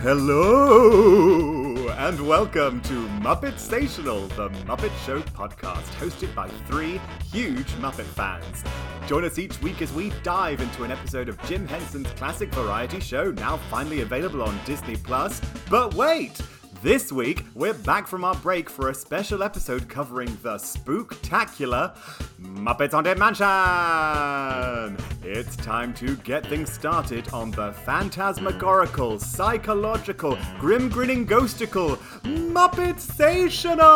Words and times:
Hello 0.00 1.88
and 1.88 2.20
welcome 2.20 2.80
to 2.82 3.08
Muppet 3.18 3.58
Stational, 3.58 4.28
the 4.28 4.48
Muppet 4.64 4.92
Show 5.04 5.20
podcast, 5.20 5.88
hosted 5.96 6.32
by 6.36 6.46
three 6.68 7.00
huge 7.32 7.66
Muppet 7.80 8.04
fans. 8.04 8.62
Join 9.08 9.24
us 9.24 9.40
each 9.40 9.60
week 9.60 9.82
as 9.82 9.92
we 9.92 10.12
dive 10.22 10.60
into 10.60 10.84
an 10.84 10.92
episode 10.92 11.28
of 11.28 11.36
Jim 11.46 11.66
Henson's 11.66 12.06
classic 12.12 12.54
variety 12.54 13.00
show, 13.00 13.32
now 13.32 13.56
finally 13.72 14.02
available 14.02 14.40
on 14.44 14.56
Disney 14.64 14.94
Plus. 14.94 15.40
But 15.68 15.94
wait! 15.94 16.40
This 16.80 17.10
week, 17.10 17.44
we're 17.56 17.74
back 17.74 18.06
from 18.06 18.22
our 18.22 18.36
break 18.36 18.70
for 18.70 18.90
a 18.90 18.94
special 18.94 19.42
episode 19.42 19.88
covering 19.88 20.28
the 20.44 20.58
spooktacular 20.58 21.96
Muppets 22.40 22.92
Haunted 22.92 23.18
Mansion! 23.18 24.96
It's 25.24 25.56
time 25.56 25.92
to 25.94 26.14
get 26.18 26.46
things 26.46 26.72
started 26.72 27.28
on 27.30 27.50
the 27.50 27.72
phantasmagorical, 27.84 29.18
psychological, 29.18 30.38
grim 30.60 30.88
grinning 30.88 31.26
ghostical 31.26 31.96
Muppet 32.22 33.00
Stational! 33.00 33.88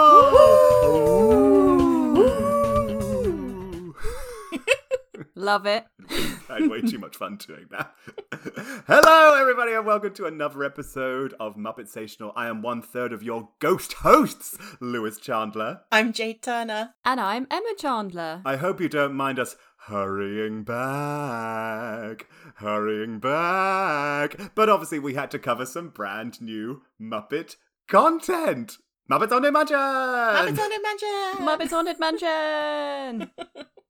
Love 5.37 5.67
it. 5.67 5.87
I 6.51 6.61
had 6.61 6.71
way 6.71 6.83
too 6.83 6.99
much 6.99 7.17
fun 7.17 7.37
doing 7.37 7.67
that. 7.71 7.95
Hello, 8.87 9.41
everybody, 9.41 9.73
and 9.73 9.87
welcome 9.87 10.13
to 10.15 10.27
another 10.27 10.63
episode 10.63 11.33
of 11.41 11.57
Muppet 11.57 11.89
Stational. 11.89 12.33
I 12.37 12.49
am 12.49 12.61
one 12.61 12.83
third 12.83 13.15
of 13.15 13.23
your 13.23 13.49
ghost 13.61 13.95
hosts, 13.95 14.59
Lewis 14.79 15.19
Chandler. 15.19 15.81
I'm 15.91 16.13
Jade 16.13 16.43
Turner. 16.43 16.91
And 17.05 17.19
I'm 17.19 17.47
Emma 17.51 17.73
Chandler. 17.79 18.43
I 18.45 18.57
hope 18.57 18.79
you 18.81 18.91
don't 18.91 19.15
mind 19.15 19.39
us 19.39 19.57
hurrying 19.87 20.65
back, 20.65 22.27
hurrying 22.57 23.19
back. 23.19 24.55
But 24.55 24.69
obviously, 24.69 24.99
we 24.99 25.15
had 25.15 25.31
to 25.31 25.39
cover 25.39 25.65
some 25.65 25.89
brand 25.89 26.43
new 26.43 26.83
Muppet 27.01 27.57
content. 27.89 28.77
Muppets 29.11 29.33
on 29.33 29.47
Imagine! 29.47 29.77
Muppets 29.77 30.59
on 30.59 30.73
Imagine! 30.73 31.47
Muppets 31.47 31.71
Haunted 31.71 31.99
Mansion! 31.99 33.31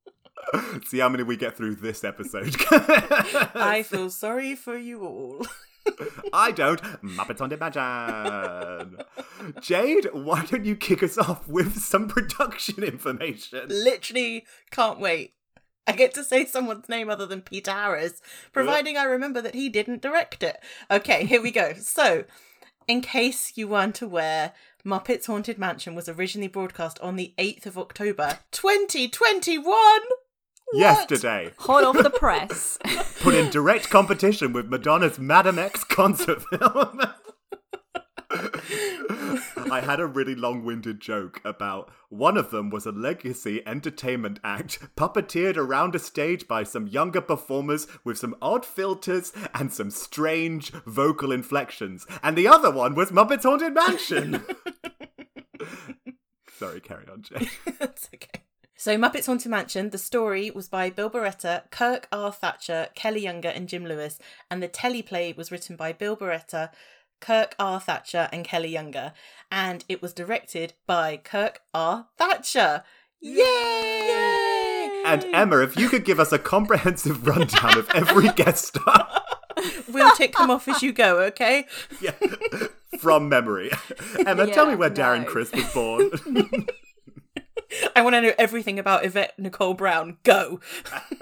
See 0.85 0.99
how 0.99 1.09
many 1.09 1.23
we 1.23 1.37
get 1.37 1.55
through 1.55 1.75
this 1.75 2.03
episode. 2.03 2.55
I 2.71 3.83
feel 3.85 4.09
sorry 4.09 4.55
for 4.55 4.77
you 4.77 5.01
all. 5.01 5.45
I 6.33 6.51
don't. 6.51 6.81
Muppets 7.01 7.41
on 7.41 7.51
Imagine. 7.51 8.97
Jade, 9.61 10.09
why 10.13 10.45
don't 10.45 10.65
you 10.65 10.75
kick 10.75 11.03
us 11.03 11.17
off 11.17 11.47
with 11.47 11.79
some 11.79 12.07
production 12.07 12.83
information? 12.83 13.67
Literally 13.67 14.45
can't 14.71 14.99
wait. 14.99 15.33
I 15.85 15.91
get 15.91 16.13
to 16.13 16.23
say 16.23 16.45
someone's 16.45 16.87
name 16.87 17.09
other 17.09 17.25
than 17.25 17.41
Peter 17.41 17.71
Harris, 17.71 18.21
providing 18.53 18.97
I 18.97 19.03
remember 19.03 19.41
that 19.41 19.55
he 19.55 19.67
didn't 19.67 20.01
direct 20.01 20.41
it. 20.41 20.57
Okay, 20.89 21.25
here 21.25 21.41
we 21.41 21.51
go. 21.51 21.73
So, 21.73 22.23
in 22.87 23.01
case 23.01 23.53
you 23.55 23.67
weren't 23.67 24.01
aware, 24.01 24.53
Muppets 24.85 25.27
Haunted 25.27 25.57
Mansion 25.57 25.93
was 25.93 26.07
originally 26.07 26.47
broadcast 26.47 26.99
on 27.01 27.17
the 27.17 27.33
8th 27.37 27.65
of 27.65 27.77
October, 27.77 28.39
2021! 28.51 29.75
Yesterday, 30.73 31.51
Hot 31.59 31.83
off 31.83 31.97
the 32.01 32.09
press. 32.19 32.77
put 33.21 33.33
in 33.35 33.49
direct 33.49 33.89
competition 33.89 34.53
with 34.53 34.67
Madonna's 34.69 35.19
Madame 35.19 35.59
X 35.59 35.83
concert 35.83 36.41
film. 36.49 37.01
I 39.71 39.81
had 39.81 39.99
a 39.99 40.05
really 40.05 40.35
long 40.35 40.63
winded 40.63 40.99
joke 40.99 41.41
about 41.43 41.91
one 42.09 42.37
of 42.37 42.51
them 42.51 42.69
was 42.69 42.85
a 42.85 42.91
legacy 42.91 43.61
entertainment 43.65 44.39
act 44.43 44.79
puppeteered 44.95 45.57
around 45.57 45.95
a 45.95 45.99
stage 45.99 46.47
by 46.47 46.63
some 46.63 46.87
younger 46.87 47.21
performers 47.21 47.87
with 48.03 48.17
some 48.17 48.35
odd 48.41 48.65
filters 48.65 49.33
and 49.53 49.71
some 49.73 49.89
strange 49.89 50.71
vocal 50.85 51.31
inflections. 51.31 52.05
And 52.21 52.37
the 52.37 52.47
other 52.47 52.69
one 52.71 52.93
was 52.95 53.11
Muppets 53.11 53.43
Haunted 53.43 53.73
Mansion. 53.73 54.43
Sorry, 56.57 56.79
carry 56.79 57.05
on, 57.11 57.23
Jay. 57.23 57.49
That's 57.79 58.09
okay. 58.13 58.42
So, 58.83 58.97
Muppets 58.97 59.27
Haunted 59.27 59.49
Mansion, 59.49 59.91
the 59.91 59.97
story 59.97 60.51
was 60.51 60.67
by 60.67 60.89
Bill 60.89 61.09
Beretta, 61.09 61.71
Kirk 61.71 62.09
R. 62.11 62.33
Thatcher, 62.33 62.89
Kelly 62.95 63.21
Younger, 63.21 63.47
and 63.47 63.69
Jim 63.69 63.85
Lewis, 63.85 64.19
and 64.51 64.61
the 64.61 64.67
teleplay 64.67 65.33
was 65.37 65.53
written 65.53 65.77
by 65.77 65.93
Bill 65.93 66.17
Beretta, 66.17 66.69
Kirk 67.21 67.55
R. 67.57 67.79
Thatcher, 67.79 68.27
and 68.33 68.43
Kelly 68.43 68.67
Younger, 68.67 69.13
and 69.49 69.85
it 69.87 70.01
was 70.01 70.11
directed 70.11 70.73
by 70.85 71.15
Kirk 71.15 71.61
R. 71.73 72.07
Thatcher. 72.17 72.83
Yay! 73.21 73.37
Yay! 73.37 75.03
And 75.05 75.23
Emma, 75.33 75.59
if 75.59 75.77
you 75.77 75.87
could 75.87 76.03
give 76.03 76.19
us 76.19 76.33
a 76.33 76.37
comprehensive 76.37 77.25
rundown 77.25 77.77
of 77.77 77.89
every 77.91 78.33
guest 78.33 78.65
star. 78.65 79.07
We'll 79.87 80.13
tick 80.17 80.35
them 80.35 80.51
off 80.51 80.67
as 80.67 80.83
you 80.83 80.91
go, 80.91 81.19
okay? 81.19 81.67
Yeah, 82.01 82.15
from 82.99 83.29
memory. 83.29 83.71
Emma, 84.25 84.47
tell 84.47 84.65
me 84.65 84.71
Yeah, 84.71 84.77
where 84.77 84.89
Darren 84.89 85.23
no. 85.23 85.29
Criss 85.29 85.53
was 85.53 85.73
born. 85.73 86.11
I 87.95 88.01
want 88.01 88.15
to 88.15 88.21
know 88.21 88.33
everything 88.37 88.79
about 88.79 89.05
Yvette 89.05 89.37
Nicole 89.37 89.73
Brown. 89.73 90.17
Go! 90.23 90.59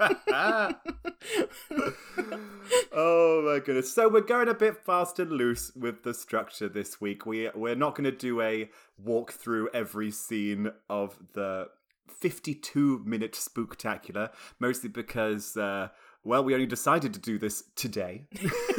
oh 2.92 3.42
my 3.44 3.60
goodness! 3.64 3.92
So 3.92 4.08
we're 4.08 4.20
going 4.20 4.48
a 4.48 4.54
bit 4.54 4.84
fast 4.84 5.18
and 5.18 5.30
loose 5.30 5.72
with 5.74 6.02
the 6.02 6.14
structure 6.14 6.68
this 6.68 7.00
week. 7.00 7.26
We 7.26 7.50
we're 7.54 7.74
not 7.74 7.94
going 7.94 8.10
to 8.10 8.16
do 8.16 8.40
a 8.40 8.70
walk 8.98 9.32
through 9.32 9.68
every 9.74 10.10
scene 10.10 10.70
of 10.88 11.18
the 11.34 11.68
52 12.20 13.02
minute 13.04 13.32
spooktacular, 13.32 14.30
mostly 14.58 14.88
because. 14.88 15.56
Uh, 15.56 15.88
well, 16.24 16.44
we 16.44 16.54
only 16.54 16.66
decided 16.66 17.12
to 17.14 17.18
do 17.18 17.36
this 17.36 17.64
today. 17.74 18.26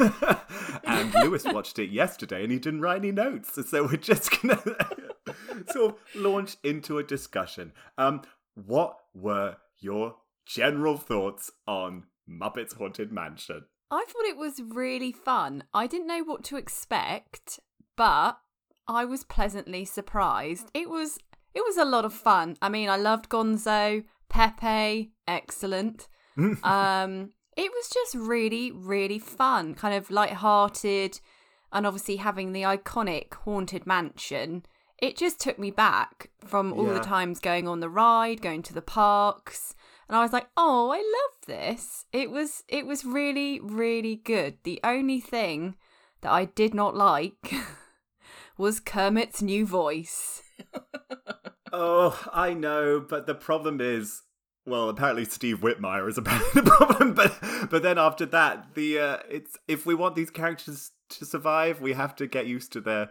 and 0.84 1.12
Lewis 1.12 1.44
watched 1.44 1.78
it 1.78 1.90
yesterday 1.90 2.42
and 2.42 2.50
he 2.50 2.58
didn't 2.58 2.80
write 2.80 3.00
any 3.00 3.12
notes. 3.12 3.58
So 3.68 3.82
we're 3.84 3.98
just 3.98 4.30
going 4.40 4.56
to 4.56 5.13
sort 5.70 5.94
of 5.94 5.96
launch 6.14 6.56
into 6.62 6.98
a 6.98 7.02
discussion. 7.02 7.72
Um, 7.98 8.22
what 8.54 8.98
were 9.14 9.56
your 9.78 10.16
general 10.46 10.96
thoughts 10.96 11.50
on 11.66 12.04
Muppets 12.28 12.76
Haunted 12.76 13.12
Mansion? 13.12 13.64
I 13.90 14.04
thought 14.08 14.24
it 14.24 14.36
was 14.36 14.60
really 14.60 15.12
fun. 15.12 15.64
I 15.72 15.86
didn't 15.86 16.06
know 16.06 16.24
what 16.24 16.42
to 16.44 16.56
expect, 16.56 17.60
but 17.96 18.38
I 18.88 19.04
was 19.04 19.24
pleasantly 19.24 19.84
surprised. 19.84 20.70
It 20.74 20.90
was 20.90 21.18
it 21.54 21.62
was 21.64 21.76
a 21.76 21.84
lot 21.84 22.04
of 22.04 22.12
fun. 22.12 22.56
I 22.60 22.68
mean, 22.68 22.88
I 22.88 22.96
loved 22.96 23.28
Gonzo, 23.28 24.04
Pepe, 24.28 25.12
excellent. 25.28 26.08
um, 26.64 27.30
it 27.56 27.70
was 27.70 27.88
just 27.88 28.16
really, 28.16 28.72
really 28.72 29.20
fun, 29.20 29.74
kind 29.74 29.94
of 29.94 30.10
light-hearted, 30.10 31.20
and 31.72 31.86
obviously 31.86 32.16
having 32.16 32.52
the 32.52 32.62
iconic 32.62 33.32
haunted 33.34 33.86
mansion. 33.86 34.66
It 35.04 35.16
just 35.18 35.38
took 35.40 35.58
me 35.58 35.70
back 35.70 36.30
from 36.46 36.72
all 36.72 36.86
Yeah. 36.86 36.94
the 36.94 37.00
times 37.00 37.38
going 37.38 37.68
on 37.68 37.80
the 37.80 37.90
ride, 37.90 38.40
going 38.40 38.62
to 38.64 38.72
the 38.72 38.80
parks, 39.02 39.74
and 40.08 40.16
I 40.16 40.22
was 40.22 40.32
like, 40.32 40.48
"Oh, 40.56 40.90
I 40.90 40.98
love 40.98 41.36
this." 41.46 42.06
It 42.12 42.30
was 42.30 42.62
it 42.68 42.86
was 42.86 43.04
really, 43.04 43.60
really 43.60 44.16
good. 44.16 44.52
The 44.62 44.80
only 44.82 45.20
thing 45.20 45.76
that 46.22 46.32
I 46.32 46.46
did 46.46 46.72
not 46.74 46.94
like 46.96 47.52
was 48.56 48.80
Kermit's 48.80 49.42
new 49.42 49.66
voice. 49.66 50.42
Oh, 51.76 52.16
I 52.32 52.54
know, 52.54 53.00
but 53.00 53.26
the 53.26 53.34
problem 53.34 53.80
is, 53.80 54.22
well, 54.64 54.88
apparently 54.88 55.24
Steve 55.24 55.58
Whitmire 55.60 56.08
is 56.08 56.16
apparently 56.16 56.62
the 56.62 56.70
problem, 56.70 57.14
but 57.14 57.36
but 57.68 57.82
then 57.82 57.98
after 57.98 58.24
that, 58.26 58.74
the 58.74 58.98
uh, 59.00 59.18
it's 59.28 59.56
if 59.66 59.84
we 59.84 59.94
want 59.96 60.14
these 60.14 60.30
characters 60.30 60.92
to 61.08 61.24
survive, 61.26 61.80
we 61.80 61.94
have 61.94 62.14
to 62.16 62.28
get 62.28 62.46
used 62.46 62.72
to 62.74 62.80
their 62.80 63.10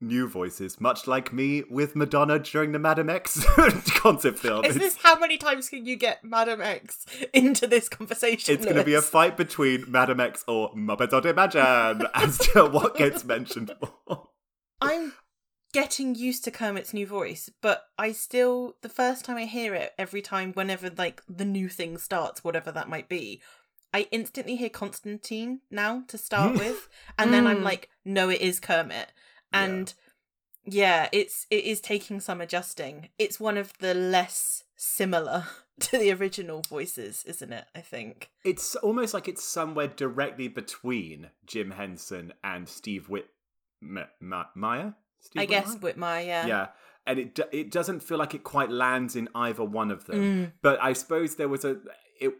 new 0.00 0.26
voices, 0.28 0.80
much 0.80 1.06
like 1.06 1.32
me 1.32 1.62
with 1.68 1.94
Madonna 1.94 2.38
during 2.38 2.72
the 2.72 2.78
Madame 2.78 3.10
X 3.10 3.44
concert 3.90 4.38
film. 4.38 4.64
Is 4.64 4.76
this 4.76 4.96
how 5.02 5.18
many 5.18 5.36
times 5.36 5.68
can 5.68 5.84
you 5.86 5.96
get 5.96 6.24
Madame 6.24 6.60
X 6.60 7.04
into 7.32 7.66
this 7.66 7.88
conversation? 7.88 8.54
It's 8.54 8.64
going 8.64 8.76
to 8.76 8.84
be 8.84 8.94
a 8.94 9.02
fight 9.02 9.36
between 9.36 9.84
Madame 9.90 10.20
X 10.20 10.44
or 10.48 10.72
Muppets 10.74 11.12
on 11.12 11.26
Imagine 11.26 12.06
as 12.14 12.38
to 12.38 12.64
what 12.70 12.96
gets 12.96 13.24
mentioned 13.24 13.72
more. 14.08 14.28
I'm 14.80 15.12
getting 15.72 16.14
used 16.14 16.44
to 16.44 16.50
Kermit's 16.50 16.94
new 16.94 17.06
voice, 17.06 17.50
but 17.60 17.84
I 17.98 18.12
still 18.12 18.76
the 18.82 18.88
first 18.88 19.24
time 19.24 19.36
I 19.36 19.44
hear 19.44 19.74
it, 19.74 19.92
every 19.98 20.22
time 20.22 20.52
whenever 20.54 20.90
like 20.90 21.22
the 21.28 21.44
new 21.44 21.68
thing 21.68 21.98
starts, 21.98 22.42
whatever 22.42 22.72
that 22.72 22.88
might 22.88 23.08
be, 23.08 23.42
I 23.92 24.06
instantly 24.10 24.56
hear 24.56 24.68
Constantine 24.70 25.60
now 25.70 26.04
to 26.08 26.16
start 26.16 26.54
with, 26.58 26.88
and 27.18 27.32
then 27.34 27.46
I'm 27.46 27.58
Mm. 27.60 27.64
like, 27.64 27.90
no, 28.04 28.30
it 28.30 28.40
is 28.40 28.58
Kermit, 28.60 29.12
and 29.52 29.92
yeah. 30.64 31.08
it's 31.12 31.46
it 31.50 31.64
is 31.64 31.80
taking 31.80 32.20
some 32.20 32.40
adjusting. 32.40 33.08
It's 33.18 33.40
one 33.40 33.56
of 33.56 33.76
the 33.78 33.94
less 33.94 34.64
similar 34.76 35.46
to 35.80 35.98
the 35.98 36.12
original 36.12 36.62
voices, 36.68 37.24
isn't 37.26 37.52
it? 37.52 37.66
I 37.74 37.80
think. 37.80 38.30
It's 38.44 38.76
almost 38.76 39.14
like 39.14 39.28
it's 39.28 39.44
somewhere 39.44 39.88
directly 39.88 40.48
between 40.48 41.30
Jim 41.46 41.72
Henson 41.72 42.32
and 42.42 42.68
Steve 42.68 43.08
Whit 43.08 43.28
M- 43.82 44.06
Ma- 44.20 44.46
Meyer. 44.54 44.94
Steve 45.20 45.42
I 45.42 45.46
guess 45.46 45.76
Whitmire? 45.76 45.94
Whitmire, 45.94 46.26
yeah. 46.26 46.46
yeah. 46.46 46.66
And 47.06 47.18
it 47.18 47.38
it 47.52 47.70
doesn't 47.70 48.00
feel 48.00 48.18
like 48.18 48.34
it 48.34 48.44
quite 48.44 48.70
lands 48.70 49.16
in 49.16 49.28
either 49.34 49.64
one 49.64 49.90
of 49.90 50.06
them. 50.06 50.18
Mm. 50.18 50.52
But 50.62 50.82
I 50.82 50.92
suppose 50.92 51.36
there 51.36 51.48
was 51.48 51.64
a 51.64 51.78
it 52.20 52.34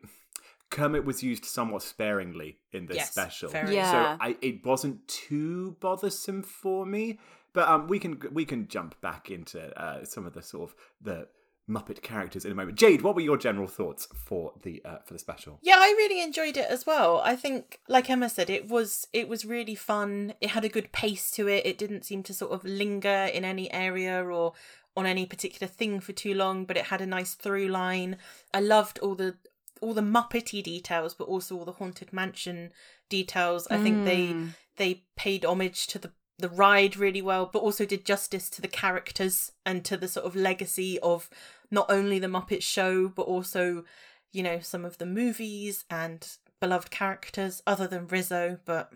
Kermit 0.70 1.04
was 1.04 1.22
used 1.22 1.44
somewhat 1.44 1.82
sparingly 1.82 2.58
in 2.72 2.86
this 2.86 2.96
Yes, 2.96 3.10
special. 3.10 3.50
very. 3.50 3.74
Yeah. 3.74 3.90
So 4.16 4.18
I, 4.20 4.36
it 4.40 4.64
wasn't 4.64 5.06
too 5.08 5.76
bothersome 5.80 6.42
for 6.42 6.86
me. 6.86 7.18
But 7.52 7.68
um, 7.68 7.88
we 7.88 7.98
can 7.98 8.20
we 8.30 8.44
can 8.44 8.68
jump 8.68 9.00
back 9.00 9.30
into 9.30 9.76
uh, 9.80 10.04
some 10.04 10.24
of 10.24 10.34
the 10.34 10.42
sort 10.42 10.70
of 10.70 10.76
the 11.02 11.26
Muppet 11.68 12.02
characters 12.02 12.44
in 12.44 12.52
a 12.52 12.54
moment. 12.54 12.78
Jade, 12.78 13.02
what 13.02 13.14
were 13.14 13.20
your 13.20 13.36
general 13.36 13.66
thoughts 13.66 14.06
for 14.14 14.52
the 14.62 14.80
uh, 14.84 14.98
for 15.04 15.14
the 15.14 15.18
special? 15.18 15.58
Yeah, 15.62 15.76
I 15.78 15.94
really 15.98 16.22
enjoyed 16.22 16.56
it 16.56 16.66
as 16.68 16.86
well. 16.86 17.20
I 17.24 17.34
think, 17.36 17.80
like 17.88 18.08
Emma 18.08 18.28
said, 18.28 18.50
it 18.50 18.68
was 18.68 19.08
it 19.12 19.28
was 19.28 19.44
really 19.44 19.74
fun. 19.74 20.34
It 20.40 20.50
had 20.50 20.64
a 20.64 20.68
good 20.68 20.92
pace 20.92 21.30
to 21.32 21.48
it. 21.48 21.66
It 21.66 21.76
didn't 21.78 22.04
seem 22.04 22.22
to 22.24 22.34
sort 22.34 22.52
of 22.52 22.64
linger 22.64 23.28
in 23.32 23.44
any 23.44 23.72
area 23.72 24.24
or 24.24 24.52
on 24.96 25.06
any 25.06 25.26
particular 25.26 25.68
thing 25.68 26.00
for 26.00 26.12
too 26.12 26.34
long, 26.34 26.64
but 26.64 26.76
it 26.76 26.86
had 26.86 27.00
a 27.00 27.06
nice 27.06 27.34
through 27.34 27.68
line. 27.68 28.16
I 28.52 28.60
loved 28.60 28.98
all 29.00 29.14
the 29.14 29.36
all 29.80 29.94
the 29.94 30.00
Muppety 30.02 30.62
details, 30.62 31.14
but 31.14 31.24
also 31.28 31.56
all 31.56 31.64
the 31.64 31.72
haunted 31.72 32.12
mansion 32.12 32.72
details. 33.08 33.66
I 33.70 33.78
think 33.78 34.04
they 34.04 34.28
Mm. 34.28 34.54
they 34.76 35.04
paid 35.16 35.44
homage 35.44 35.86
to 35.88 35.98
the 35.98 36.12
the 36.38 36.48
ride 36.48 36.96
really 36.96 37.20
well, 37.20 37.44
but 37.52 37.58
also 37.58 37.84
did 37.84 38.06
justice 38.06 38.48
to 38.48 38.62
the 38.62 38.68
characters 38.68 39.52
and 39.66 39.84
to 39.84 39.94
the 39.98 40.08
sort 40.08 40.24
of 40.24 40.34
legacy 40.34 40.98
of 41.00 41.28
not 41.70 41.84
only 41.90 42.18
the 42.18 42.28
Muppet 42.28 42.62
Show, 42.62 43.08
but 43.08 43.24
also, 43.24 43.84
you 44.32 44.42
know, 44.42 44.58
some 44.60 44.86
of 44.86 44.96
the 44.96 45.04
movies 45.04 45.84
and 45.90 46.26
beloved 46.58 46.90
characters 46.90 47.62
other 47.66 47.86
than 47.86 48.06
Rizzo. 48.08 48.58
But 48.64 48.90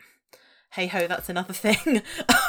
hey 0.73 0.87
ho, 0.87 1.07
that's 1.07 1.29
another 1.29 1.53
thing. 1.67 2.01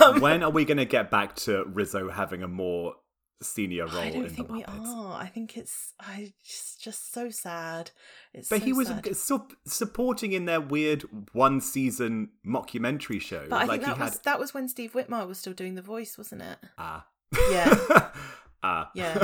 um, 0.03 0.21
when 0.21 0.43
are 0.43 0.49
we 0.49 0.63
going 0.63 0.77
to 0.77 0.85
get 0.85 1.11
back 1.11 1.35
to 1.35 1.65
Rizzo 1.65 2.09
having 2.09 2.41
a 2.41 2.47
more 2.47 2.95
senior 3.41 3.85
role 3.87 3.97
I 3.97 4.09
don't 4.09 4.23
the 4.23 4.29
think 4.29 4.49
we 4.51 4.63
Muppets? 4.63 4.87
are. 4.87 5.21
I 5.21 5.27
think 5.27 5.57
it's 5.57 5.93
I 5.99 6.33
just 6.43 6.81
just 6.81 7.13
so 7.13 7.29
sad. 7.29 7.91
It's 8.33 8.49
But 8.49 8.59
so 8.59 8.65
he 8.65 8.73
was 8.73 8.91
sup- 9.19 9.53
supporting 9.65 10.31
in 10.31 10.45
their 10.45 10.61
weird 10.61 11.03
one 11.33 11.59
season 11.61 12.29
mockumentary 12.45 13.19
show. 13.21 13.45
But 13.49 13.55
I 13.55 13.65
like 13.65 13.69
think 13.81 13.83
that 13.83 13.97
he 13.97 13.99
had 14.03 14.09
was 14.11 14.19
that 14.19 14.39
was 14.39 14.53
when 14.53 14.67
Steve 14.67 14.93
Whitmire 14.93 15.27
was 15.27 15.37
still 15.39 15.53
doing 15.53 15.75
the 15.75 15.81
voice, 15.81 16.17
wasn't 16.17 16.41
it? 16.43 16.57
ah 16.77 17.05
Yeah. 17.51 17.77
ah 18.63 18.89
Yeah. 18.95 19.23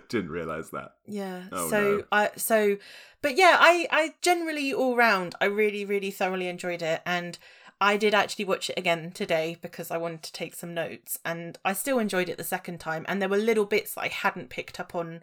Didn't 0.08 0.30
realize 0.30 0.70
that. 0.70 0.92
Yeah. 1.06 1.44
Oh, 1.52 1.70
so 1.70 1.80
no. 1.80 2.04
I 2.12 2.30
so 2.36 2.76
but 3.22 3.36
yeah, 3.36 3.56
I 3.58 3.86
I 3.90 4.14
generally 4.20 4.72
all 4.74 4.96
round 4.96 5.34
I 5.40 5.46
really 5.46 5.84
really 5.84 6.10
thoroughly 6.10 6.48
enjoyed 6.48 6.82
it 6.82 7.00
and 7.06 7.38
I 7.82 7.96
did 7.96 8.14
actually 8.14 8.44
watch 8.44 8.70
it 8.70 8.78
again 8.78 9.10
today 9.10 9.56
because 9.60 9.90
I 9.90 9.96
wanted 9.96 10.22
to 10.22 10.32
take 10.32 10.54
some 10.54 10.72
notes 10.72 11.18
and 11.24 11.58
I 11.64 11.72
still 11.72 11.98
enjoyed 11.98 12.28
it 12.28 12.38
the 12.38 12.44
second 12.44 12.78
time 12.78 13.04
and 13.08 13.20
there 13.20 13.28
were 13.28 13.36
little 13.36 13.64
bits 13.64 13.94
that 13.94 14.02
I 14.02 14.08
hadn't 14.08 14.50
picked 14.50 14.78
up 14.78 14.94
on 14.94 15.20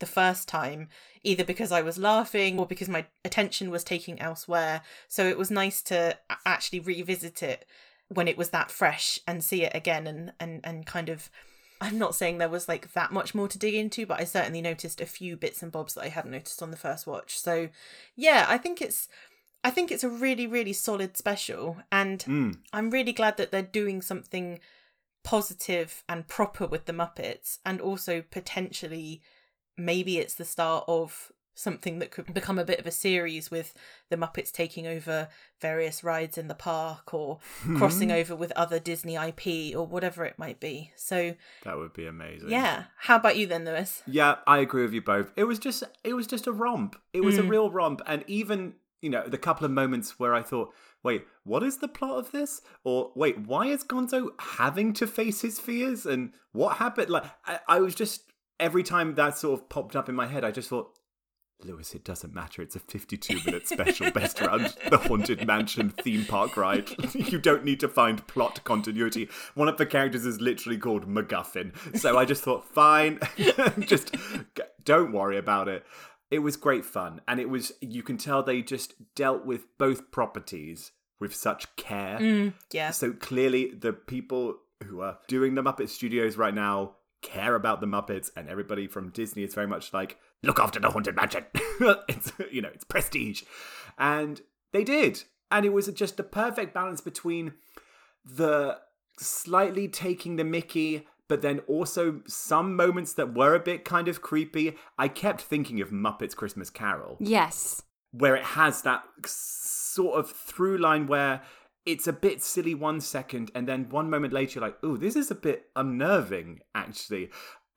the 0.00 0.06
first 0.06 0.46
time 0.46 0.88
either 1.22 1.44
because 1.44 1.72
I 1.72 1.80
was 1.80 1.96
laughing 1.96 2.58
or 2.58 2.66
because 2.66 2.90
my 2.90 3.06
attention 3.24 3.70
was 3.70 3.82
taking 3.82 4.20
elsewhere. 4.20 4.82
So 5.08 5.26
it 5.26 5.38
was 5.38 5.50
nice 5.50 5.80
to 5.84 6.18
actually 6.44 6.80
revisit 6.80 7.42
it 7.42 7.64
when 8.08 8.28
it 8.28 8.36
was 8.36 8.50
that 8.50 8.70
fresh 8.70 9.18
and 9.26 9.42
see 9.42 9.62
it 9.62 9.74
again 9.74 10.06
and 10.06 10.34
and 10.38 10.60
and 10.62 10.84
kind 10.84 11.08
of 11.08 11.30
I'm 11.80 11.98
not 11.98 12.14
saying 12.14 12.36
there 12.36 12.50
was 12.50 12.68
like 12.68 12.92
that 12.92 13.12
much 13.12 13.34
more 13.34 13.48
to 13.48 13.58
dig 13.58 13.74
into, 13.74 14.04
but 14.04 14.20
I 14.20 14.24
certainly 14.24 14.60
noticed 14.60 15.00
a 15.00 15.06
few 15.06 15.38
bits 15.38 15.62
and 15.62 15.72
bobs 15.72 15.94
that 15.94 16.04
I 16.04 16.08
hadn't 16.08 16.32
noticed 16.32 16.62
on 16.62 16.70
the 16.70 16.76
first 16.76 17.06
watch. 17.06 17.38
So, 17.38 17.68
yeah, 18.14 18.46
I 18.48 18.58
think 18.58 18.80
it's 18.80 19.08
I 19.64 19.70
think 19.70 19.90
it's 19.90 20.04
a 20.04 20.08
really 20.10 20.46
really 20.46 20.72
solid 20.74 21.16
special 21.16 21.78
and 21.90 22.20
Mm. 22.20 22.58
I'm 22.72 22.90
really 22.90 23.12
glad 23.12 23.36
that 23.38 23.50
they're 23.50 23.62
doing 23.62 24.02
something 24.02 24.60
positive 25.22 26.04
and 26.08 26.28
proper 26.28 26.66
with 26.66 26.84
the 26.84 26.92
Muppets 26.92 27.58
and 27.64 27.80
also 27.80 28.22
potentially 28.30 29.22
maybe 29.76 30.18
it's 30.18 30.34
the 30.34 30.44
start 30.44 30.84
of 30.86 31.32
something 31.56 32.00
that 32.00 32.10
could 32.10 32.34
become 32.34 32.58
a 32.58 32.64
bit 32.64 32.80
of 32.80 32.86
a 32.86 32.90
series 32.90 33.48
with 33.50 33.74
the 34.10 34.16
Muppets 34.16 34.50
taking 34.52 34.86
over 34.88 35.28
various 35.60 36.02
rides 36.02 36.36
in 36.36 36.48
the 36.48 36.54
park 36.54 37.14
or 37.14 37.38
crossing 37.76 38.10
over 38.10 38.34
with 38.34 38.50
other 38.56 38.80
Disney 38.80 39.14
IP 39.14 39.74
or 39.76 39.86
whatever 39.86 40.24
it 40.24 40.36
might 40.36 40.58
be. 40.58 40.90
So, 40.96 41.36
That 41.62 41.76
would 41.76 41.92
be 41.92 42.06
amazing. 42.06 42.50
yeah. 42.50 42.84
How 42.98 43.16
about 43.16 43.36
you 43.36 43.46
then, 43.46 43.64
Lewis? 43.64 44.02
Yeah, 44.06 44.36
I 44.48 44.58
agree 44.58 44.82
with 44.82 44.92
you 44.94 45.00
both. 45.02 45.32
It 45.36 45.44
was 45.44 45.60
just 45.60 45.84
it 46.02 46.14
was 46.14 46.26
just 46.26 46.48
a 46.48 46.52
romp. 46.52 46.96
It 47.12 47.20
was 47.22 47.38
a 47.38 47.42
Mm. 47.42 47.48
real 47.50 47.70
romp 47.70 48.02
and 48.04 48.24
even, 48.26 48.74
you 49.04 49.10
know, 49.10 49.26
the 49.26 49.38
couple 49.38 49.64
of 49.64 49.70
moments 49.70 50.18
where 50.18 50.34
I 50.34 50.42
thought, 50.42 50.72
"Wait, 51.02 51.26
what 51.44 51.62
is 51.62 51.78
the 51.78 51.88
plot 51.88 52.18
of 52.18 52.32
this?" 52.32 52.62
or 52.82 53.12
"Wait, 53.14 53.38
why 53.38 53.66
is 53.66 53.84
Gonzo 53.84 54.30
having 54.38 54.92
to 54.94 55.06
face 55.06 55.42
his 55.42 55.60
fears 55.60 56.06
and 56.06 56.32
what 56.52 56.78
happened?" 56.78 57.10
Like 57.10 57.24
I, 57.44 57.60
I 57.68 57.80
was 57.80 57.94
just 57.94 58.32
every 58.58 58.82
time 58.82 59.14
that 59.14 59.36
sort 59.36 59.60
of 59.60 59.68
popped 59.68 59.94
up 59.94 60.08
in 60.08 60.14
my 60.14 60.26
head, 60.26 60.44
I 60.44 60.50
just 60.50 60.68
thought 60.68 60.98
Lewis, 61.62 61.94
it 61.94 62.04
doesn't 62.04 62.34
matter. 62.34 62.62
It's 62.62 62.76
a 62.76 62.80
52 62.80 63.40
minute 63.44 63.66
special 63.66 64.10
based 64.10 64.40
around 64.40 64.74
the 64.90 64.98
Haunted 64.98 65.46
Mansion 65.46 65.90
theme 65.90 66.24
park 66.26 66.56
ride. 66.56 66.90
you 67.14 67.38
don't 67.38 67.64
need 67.64 67.80
to 67.80 67.88
find 67.88 68.26
plot 68.26 68.62
continuity. 68.64 69.28
One 69.54 69.68
of 69.68 69.78
the 69.78 69.86
characters 69.86 70.26
is 70.26 70.40
literally 70.40 70.78
called 70.78 71.08
MacGuffin. 71.08 71.98
So 71.98 72.18
I 72.18 72.24
just 72.24 72.42
thought, 72.42 72.66
fine, 72.68 73.18
just 73.80 74.14
don't 74.84 75.12
worry 75.12 75.38
about 75.38 75.68
it. 75.68 75.84
It 76.34 76.40
was 76.40 76.56
great 76.56 76.84
fun. 76.84 77.20
And 77.28 77.38
it 77.38 77.48
was, 77.48 77.72
you 77.80 78.02
can 78.02 78.18
tell 78.18 78.42
they 78.42 78.60
just 78.60 78.94
dealt 79.14 79.46
with 79.46 79.66
both 79.78 80.10
properties 80.10 80.90
with 81.20 81.32
such 81.32 81.76
care. 81.76 82.18
Mm, 82.18 82.54
yeah. 82.72 82.90
So 82.90 83.12
clearly, 83.12 83.70
the 83.70 83.92
people 83.92 84.56
who 84.82 85.00
are 85.00 85.18
doing 85.28 85.54
the 85.54 85.62
Muppet 85.62 85.90
Studios 85.90 86.36
right 86.36 86.52
now 86.52 86.96
care 87.22 87.54
about 87.54 87.80
the 87.80 87.86
Muppets, 87.86 88.30
and 88.36 88.48
everybody 88.48 88.88
from 88.88 89.10
Disney 89.10 89.44
is 89.44 89.54
very 89.54 89.68
much 89.68 89.92
like, 89.92 90.18
look 90.42 90.58
after 90.58 90.80
the 90.80 90.90
Haunted 90.90 91.14
Mansion. 91.14 91.44
it's 91.54 92.32
you 92.50 92.60
know, 92.60 92.70
it's 92.74 92.82
prestige, 92.82 93.44
and 93.96 94.40
they 94.72 94.82
did, 94.82 95.22
and 95.52 95.64
it 95.64 95.72
was 95.72 95.86
just 95.86 96.16
the 96.16 96.24
perfect 96.24 96.74
balance 96.74 97.00
between 97.00 97.54
the 98.24 98.78
slightly 99.18 99.86
taking 99.86 100.34
the 100.34 100.44
Mickey. 100.44 101.06
But 101.28 101.40
then 101.42 101.60
also 101.60 102.20
some 102.26 102.76
moments 102.76 103.14
that 103.14 103.32
were 103.34 103.54
a 103.54 103.60
bit 103.60 103.84
kind 103.84 104.08
of 104.08 104.20
creepy. 104.20 104.76
I 104.98 105.08
kept 105.08 105.40
thinking 105.40 105.80
of 105.80 105.90
Muppets 105.90 106.36
Christmas 106.36 106.68
Carol 106.70 107.16
Yes. 107.20 107.82
where 108.12 108.36
it 108.36 108.44
has 108.44 108.82
that 108.82 109.04
sort 109.26 110.18
of 110.18 110.30
through 110.30 110.78
line 110.78 111.06
where 111.06 111.42
it's 111.86 112.06
a 112.06 112.12
bit 112.12 112.42
silly 112.42 112.74
one 112.74 113.00
second 113.00 113.50
and 113.54 113.68
then 113.68 113.88
one 113.90 114.08
moment 114.10 114.32
later 114.32 114.58
you're 114.58 114.66
like 114.68 114.78
oh 114.82 114.96
this 114.96 115.16
is 115.16 115.30
a 115.30 115.34
bit 115.34 115.66
unnerving 115.76 116.60
actually 116.74 117.28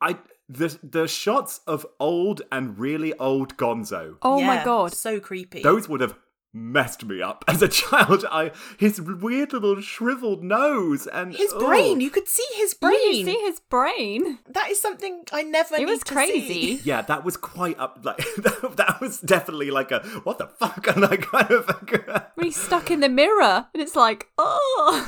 i 0.01 0.17
the 0.47 0.77
the 0.81 1.07
shots 1.07 1.59
of 1.67 1.85
old 1.99 2.41
and 2.51 2.79
really 2.79 3.13
old 3.15 3.57
gonzo 3.57 4.15
Oh 4.21 4.41
my 4.41 4.63
god. 4.63 4.93
So 4.93 5.19
creepy. 5.19 5.61
those 5.61 5.89
would 5.89 5.99
have 6.01 6.15
messed 6.57 7.05
me 7.05 7.21
up 7.21 7.45
as 7.47 7.61
a 7.61 7.67
child 7.81 8.25
i 8.31 8.51
his 8.77 8.99
weird 9.01 9.53
little 9.53 9.81
shriveled 9.81 10.43
nose 10.43 11.07
and 11.07 11.35
his 11.35 11.53
oh. 11.53 11.59
brain, 11.67 12.01
you 12.01 12.09
could 12.09 12.27
see 12.27 12.45
his 12.55 12.73
brain. 12.73 12.93
You 12.93 13.23
brain. 13.23 13.25
see 13.25 13.41
his 13.41 13.59
brain. 13.59 14.39
That 14.49 14.69
is 14.69 14.81
something 14.81 15.23
I 15.31 15.43
never 15.43 15.75
It 15.75 15.79
need 15.79 15.85
was 15.85 15.99
to 16.03 16.13
crazy. 16.13 16.77
see. 16.77 16.81
yeah, 16.83 17.01
that 17.03 17.23
was 17.23 17.37
quite 17.37 17.77
up. 17.79 17.99
Like 18.03 18.17
that, 18.37 18.73
that 18.77 19.01
was 19.01 19.19
definitely 19.19 19.71
like 19.71 19.91
a 19.91 19.99
what 20.23 20.37
the 20.37 20.47
fuck, 20.47 20.87
and 20.95 21.05
I 21.05 21.17
kind 21.17 21.51
of 21.51 21.67
When 22.35 22.45
he's 22.45 22.61
stuck 22.61 22.91
in 22.91 22.99
the 22.99 23.09
mirror 23.09 23.67
and 23.73 23.81
it's 23.81 23.95
like, 23.95 24.27
oh. 24.37 25.07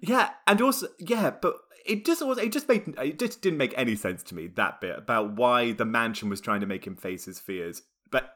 Yeah, 0.00 0.30
and 0.46 0.60
also 0.60 0.88
yeah, 0.98 1.30
but 1.30 1.56
it 1.84 2.04
just 2.04 2.24
was 2.24 2.38
it 2.38 2.52
just 2.52 2.68
made 2.68 2.94
it 3.00 3.18
just 3.18 3.40
didn't 3.40 3.58
make 3.58 3.74
any 3.76 3.96
sense 3.96 4.22
to 4.24 4.34
me 4.34 4.48
that 4.48 4.80
bit 4.80 4.98
about 4.98 5.36
why 5.36 5.72
the 5.72 5.84
mansion 5.84 6.28
was 6.28 6.40
trying 6.40 6.60
to 6.60 6.66
make 6.66 6.86
him 6.86 6.96
face 6.96 7.24
his 7.24 7.38
fears. 7.38 7.82
But 8.10 8.35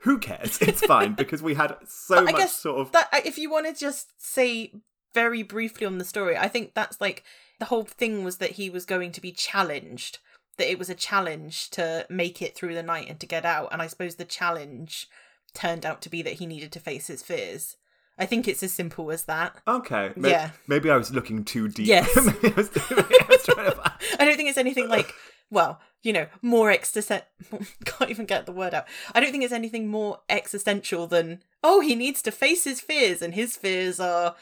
who 0.00 0.18
cares? 0.18 0.58
It's 0.60 0.84
fine 0.84 1.14
because 1.22 1.42
we 1.42 1.54
had 1.54 1.76
so 1.88 2.22
much 2.24 2.48
sort 2.50 2.80
of 2.80 2.92
that 2.92 3.08
if 3.24 3.38
you 3.38 3.50
want 3.50 3.66
to 3.66 3.72
just 3.72 4.12
say 4.18 4.72
very 5.14 5.42
briefly 5.42 5.86
on 5.86 5.98
the 5.98 6.04
story, 6.04 6.36
I 6.36 6.48
think 6.48 6.74
that's 6.74 7.00
like 7.00 7.24
the 7.58 7.64
whole 7.66 7.84
thing 7.84 8.22
was 8.24 8.36
that 8.38 8.52
he 8.52 8.68
was 8.70 8.84
going 8.84 9.12
to 9.12 9.20
be 9.20 9.32
challenged. 9.32 10.18
That 10.58 10.70
it 10.70 10.78
was 10.78 10.88
a 10.88 10.94
challenge 10.94 11.68
to 11.70 12.06
make 12.08 12.40
it 12.40 12.54
through 12.54 12.74
the 12.74 12.82
night 12.82 13.08
and 13.10 13.20
to 13.20 13.26
get 13.26 13.44
out. 13.44 13.68
And 13.72 13.82
I 13.82 13.86
suppose 13.88 14.14
the 14.14 14.24
challenge 14.24 15.06
turned 15.54 15.84
out 15.84 16.00
to 16.02 16.08
be 16.10 16.22
that 16.22 16.34
he 16.34 16.46
needed 16.46 16.72
to 16.72 16.80
face 16.80 17.08
his 17.08 17.22
fears. 17.22 17.76
I 18.18 18.24
think 18.24 18.48
it's 18.48 18.62
as 18.62 18.72
simple 18.72 19.10
as 19.10 19.24
that. 19.24 19.56
okay. 19.68 20.12
May- 20.16 20.30
Yeah. 20.30 20.50
maybe 20.66 20.90
I 20.90 20.96
was 20.96 21.12
looking 21.12 21.44
too 21.44 21.68
deep. 21.68 21.86
Yes. 21.86 22.08
I 22.16 22.20
was- 22.56 22.70
I 22.74 23.26
was 23.28 23.44
trying 23.44 23.70
to- 23.70 23.92
I 24.18 24.24
don't 24.24 24.36
think 24.36 24.48
it's 24.48 24.56
anything 24.56 24.88
like, 24.88 25.12
well, 25.50 25.78
you 26.02 26.12
know, 26.12 26.26
more 26.42 26.70
existential. 26.70 27.26
Can't 27.84 28.10
even 28.10 28.26
get 28.26 28.46
the 28.46 28.52
word 28.52 28.74
out. 28.74 28.86
I 29.14 29.20
don't 29.20 29.32
think 29.32 29.44
it's 29.44 29.52
anything 29.52 29.88
more 29.88 30.20
existential 30.28 31.06
than, 31.06 31.42
oh, 31.64 31.80
he 31.80 31.94
needs 31.94 32.22
to 32.22 32.30
face 32.30 32.64
his 32.64 32.80
fears, 32.80 33.22
and 33.22 33.34
his 33.34 33.56
fears 33.56 33.98
are 34.00 34.36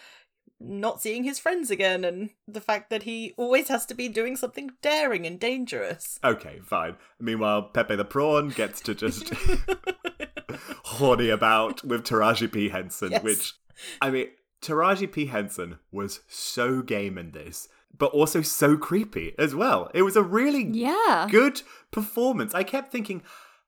not 0.60 1.02
seeing 1.02 1.24
his 1.24 1.38
friends 1.38 1.70
again, 1.70 2.04
and 2.04 2.30
the 2.46 2.60
fact 2.60 2.88
that 2.90 3.02
he 3.02 3.34
always 3.36 3.68
has 3.68 3.84
to 3.86 3.94
be 3.94 4.08
doing 4.08 4.36
something 4.36 4.70
daring 4.82 5.26
and 5.26 5.38
dangerous. 5.40 6.18
Okay, 6.24 6.60
fine. 6.64 6.96
Meanwhile, 7.20 7.70
Pepe 7.74 7.96
the 7.96 8.04
Prawn 8.04 8.48
gets 8.50 8.80
to 8.82 8.94
just 8.94 9.32
horny 10.84 11.28
about 11.30 11.84
with 11.84 12.04
Taraji 12.04 12.50
P. 12.52 12.68
Henson, 12.68 13.12
Yes. 13.12 13.22
which, 13.22 13.52
I 14.00 14.10
mean, 14.10 14.28
Taraji 14.62 15.10
P. 15.10 15.26
Henson 15.26 15.78
was 15.92 16.20
so 16.28 16.82
game 16.82 17.18
in 17.18 17.32
this, 17.32 17.68
but 17.96 18.12
also 18.12 18.42
so 18.42 18.76
creepy 18.76 19.34
as 19.38 19.54
well. 19.54 19.90
It 19.94 20.02
was 20.02 20.16
a 20.16 20.22
really 20.22 20.64
Yeah. 20.64 21.26
good 21.30 21.62
performance. 21.90 22.54
I 22.54 22.62
kept 22.64 22.90
thinking, 22.90 23.22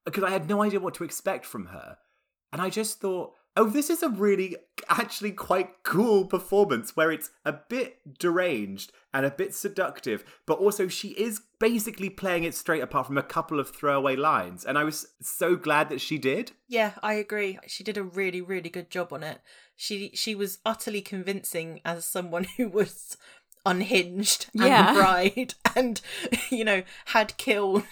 because 0.04 0.24
I 0.24 0.30
had 0.30 0.48
no 0.48 0.62
idea 0.62 0.80
what 0.80 0.94
to 0.94 1.04
expect 1.04 1.46
from 1.46 1.66
her. 1.66 1.98
And 2.52 2.60
I 2.62 2.70
just 2.70 3.00
thought, 3.00 3.34
oh, 3.58 3.64
this 3.70 3.88
is 3.88 4.02
a 4.02 4.08
really 4.08 4.54
actually 4.88 5.32
quite 5.32 5.82
cool 5.82 6.26
performance 6.26 6.94
where 6.94 7.10
it's 7.10 7.30
a 7.44 7.52
bit 7.52 8.18
deranged 8.18 8.92
and 9.14 9.24
a 9.24 9.30
bit 9.30 9.54
seductive, 9.54 10.22
but 10.46 10.58
also 10.58 10.88
she 10.88 11.08
is 11.08 11.40
basically 11.58 12.10
playing 12.10 12.44
it 12.44 12.54
straight 12.54 12.82
apart 12.82 13.06
from 13.06 13.16
a 13.16 13.22
couple 13.22 13.58
of 13.58 13.70
throwaway 13.74 14.14
lines. 14.14 14.64
And 14.64 14.76
I 14.76 14.84
was 14.84 15.06
so 15.22 15.56
glad 15.56 15.88
that 15.88 16.02
she 16.02 16.18
did. 16.18 16.52
Yeah, 16.68 16.92
I 17.02 17.14
agree. 17.14 17.58
She 17.66 17.82
did 17.82 17.96
a 17.96 18.02
really, 18.02 18.42
really 18.42 18.68
good 18.68 18.90
job 18.90 19.10
on 19.12 19.22
it. 19.22 19.40
She 19.74 20.10
she 20.14 20.34
was 20.34 20.58
utterly 20.66 21.00
convincing 21.00 21.80
as 21.84 22.04
someone 22.04 22.44
who 22.58 22.68
was 22.68 23.16
unhinged 23.66 24.46
and 24.54 24.64
Yeah. 24.64 24.94
bride 24.94 25.54
and 25.74 26.00
you 26.50 26.64
know 26.64 26.82
had 27.06 27.36
killed. 27.36 27.84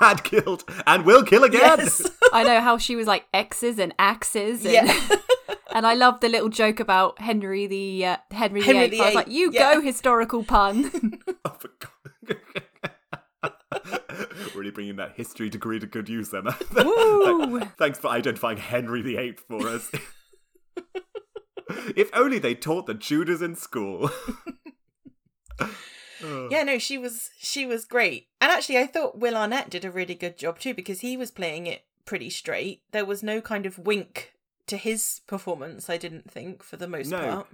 Had 0.00 0.24
killed 0.24 0.64
and 0.86 1.04
will 1.04 1.22
kill 1.22 1.44
again. 1.44 1.60
Yes. 1.60 2.10
I 2.32 2.42
know 2.42 2.60
how 2.60 2.78
she 2.78 2.96
was 2.96 3.06
like 3.06 3.26
X's 3.32 3.78
and 3.78 3.94
axes. 3.98 4.64
And, 4.64 4.74
Yeah. 4.74 5.08
and 5.72 5.86
I 5.86 5.94
love 5.94 6.18
the 6.20 6.28
little 6.28 6.48
joke 6.48 6.80
about 6.80 7.20
Henry 7.20 7.66
the 7.68 8.06
uh, 8.06 8.16
Henry, 8.32 8.62
Henry 8.62 8.88
the 8.88 8.96
the 8.96 8.96
Eighth. 8.96 9.02
I 9.02 9.06
was 9.06 9.14
like, 9.14 9.28
you 9.28 9.50
yeah. 9.52 9.74
go 9.74 9.80
historical 9.80 10.42
pun. 10.42 11.20
Oh, 11.44 11.56
for 11.58 11.70
God. 11.78 12.36
really 14.54 14.70
bringing 14.70 14.96
that 14.96 15.12
history 15.14 15.48
degree 15.48 15.78
to 15.78 15.86
good 15.86 16.08
use, 16.08 16.34
Emma. 16.34 16.56
Woo! 16.74 17.60
Thanks 17.78 17.98
for 17.98 18.08
identifying 18.08 18.56
Henry 18.58 19.02
VIII 19.02 19.36
for 19.46 19.68
us. 19.68 19.90
if 21.96 22.10
only 22.12 22.38
they 22.38 22.54
taught 22.54 22.86
the 22.86 22.94
Tudors 22.94 23.42
in 23.42 23.54
school. 23.54 24.10
Yeah, 26.50 26.64
no, 26.64 26.78
she 26.78 26.98
was 26.98 27.30
she 27.38 27.64
was 27.64 27.84
great. 27.84 28.26
And 28.40 28.50
actually 28.50 28.78
I 28.78 28.86
thought 28.86 29.18
Will 29.18 29.36
Arnett 29.36 29.70
did 29.70 29.84
a 29.84 29.90
really 29.90 30.14
good 30.16 30.36
job 30.36 30.58
too 30.58 30.74
because 30.74 31.00
he 31.00 31.16
was 31.16 31.30
playing 31.30 31.66
it 31.66 31.82
pretty 32.06 32.30
straight. 32.30 32.82
There 32.90 33.04
was 33.04 33.22
no 33.22 33.40
kind 33.40 33.66
of 33.66 33.78
wink 33.78 34.32
to 34.66 34.76
his 34.76 35.20
performance, 35.28 35.88
I 35.88 35.96
didn't 35.96 36.30
think, 36.30 36.62
for 36.62 36.76
the 36.76 36.88
most 36.88 37.08
No. 37.10 37.18
part. 37.20 37.46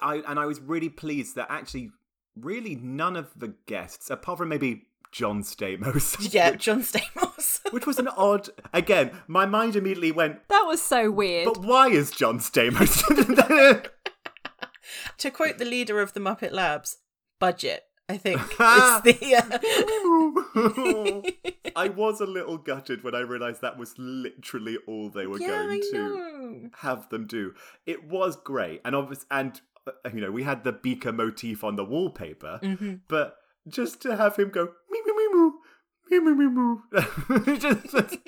I 0.00 0.14
and 0.26 0.38
I 0.38 0.46
was 0.46 0.60
really 0.60 0.88
pleased 0.88 1.36
that 1.36 1.46
actually, 1.50 1.90
really 2.38 2.74
none 2.74 3.16
of 3.16 3.28
the 3.36 3.54
guests, 3.66 4.08
apart 4.10 4.38
from 4.38 4.48
maybe 4.48 4.86
John 5.12 5.42
Stamos, 5.42 6.16
Yeah, 6.34 6.50
which, 6.52 6.62
John 6.64 6.82
Stamos. 6.82 7.60
which 7.72 7.86
was 7.86 7.98
an 7.98 8.08
odd. 8.08 8.48
Again, 8.72 9.10
my 9.28 9.44
mind 9.46 9.76
immediately 9.76 10.12
went, 10.12 10.46
that 10.48 10.64
was 10.66 10.80
so 10.82 11.10
weird. 11.10 11.46
but 11.46 11.58
why 11.64 11.88
is 11.88 12.10
John 12.10 12.38
Stamos? 12.38 13.02
to 15.18 15.30
quote 15.30 15.58
the 15.58 15.64
leader 15.64 16.00
of 16.00 16.12
the 16.12 16.20
Muppet 16.20 16.52
Labs, 16.52 16.98
budget, 17.38 17.84
I 18.08 18.16
think. 18.16 18.40
it's 18.40 18.56
the 18.58 19.36
uh... 19.36 19.58
I 21.76 21.88
was 21.88 22.20
a 22.20 22.26
little 22.26 22.58
gutted 22.58 23.02
when 23.04 23.14
I 23.14 23.20
realised 23.20 23.60
that 23.62 23.78
was 23.78 23.94
literally 23.98 24.76
all 24.86 25.08
they 25.10 25.26
were 25.26 25.38
Yeah, 25.38 25.48
going 25.48 25.70
I 25.70 25.80
to 25.92 25.98
know. 25.98 26.70
have 26.78 27.08
them 27.10 27.26
do. 27.26 27.54
It 27.86 28.04
was 28.08 28.36
great, 28.36 28.80
and 28.84 28.94
obvious, 28.96 29.24
and 29.30 29.60
uh, 29.86 29.92
you 30.12 30.20
know 30.20 30.30
we 30.30 30.42
had 30.44 30.64
the 30.64 30.72
beaker 30.72 31.12
motif 31.12 31.62
on 31.64 31.76
the 31.76 31.84
wallpaper, 31.84 32.60
Mm-hmm. 32.62 32.94
but 33.08 33.36
just 33.68 34.00
to 34.02 34.16
have 34.16 34.36
him 34.36 34.50
go 34.50 34.64
me 34.90 35.00
me 35.04 35.12
me 35.12 35.28
moo. 35.32 35.32
Me, 35.32 35.32
me, 35.32 35.32
me, 35.32 35.32
moo. 35.32 35.50
Just- 37.58 37.90
just- 37.90 38.18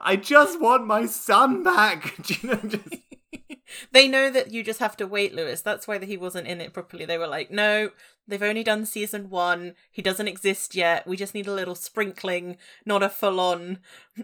I 0.00 0.16
just 0.16 0.60
want 0.60 0.86
my 0.86 1.06
son 1.06 1.62
back. 1.62 2.14
Do 2.22 2.34
you 2.42 2.48
know, 2.50 2.56
just, 2.56 2.88
They 3.92 4.06
know 4.06 4.30
that 4.30 4.52
you 4.52 4.62
just 4.62 4.78
have 4.80 4.96
to 4.98 5.06
wait, 5.06 5.34
Lewis. 5.34 5.60
That's 5.60 5.88
why 5.88 5.98
he 6.04 6.16
wasn't 6.16 6.46
in 6.46 6.60
it 6.60 6.72
properly. 6.72 7.04
They 7.04 7.18
were 7.18 7.26
like, 7.26 7.50
no, 7.50 7.90
they've 8.28 8.42
only 8.42 8.62
done 8.62 8.86
season 8.86 9.28
one. 9.28 9.74
He 9.90 10.02
doesn't 10.02 10.28
exist 10.28 10.74
yet. 10.74 11.06
We 11.06 11.16
just 11.16 11.34
need 11.34 11.46
a 11.48 11.52
little 11.54 11.74
sprinkling, 11.74 12.58
not 12.84 13.02
a 13.02 13.08
full 13.08 13.40
on 13.40 13.80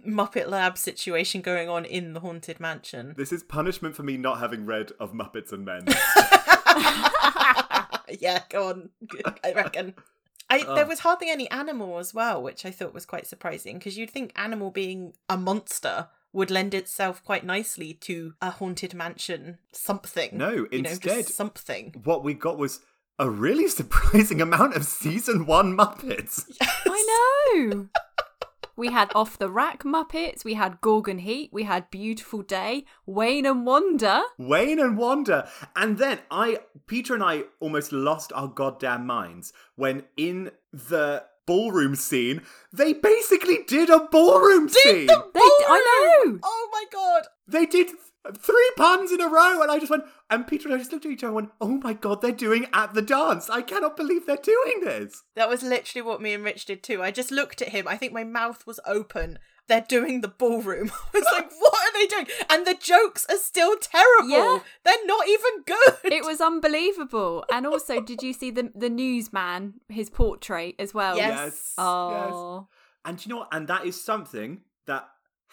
Muppet 0.07 0.49
Lab 0.49 0.79
situation 0.79 1.41
going 1.41 1.69
on 1.69 1.85
in 1.85 2.13
the 2.13 2.21
Haunted 2.21 2.61
Mansion. 2.61 3.15
this 3.17 3.33
is 3.33 3.43
punishment 3.43 3.97
for 3.97 4.03
me 4.05 4.17
not 4.17 4.39
having 4.39 4.65
read 4.65 4.93
of 5.01 5.13
Muppets 5.13 5.53
and 5.53 5.65
Men. 5.65 5.87
yeah, 8.21 8.43
go 8.49 8.69
on. 8.69 8.91
I 9.45 9.53
reckon. 9.55 9.95
I, 10.53 10.65
Oh. 10.67 10.75
There 10.75 10.87
was 10.87 11.01
hardly 11.01 11.31
any 11.31 11.51
animal 11.51 11.99
as 11.99 12.13
well, 12.15 12.43
which 12.43 12.65
I 12.65 12.71
thought 12.71 12.93
was 12.95 13.07
quite 13.07 13.27
surprising 13.27 13.79
because 13.79 13.97
you'd 13.99 14.11
think 14.11 14.33
animal 14.37 14.71
being 14.71 15.15
a 15.29 15.37
monster 15.37 16.09
would 16.33 16.51
lend 16.51 16.73
itself 16.75 17.23
quite 17.25 17.45
nicely 17.45 17.93
to 17.95 18.35
a 18.41 18.51
haunted 18.51 18.95
mansion 18.95 19.59
something. 19.73 20.31
No, 20.37 20.67
You 20.71 20.83
know, 20.83 20.91
instead- 20.91 21.27
something. 21.29 21.95
what 22.05 22.23
we 22.25 22.35
got 22.35 22.57
was 22.59 22.81
a 23.19 23.29
really 23.29 23.69
surprising 23.81 24.41
amount 24.41 24.75
of 24.75 24.85
season 24.85 25.45
one 25.47 25.77
Muppets. 25.77 26.45
I 26.61 27.53
know. 27.55 27.89
We 28.77 28.91
had 28.91 29.13
Off 29.15 29.39
the 29.39 29.51
Rack 29.51 29.85
Muppets, 29.85 30.45
we 30.45 30.55
had 30.55 30.81
Gorgon 30.81 31.19
Heap, 31.19 31.51
we 31.53 31.65
had 31.65 31.91
Beautiful 31.91 32.43
Day, 32.43 32.85
Wayne 33.07 33.47
and 33.47 33.67
Wonder. 33.67 34.23
Wayne 34.39 34.79
and 34.79 34.97
Wanda. 34.97 35.49
And 35.77 35.99
then 35.99 36.21
I, 36.31 36.61
Peter 36.87 37.15
and 37.15 37.23
I 37.23 37.45
almost 37.61 37.93
lost 37.93 38.33
our 38.35 38.49
goddamn 38.49 39.07
minds 39.07 39.53
when 39.77 40.05
in 40.17 40.53
the 40.73 41.25
ballroom 41.47 41.95
scene, 41.95 42.43
they 42.73 42.93
basically 42.93 43.59
did 43.67 43.91
a 43.91 44.09
ballroom 44.11 44.69
did 44.69 44.77
scene. 44.77 45.07
They, 45.07 45.41
I 45.41 46.23
know. 46.25 46.39
Oh 46.43 46.69
my 46.73 46.85
god! 46.93 47.25
They 47.47 47.67
did 47.67 47.89
th- 47.89 47.99
three 48.37 48.71
puns 48.77 49.11
in 49.11 49.21
a 49.21 49.29
row, 49.29 49.63
and 49.63 49.71
I 49.71 49.79
just 49.79 49.91
went, 49.91 50.05
and 50.31 50.47
Peter 50.47 50.69
and 50.69 50.75
I 50.75 50.79
just 50.79 50.93
looked 50.93 51.07
at 51.07 51.13
each 51.13 51.25
other 51.25 51.29
and 51.29 51.37
went, 51.37 51.51
oh 51.61 51.81
my 51.83 51.93
god, 51.93 52.23
they're 52.23 52.33
doing 52.33 52.67
at 52.73 52.95
the 52.95 53.03
dance. 53.03 53.51
I 53.51 53.63
cannot 53.63 53.97
believe 53.97 54.27
they're 54.27 54.37
doing 54.37 54.81
this. 54.83 55.25
That 55.35 55.49
was 55.49 55.63
literally 55.63 56.07
what 56.07 56.23
me 56.23 56.33
and 56.35 56.45
Rich 56.45 56.67
did 56.67 56.83
too. 56.83 57.03
I 57.03 57.11
just 57.11 57.31
looked 57.31 57.63
at 57.63 57.71
him. 57.71 57.89
I 57.89 57.97
think 57.97 58.13
my 58.13 58.25
mouth 58.25 58.67
was 58.67 58.81
open. 58.87 59.39
They're 59.69 59.85
doing 59.89 60.21
the 60.21 60.29
ballroom. 60.29 60.91
I 61.15 61.19
was 61.19 61.27
like, 61.33 61.51
what 61.59 61.75
are 61.75 61.93
they 61.95 62.07
doing? 62.07 62.27
And 62.51 62.67
the 62.67 62.75
jokes 62.75 63.27
are 63.29 63.37
still 63.37 63.77
terrible. 63.79 64.29
Yeah. 64.29 64.59
They're 64.85 65.07
not 65.07 65.29
even 65.29 65.63
good. 65.67 66.13
It 66.13 66.25
was 66.25 66.41
unbelievable. 66.41 67.45
And 67.53 67.67
also, 67.67 68.01
did 68.01 68.23
you 68.23 68.33
see 68.33 68.51
the 68.51 68.71
the 68.75 68.91
newsman, 68.91 69.75
his 69.89 70.11
portrait 70.11 70.75
as 70.79 70.93
well? 70.93 71.17
Yes. 71.17 71.29
Yes. 71.31 71.45
yes. 71.45 71.75
Oh. 71.79 72.69
And 73.05 73.25
you 73.25 73.31
know 73.31 73.39
what? 73.39 73.49
And 73.53 73.67
that 73.69 73.85
is 73.85 74.03
something 74.03 74.61
that, 74.87 75.09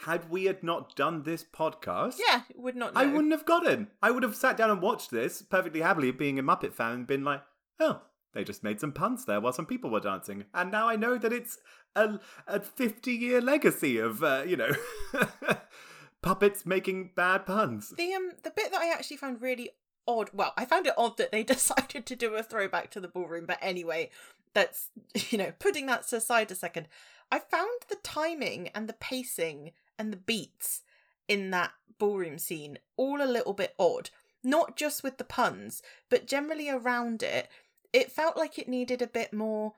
had 0.05 0.29
we 0.29 0.45
had 0.45 0.63
not 0.63 0.95
done 0.95 1.23
this 1.23 1.43
podcast, 1.43 2.19
yeah, 2.25 2.41
would 2.55 2.75
not 2.75 2.93
know. 2.93 3.01
I 3.01 3.05
wouldn't 3.05 3.31
have 3.31 3.45
gotten. 3.45 3.87
I 4.01 4.11
would 4.11 4.23
have 4.23 4.35
sat 4.35 4.55
down 4.57 4.71
and 4.71 4.81
watched 4.81 5.11
this 5.11 5.41
perfectly 5.41 5.81
happily, 5.81 6.11
being 6.11 6.39
a 6.39 6.43
Muppet 6.43 6.73
fan, 6.73 6.93
and 6.93 7.07
been 7.07 7.25
like, 7.25 7.41
oh, 7.79 8.01
they 8.33 8.43
just 8.43 8.63
made 8.63 8.79
some 8.79 8.91
puns 8.91 9.25
there 9.25 9.41
while 9.41 9.53
some 9.53 9.65
people 9.65 9.89
were 9.89 9.99
dancing. 9.99 10.45
And 10.53 10.71
now 10.71 10.87
I 10.87 10.95
know 10.95 11.17
that 11.17 11.33
it's 11.33 11.57
a, 11.95 12.19
a 12.47 12.59
50 12.61 13.11
year 13.11 13.41
legacy 13.41 13.97
of, 13.97 14.23
uh, 14.23 14.43
you 14.47 14.55
know, 14.55 14.71
puppets 16.21 16.65
making 16.65 17.11
bad 17.15 17.45
puns. 17.45 17.89
The 17.97 18.13
um 18.13 18.31
the 18.43 18.51
bit 18.51 18.71
that 18.71 18.81
I 18.81 18.91
actually 18.93 19.17
found 19.17 19.41
really 19.41 19.71
odd. 20.07 20.29
Well, 20.33 20.53
I 20.57 20.65
found 20.65 20.87
it 20.87 20.93
odd 20.97 21.17
that 21.17 21.31
they 21.31 21.43
decided 21.55 22.05
to 22.05 22.15
do 22.15 22.35
a 22.35 22.43
throwback 22.43 22.91
to 22.91 22.99
the 22.99 23.07
ballroom, 23.07 23.45
but 23.45 23.59
anyway, 23.61 24.11
that's 24.53 24.89
you 25.29 25.37
know, 25.37 25.51
putting 25.59 25.87
that 25.87 26.11
aside 26.11 26.51
a 26.51 26.55
second. 26.55 26.87
I 27.31 27.39
found 27.39 27.81
the 27.89 27.97
timing 27.97 28.69
and 28.69 28.87
the 28.87 28.93
pacing 28.93 29.71
and 29.99 30.11
the 30.11 30.17
beats 30.17 30.81
in 31.27 31.51
that 31.51 31.73
ballroom 31.99 32.39
scene 32.39 32.79
all 32.97 33.21
a 33.21 33.25
little 33.25 33.53
bit 33.53 33.75
odd. 33.77 34.09
Not 34.43 34.77
just 34.77 35.03
with 35.03 35.17
the 35.17 35.25
puns, 35.25 35.83
but 36.09 36.25
generally 36.25 36.69
around 36.69 37.21
it. 37.21 37.49
It 37.91 38.11
felt 38.11 38.37
like 38.37 38.57
it 38.57 38.69
needed 38.69 39.01
a 39.01 39.07
bit 39.07 39.33
more 39.33 39.73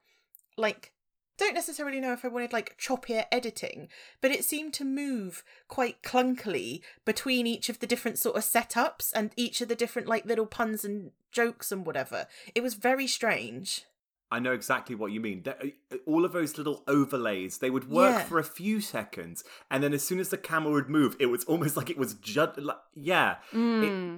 like 0.56 0.94
don't 1.42 1.56
necessarily 1.56 2.00
know 2.00 2.14
if 2.14 2.24
I 2.24 2.28
wanted 2.28 2.54
like 2.54 2.78
choppier 2.78 3.26
editing, 3.32 3.88
but 4.22 4.30
it 4.30 4.46
seemed 4.46 4.74
to 4.76 4.86
move 4.86 5.44
quite 5.68 6.04
clunkily 6.04 6.82
between 7.04 7.48
each 7.48 7.68
of 7.68 7.80
the 7.80 7.88
different 7.88 8.20
sort 8.20 8.36
of 8.36 8.44
setups 8.44 9.12
and 9.16 9.32
each 9.36 9.60
of 9.60 9.68
the 9.68 9.76
different 9.76 10.08
like 10.08 10.24
little 10.24 10.46
puns 10.46 10.86
and 10.86 11.10
jokes 11.32 11.72
and 11.72 11.84
whatever. 11.84 12.28
It 12.54 12.62
was 12.62 12.76
very 12.76 13.08
strange. 13.08 13.86
I 14.32 14.40
know 14.40 14.54
exactly 14.54 14.96
what 14.96 15.12
you 15.12 15.20
mean. 15.20 15.44
Uh, 15.46 15.52
uh, 15.92 15.98
all 16.06 16.24
of 16.24 16.32
those 16.32 16.58
little 16.58 16.84
overlays, 16.88 17.58
they 17.58 17.70
would 17.70 17.90
work 17.90 18.20
yeah. 18.20 18.24
for 18.24 18.40
a 18.40 18.44
few 18.44 18.80
seconds, 18.80 19.44
and 19.70 19.84
then 19.84 19.94
as 19.94 20.04
soon 20.04 20.20
as 20.20 20.30
the 20.30 20.38
camera 20.38 20.72
would 20.72 20.90
move, 20.90 21.18
it 21.20 21.26
was 21.26 21.44
almost 21.46 21.76
like 21.76 21.90
it 21.90 21.98
was 21.98 22.14
just 22.16 22.58
like 22.58 22.78
yeah. 22.96 23.36
Mm. 23.52 23.84
It, 23.84 23.90
hmm. 23.90 24.18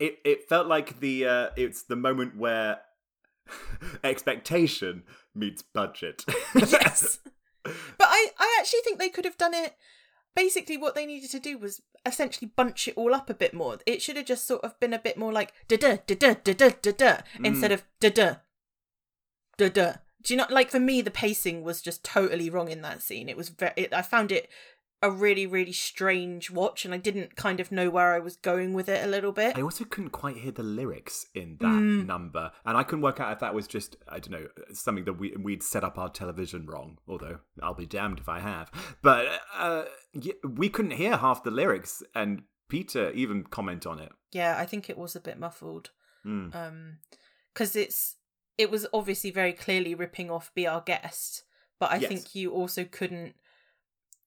it, 0.00 0.18
it 0.24 0.48
felt 0.48 0.66
like 0.66 0.98
the 0.98 1.26
uh, 1.26 1.50
it's 1.56 1.84
the 1.84 1.96
moment 1.96 2.36
where 2.36 2.80
expectation 4.04 5.04
meets 5.32 5.62
budget. 5.62 6.24
yes, 6.54 7.20
but 7.62 8.08
I 8.08 8.30
I 8.38 8.56
actually 8.58 8.80
think 8.80 8.98
they 8.98 9.10
could 9.10 9.24
have 9.24 9.38
done 9.38 9.54
it. 9.54 9.76
Basically, 10.34 10.78
what 10.78 10.94
they 10.94 11.06
needed 11.06 11.30
to 11.32 11.38
do 11.38 11.58
was 11.58 11.82
essentially 12.06 12.50
bunch 12.56 12.88
it 12.88 12.96
all 12.96 13.14
up 13.14 13.30
a 13.30 13.34
bit 13.34 13.54
more. 13.54 13.78
It 13.86 14.02
should 14.02 14.16
have 14.16 14.26
just 14.26 14.46
sort 14.46 14.64
of 14.64 14.80
been 14.80 14.94
a 14.94 14.98
bit 14.98 15.18
more 15.18 15.32
like 15.32 15.52
da 15.68 15.76
da 15.76 15.98
da 16.06 16.14
da 16.16 16.34
da 16.42 16.70
da 16.82 16.90
da 16.90 17.16
instead 17.44 17.70
of 17.70 17.84
da 18.00 18.08
da 18.08 18.34
da 19.68 19.82
da. 19.92 19.92
Do 20.22 20.34
you 20.34 20.38
know? 20.38 20.46
like? 20.50 20.70
For 20.70 20.80
me, 20.80 21.00
the 21.02 21.10
pacing 21.10 21.62
was 21.64 21.82
just 21.82 22.04
totally 22.04 22.48
wrong 22.50 22.68
in 22.70 22.82
that 22.82 23.02
scene. 23.02 23.28
It 23.28 23.36
was 23.36 23.48
very. 23.48 23.72
It, 23.76 23.92
I 23.92 24.02
found 24.02 24.30
it 24.32 24.48
a 25.04 25.10
really 25.10 25.48
really 25.48 25.72
strange 25.72 26.48
watch 26.48 26.84
and 26.84 26.94
I 26.94 26.96
didn't 26.96 27.34
kind 27.34 27.58
of 27.58 27.72
know 27.72 27.90
where 27.90 28.14
I 28.14 28.20
was 28.20 28.36
going 28.36 28.72
with 28.72 28.88
it 28.88 29.04
a 29.04 29.08
little 29.08 29.32
bit. 29.32 29.58
I 29.58 29.60
also 29.60 29.84
couldn't 29.84 30.10
quite 30.10 30.36
hear 30.36 30.52
the 30.52 30.62
lyrics 30.62 31.26
in 31.34 31.56
that 31.58 31.66
Mm. 31.66 32.06
number, 32.06 32.52
and 32.64 32.76
I 32.76 32.84
couldn't 32.84 33.02
work 33.02 33.18
out 33.18 33.32
if 33.32 33.40
that 33.40 33.52
was 33.52 33.66
just 33.66 33.96
I 34.08 34.20
don't 34.20 34.30
know 34.30 34.46
something 34.72 35.04
that 35.06 35.14
we 35.14 35.34
we'd 35.36 35.64
set 35.64 35.82
up 35.82 35.98
our 35.98 36.08
television 36.08 36.66
wrong. 36.66 36.98
Although 37.08 37.40
I'll 37.60 37.74
be 37.74 37.84
damned 37.86 38.20
if 38.20 38.28
I 38.28 38.38
have. 38.38 38.70
But 39.02 39.26
uh, 39.58 39.86
we 40.48 40.68
couldn't 40.68 40.92
hear 40.92 41.16
half 41.16 41.42
the 41.42 41.50
lyrics, 41.50 42.04
and 42.14 42.42
Peter 42.68 43.10
even 43.10 43.42
comment 43.42 43.86
on 43.86 43.98
it. 43.98 44.12
Yeah, 44.30 44.56
I 44.56 44.66
think 44.66 44.88
it 44.88 44.96
was 44.96 45.16
a 45.16 45.20
bit 45.20 45.36
muffled. 45.36 45.90
Mm. 46.24 46.54
Um 46.54 46.98
cuz 47.54 47.74
it's 47.74 48.14
it 48.58 48.70
was 48.70 48.86
obviously 48.92 49.30
very 49.30 49.52
clearly 49.52 49.94
ripping 49.94 50.30
off 50.30 50.52
Be 50.54 50.66
Our 50.66 50.80
Guest, 50.80 51.44
but 51.78 51.90
I 51.90 51.96
Yes. 51.96 52.08
think 52.08 52.34
you 52.34 52.52
also 52.52 52.84
couldn't 52.84 53.34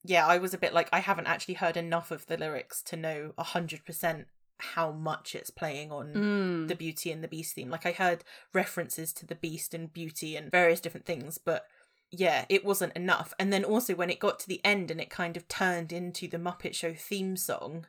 yeah, 0.07 0.27
I 0.27 0.37
was 0.37 0.53
a 0.53 0.59
bit 0.59 0.71
like 0.71 0.87
I 0.93 0.99
haven't 0.99 1.25
actually 1.25 1.55
heard 1.55 1.75
enough 1.75 2.11
of 2.11 2.27
the 2.27 2.37
lyrics 2.37 2.83
to 2.83 2.95
know 2.95 3.33
100% 3.39 4.25
how 4.59 4.91
much 4.91 5.33
it's 5.33 5.49
playing 5.49 5.91
on 5.91 6.13
Mm. 6.13 6.67
the 6.67 6.75
Beauty 6.75 7.11
and 7.11 7.23
the 7.23 7.27
Beast 7.27 7.55
theme. 7.55 7.71
Like 7.71 7.87
I 7.87 7.91
heard 7.91 8.23
references 8.53 9.11
to 9.13 9.25
the 9.25 9.33
Beast 9.33 9.73
and 9.73 9.91
Beauty 9.91 10.35
and 10.35 10.51
various 10.51 10.79
different 10.79 11.07
things, 11.07 11.39
but 11.39 11.65
yeah, 12.11 12.45
it 12.49 12.63
wasn't 12.63 12.93
enough. 12.95 13.33
And 13.39 13.51
then 13.51 13.65
also 13.65 13.95
when 13.95 14.11
it 14.11 14.19
got 14.19 14.37
to 14.41 14.47
the 14.47 14.63
end 14.63 14.91
and 14.91 15.01
it 15.01 15.09
kind 15.09 15.35
of 15.35 15.47
turned 15.47 15.91
into 15.91 16.27
the 16.27 16.37
Muppet 16.37 16.75
Show 16.75 16.93
theme 16.93 17.35
song, 17.35 17.87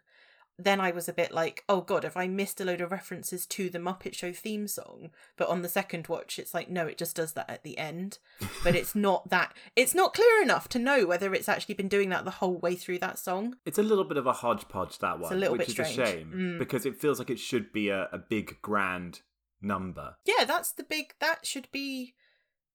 then 0.58 0.80
I 0.80 0.90
was 0.90 1.08
a 1.08 1.12
bit 1.12 1.32
like, 1.32 1.64
oh 1.68 1.82
god, 1.82 2.04
have 2.04 2.16
I 2.16 2.28
missed 2.28 2.60
a 2.60 2.64
load 2.64 2.80
of 2.80 2.90
references 2.90 3.44
to 3.46 3.68
the 3.68 3.78
Muppet 3.78 4.14
Show 4.14 4.32
theme 4.32 4.66
song? 4.66 5.10
But 5.36 5.48
on 5.48 5.60
the 5.62 5.68
second 5.68 6.06
watch, 6.06 6.38
it's 6.38 6.54
like, 6.54 6.70
no, 6.70 6.86
it 6.86 6.96
just 6.96 7.14
does 7.16 7.32
that 7.34 7.50
at 7.50 7.62
the 7.62 7.76
end. 7.76 8.18
But 8.64 8.74
it's 8.74 8.94
not 8.94 9.28
that, 9.30 9.52
it's 9.76 9.94
not 9.94 10.14
clear 10.14 10.42
enough 10.42 10.68
to 10.70 10.78
know 10.78 11.04
whether 11.06 11.34
it's 11.34 11.48
actually 11.48 11.74
been 11.74 11.88
doing 11.88 12.08
that 12.08 12.24
the 12.24 12.30
whole 12.30 12.56
way 12.58 12.74
through 12.74 13.00
that 13.00 13.18
song. 13.18 13.56
It's 13.66 13.78
a 13.78 13.82
little 13.82 14.04
bit 14.04 14.16
of 14.16 14.26
a 14.26 14.32
hodgepodge 14.32 14.98
that 15.00 15.18
one, 15.18 15.24
It's 15.24 15.32
a 15.32 15.36
little 15.36 15.56
which 15.58 15.68
bit 15.76 15.80
is 15.80 15.92
strange. 15.92 15.98
a 15.98 16.12
shame 16.12 16.32
Mm. 16.34 16.58
because 16.58 16.86
it 16.86 16.96
feels 17.00 17.18
like 17.18 17.30
it 17.30 17.38
should 17.38 17.72
be 17.72 17.88
a, 17.90 18.08
a 18.12 18.18
big 18.18 18.56
grand 18.62 19.20
number. 19.60 20.16
Yeah, 20.24 20.44
that's 20.44 20.72
the 20.72 20.84
big, 20.84 21.14
that 21.20 21.44
should 21.46 21.68
be 21.72 22.14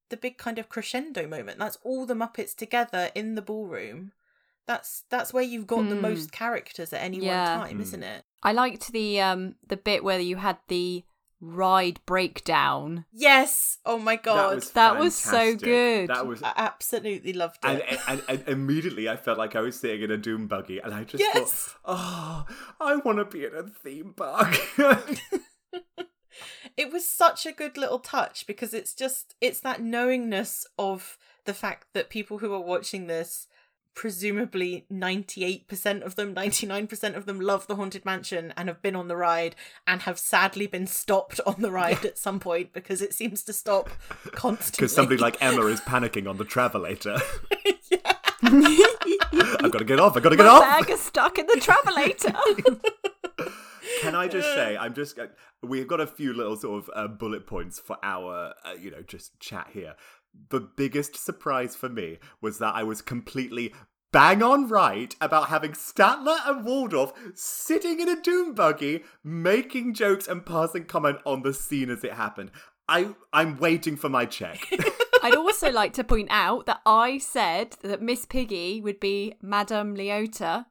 the 0.09 0.17
big 0.17 0.37
kind 0.37 0.59
of 0.59 0.69
crescendo 0.69 1.25
moment. 1.27 1.57
That's 1.57 1.77
all 1.83 2.05
the 2.05 2.13
Muppets 2.13 2.55
together 2.55 3.09
in 3.15 3.35
the 3.35 3.41
ballroom. 3.41 4.11
That's 4.71 5.03
that's 5.09 5.33
where 5.33 5.43
you've 5.43 5.67
got 5.67 5.89
the 5.89 5.95
Hmm. 5.95 6.01
most 6.01 6.31
characters 6.31 6.93
at 6.93 7.01
any 7.01 7.17
Yeah. 7.19 7.57
one 7.57 7.67
time, 7.67 7.75
Hmm. 7.75 7.81
isn't 7.81 8.03
it? 8.03 8.23
I 8.41 8.53
liked 8.53 8.93
the 8.93 9.19
um 9.19 9.55
the 9.67 9.75
bit 9.75 10.01
where 10.01 10.19
you 10.19 10.37
had 10.37 10.59
the 10.69 11.03
ride 11.41 11.99
breakdown. 12.05 13.03
Yes. 13.11 13.79
Oh 13.85 13.99
my 13.99 14.15
god. 14.15 14.63
That 14.73 14.97
was 14.97 15.13
so 15.17 15.57
good. 15.57 16.07
That 16.07 16.25
was 16.25 16.41
I 16.41 16.53
absolutely 16.55 17.33
loved 17.33 17.57
and, 17.63 17.79
it. 17.79 17.99
and, 18.07 18.23
and 18.29 18.47
immediately 18.47 19.09
I 19.09 19.17
felt 19.17 19.37
like 19.37 19.57
I 19.57 19.61
was 19.61 19.77
sitting 19.77 20.03
in 20.03 20.11
a 20.11 20.17
doom 20.17 20.47
buggy, 20.47 20.79
and 20.79 20.93
I 20.93 21.03
just 21.03 21.21
Yes. 21.21 21.75
thought, 21.83 21.85
"Oh, 21.85 22.45
I 22.79 22.95
want 22.95 23.17
to 23.17 23.25
be 23.25 23.43
in 23.43 23.53
a 23.53 23.63
theme 23.63 24.13
park." 24.13 24.57
it 26.77 26.93
was 26.93 27.09
such 27.09 27.45
a 27.45 27.51
good 27.51 27.75
little 27.77 27.99
touch 27.99 28.47
because 28.47 28.73
it's 28.73 28.93
just 28.95 29.35
it's 29.41 29.59
that 29.61 29.81
knowingness 29.81 30.65
of 30.79 31.17
the 31.43 31.53
fact 31.53 31.87
that 31.93 32.09
people 32.09 32.37
who 32.37 32.53
are 32.53 32.61
watching 32.61 33.07
this 33.07 33.47
presumably 33.93 34.85
98% 34.91 36.01
of 36.01 36.15
them 36.15 36.33
99% 36.33 37.15
of 37.15 37.25
them 37.25 37.39
love 37.39 37.67
the 37.67 37.75
haunted 37.75 38.05
mansion 38.05 38.53
and 38.55 38.69
have 38.69 38.81
been 38.81 38.95
on 38.95 39.07
the 39.07 39.15
ride 39.17 39.55
and 39.85 40.03
have 40.03 40.17
sadly 40.17 40.65
been 40.67 40.87
stopped 40.87 41.39
on 41.45 41.55
the 41.61 41.71
ride 41.71 42.05
at 42.05 42.17
some 42.17 42.39
point 42.39 42.73
because 42.73 43.01
it 43.01 43.13
seems 43.13 43.43
to 43.43 43.53
stop 43.53 43.89
constantly 44.31 44.77
Because 44.77 44.95
somebody 44.95 45.17
like 45.17 45.37
Emma 45.41 45.65
is 45.65 45.81
panicking 45.81 46.27
on 46.29 46.37
the 46.37 46.45
travelator. 46.45 47.21
I've 48.43 49.71
got 49.71 49.79
to 49.79 49.85
get 49.85 49.99
off. 49.99 50.15
I've 50.17 50.23
got 50.23 50.29
to 50.29 50.35
get 50.35 50.45
My 50.45 50.49
off. 50.51 50.61
bag 50.63 50.89
is 50.89 50.99
stuck 51.01 51.37
in 51.37 51.45
the 51.47 51.59
travelator. 51.61 52.33
Can 54.01 54.15
I 54.15 54.27
just 54.27 54.47
say, 54.53 54.77
I'm 54.77 54.93
just 54.93 55.19
uh, 55.19 55.27
we've 55.61 55.87
got 55.87 55.99
a 55.99 56.07
few 56.07 56.33
little 56.33 56.55
sort 56.55 56.83
of 56.83 56.89
uh, 56.95 57.07
bullet 57.07 57.45
points 57.45 57.79
for 57.79 57.97
our, 58.01 58.53
uh, 58.65 58.73
you 58.73 58.89
know, 58.89 59.01
just 59.03 59.39
chat 59.39 59.67
here. 59.73 59.95
The 60.49 60.59
biggest 60.59 61.15
surprise 61.15 61.75
for 61.75 61.89
me 61.89 62.17
was 62.41 62.57
that 62.59 62.75
I 62.75 62.83
was 62.83 63.01
completely 63.01 63.73
bang 64.11 64.43
on 64.43 64.67
right 64.67 65.15
about 65.21 65.47
having 65.47 65.71
Statler 65.71 66.37
and 66.45 66.65
Waldorf 66.65 67.13
sitting 67.33 67.99
in 68.01 68.09
a 68.09 68.21
doom 68.21 68.53
buggy, 68.53 69.03
making 69.23 69.93
jokes 69.93 70.27
and 70.27 70.45
passing 70.45 70.85
comment 70.85 71.19
on 71.25 71.43
the 71.43 71.53
scene 71.53 71.89
as 71.89 72.03
it 72.03 72.13
happened. 72.13 72.51
I 72.89 73.15
I'm 73.31 73.57
waiting 73.57 73.95
for 73.95 74.09
my 74.09 74.25
check. 74.25 74.67
I'd 75.23 75.35
also 75.35 75.71
like 75.71 75.93
to 75.93 76.03
point 76.03 76.27
out 76.31 76.65
that 76.65 76.81
I 76.85 77.19
said 77.19 77.75
that 77.83 78.01
Miss 78.01 78.25
Piggy 78.25 78.81
would 78.81 78.99
be 78.99 79.35
Madame 79.41 79.95
Leota. 79.95 80.65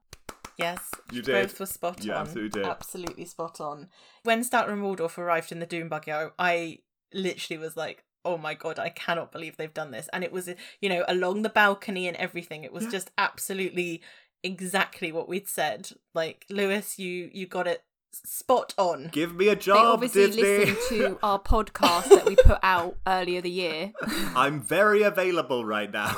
Yes, 0.59 0.91
You 1.11 1.23
did. 1.23 1.33
both 1.49 1.61
were 1.61 1.67
spot 1.67 2.05
You 2.05 2.13
on. 2.13 2.19
absolutely 2.19 2.61
did. 2.61 2.67
Absolutely 2.69 3.25
spot 3.25 3.61
on. 3.61 3.89
When 4.25 4.43
Statler 4.45 4.73
and 4.73 4.83
Waldorf 4.83 5.17
arrived 5.17 5.53
in 5.53 5.61
the 5.61 5.67
Doom 5.67 5.89
buggy, 5.89 6.13
I, 6.13 6.29
I 6.39 6.79
literally 7.15 7.59
was 7.59 7.77
like, 7.79 8.05
"Oh 8.25 8.37
my 8.39 8.55
god, 8.55 8.79
I 8.79 8.89
cannot 8.91 9.33
believe 9.33 9.57
they've 9.57 9.73
done 9.75 9.91
this!" 9.91 10.09
And 10.13 10.23
it 10.25 10.33
was, 10.33 10.49
you 10.81 10.89
know, 10.89 11.05
along 11.09 11.43
the 11.43 11.49
balcony 11.49 12.07
and 12.09 12.17
everything. 12.17 12.65
It 12.65 12.73
was 12.73 12.85
Yeah. 12.85 12.91
just 12.91 13.11
absolutely 13.19 14.03
exactly 14.43 15.13
what 15.13 15.29
we'd 15.29 15.49
said. 15.49 15.91
Like 16.15 16.47
Lewis, 16.49 16.99
you 16.99 17.31
you 17.33 17.47
got 17.47 17.67
it 17.67 17.85
spot 18.13 18.75
on. 18.77 19.09
Give 19.13 19.35
me 19.37 19.49
a 19.49 19.55
job 19.57 19.77
They 19.77 19.83
obviously 19.85 20.27
Disney. 20.27 20.43
listened 20.43 20.77
to 20.89 21.19
our 21.23 21.39
podcast 21.41 22.09
that 22.09 22.25
we 22.27 22.35
put 22.37 22.59
out 22.63 22.97
earlier 23.07 23.41
the 23.41 23.51
year. 23.51 23.93
I'm 24.35 24.61
very 24.61 25.03
available 25.03 25.65
right 25.65 25.91
now. 25.93 26.17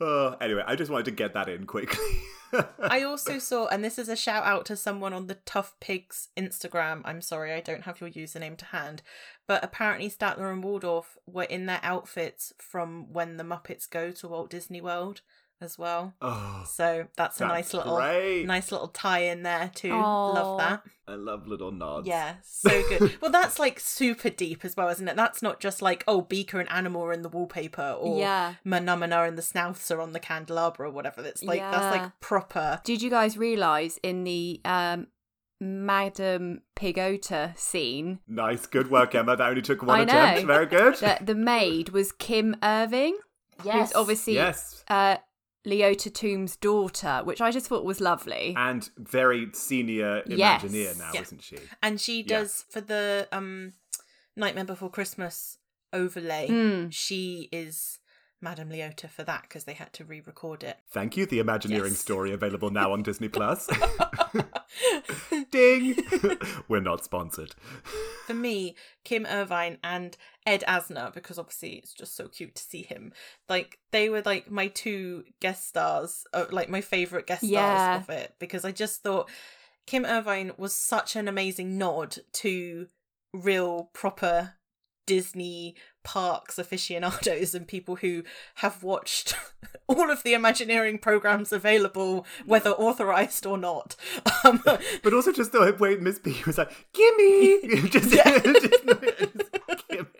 oh, 0.00 0.36
anyway, 0.40 0.62
I 0.66 0.74
just 0.76 0.90
wanted 0.90 1.04
to 1.06 1.10
get 1.12 1.34
that 1.34 1.48
in 1.48 1.66
quickly. 1.66 2.04
I 2.80 3.02
also 3.02 3.38
saw, 3.38 3.66
and 3.66 3.84
this 3.84 3.98
is 3.98 4.08
a 4.08 4.16
shout 4.16 4.44
out 4.44 4.64
to 4.66 4.76
someone 4.76 5.12
on 5.12 5.26
the 5.26 5.34
Tough 5.34 5.74
Pigs 5.80 6.28
Instagram. 6.38 7.02
I'm 7.04 7.20
sorry, 7.20 7.52
I 7.52 7.60
don't 7.60 7.82
have 7.82 8.00
your 8.00 8.08
username 8.10 8.56
to 8.58 8.64
hand, 8.66 9.02
but 9.46 9.62
apparently 9.64 10.08
Statler 10.10 10.52
and 10.52 10.62
Waldorf 10.64 11.16
were 11.26 11.44
in 11.44 11.66
their 11.66 11.80
outfits 11.82 12.52
from 12.58 13.12
when 13.12 13.36
the 13.36 13.44
Muppets 13.44 13.88
go 13.88 14.10
to 14.10 14.28
Walt 14.28 14.50
Disney 14.50 14.80
World 14.80 15.20
as 15.58 15.78
well. 15.78 16.12
oh, 16.20 16.64
So 16.68 17.06
that's 17.16 17.36
a 17.38 17.44
That's 17.44 17.50
nice 17.50 17.72
little, 17.74 17.96
great. 17.96 18.44
nice 18.44 18.70
little 18.70 18.88
tie 18.88 19.20
in 19.20 19.42
there 19.42 19.70
too. 19.74 19.90
Aw. 19.90 20.26
Love 20.32 20.58
that. 20.58 20.82
I 21.08 21.14
love 21.14 21.46
little 21.46 21.70
nods. 21.72 22.06
Yeah, 22.06 22.34
so 22.42 22.68
good. 22.90 23.18
well, 23.22 23.30
that's 23.30 23.58
like 23.58 23.80
super 23.80 24.28
deep 24.28 24.64
as 24.66 24.76
well, 24.76 24.88
isn't 24.90 25.08
it? 25.08 25.16
That's 25.16 25.40
not 25.40 25.60
just 25.60 25.80
like 25.80 26.04
oh, 26.06 26.20
Beaker 26.20 26.60
and 26.60 26.70
Animal 26.70 27.04
are 27.04 27.12
in 27.12 27.22
the 27.22 27.28
wallpaper, 27.30 27.96
or 27.98 28.18
Yeah. 28.18 28.54
Mahna 28.66 28.98
Mahna 28.98 29.26
and 29.26 29.38
the 29.38 29.42
Snowths 29.42 29.90
are 29.90 30.00
on 30.02 30.12
the 30.12 30.20
candelabra, 30.20 30.88
or 30.88 30.92
whatever. 30.92 31.22
That's 31.22 31.42
like 31.42 31.60
that's 31.60 31.96
like 31.96 32.20
proper. 32.20 32.80
Did 32.84 33.00
you 33.02 33.08
guys 33.08 33.38
realise 33.38 33.98
in 34.02 34.24
the 34.24 34.60
um, 34.64 35.06
Madame 35.60 36.60
Pigota 36.76 37.56
scene 37.58 38.18
Nice, 38.28 38.66
good 38.66 38.90
work, 38.90 39.14
Emma. 39.14 39.36
That 39.36 39.48
only 39.48 39.62
took 39.62 39.82
one 39.82 40.00
I 40.00 40.02
attempt. 40.02 40.46
Very 40.46 40.66
good. 40.66 40.96
that 40.96 41.26
the 41.26 41.34
maid 41.34 41.90
was 41.90 42.12
Kim 42.12 42.56
Irvine? 42.62 43.14
Who's 43.62 43.92
obviously 43.94 44.34
yes. 44.34 44.84
uh, 44.88 45.16
Leota 45.66 46.12
Toombs' 46.12 46.56
daughter, 46.56 47.22
which 47.24 47.40
I 47.40 47.50
just 47.50 47.66
thought 47.68 47.84
was 47.86 48.00
lovely. 48.02 48.54
And 48.56 48.88
very 48.98 49.48
senior 49.54 50.22
Yes. 50.26 50.62
Imagineer 50.62 50.98
now, 50.98 51.10
Yeah. 51.14 51.22
isn't 51.22 51.42
she? 51.42 51.56
and 51.82 52.00
she 52.00 52.20
Yeah. 52.20 52.40
does 52.40 52.64
for 52.70 52.80
the 52.82 53.26
um 53.32 53.72
Nightmare 54.36 54.66
Before 54.66 54.90
Christmas 54.90 55.56
overlay. 55.94 56.48
Mm. 56.50 56.92
She 56.92 57.48
is 57.50 57.98
Madame 58.42 58.68
Leota 58.68 59.08
for 59.08 59.24
that 59.24 59.42
because 59.42 59.64
they 59.64 59.72
had 59.72 59.94
to 59.94 60.04
re-record 60.04 60.62
it. 60.62 60.76
Thank 60.92 61.16
you. 61.16 61.24
The 61.24 61.38
Imagineering 61.38 61.92
Yes. 61.92 62.00
story 62.00 62.32
available 62.32 62.68
now 62.70 62.92
on 62.92 63.02
Disney 63.02 63.28
Plus. 63.28 63.66
Ding. 65.50 65.96
We're 66.68 66.80
not 66.80 67.04
sponsored. 67.04 67.54
for 68.26 68.34
me, 68.34 68.74
Kim 69.04 69.26
Irvine 69.26 69.78
and 69.84 70.16
Ed 70.44 70.64
Asner, 70.66 71.12
because 71.12 71.38
obviously 71.38 71.74
it's 71.74 71.92
just 71.94 72.16
so 72.16 72.28
cute 72.28 72.54
to 72.56 72.62
see 72.62 72.82
him. 72.82 73.12
Like 73.48 73.78
they 73.92 74.08
were 74.08 74.22
like 74.22 74.50
my 74.50 74.68
two 74.68 75.24
guest 75.40 75.68
stars, 75.68 76.24
uh, 76.32 76.46
like 76.50 76.68
my 76.68 76.80
favorite 76.80 77.26
guest 77.26 77.42
Yeah. 77.44 77.98
stars 77.98 78.02
of 78.02 78.10
it, 78.10 78.34
because 78.38 78.64
I 78.64 78.72
just 78.72 79.02
thought 79.02 79.28
Kim 79.86 80.04
Irvine 80.04 80.52
was 80.56 80.74
such 80.74 81.14
an 81.16 81.28
amazing 81.28 81.78
nod 81.78 82.16
to 82.34 82.88
real 83.32 83.90
proper 83.92 84.54
Disney 85.06 85.74
parks 86.04 86.58
aficionados 86.58 87.54
and 87.54 87.66
people 87.66 87.96
who 87.96 88.22
have 88.56 88.82
watched 88.82 89.34
all 89.88 90.10
of 90.10 90.22
the 90.22 90.34
Imagineering 90.34 90.98
programs 90.98 91.52
available, 91.52 92.26
whether 92.44 92.70
authorized 92.70 93.46
or 93.46 93.56
not. 93.58 93.96
Um, 94.44 94.62
But 95.02 95.14
also 95.14 95.32
just 95.32 95.52
the 95.52 95.74
way 95.78 95.96
Miss 95.96 96.18
B 96.18 96.36
was 96.46 96.58
like, 96.58 96.70
gimme! 96.92 97.88
just, 97.88 98.12
Yeah. 98.12 98.38
just 98.38 98.84
gimme. 99.88 100.12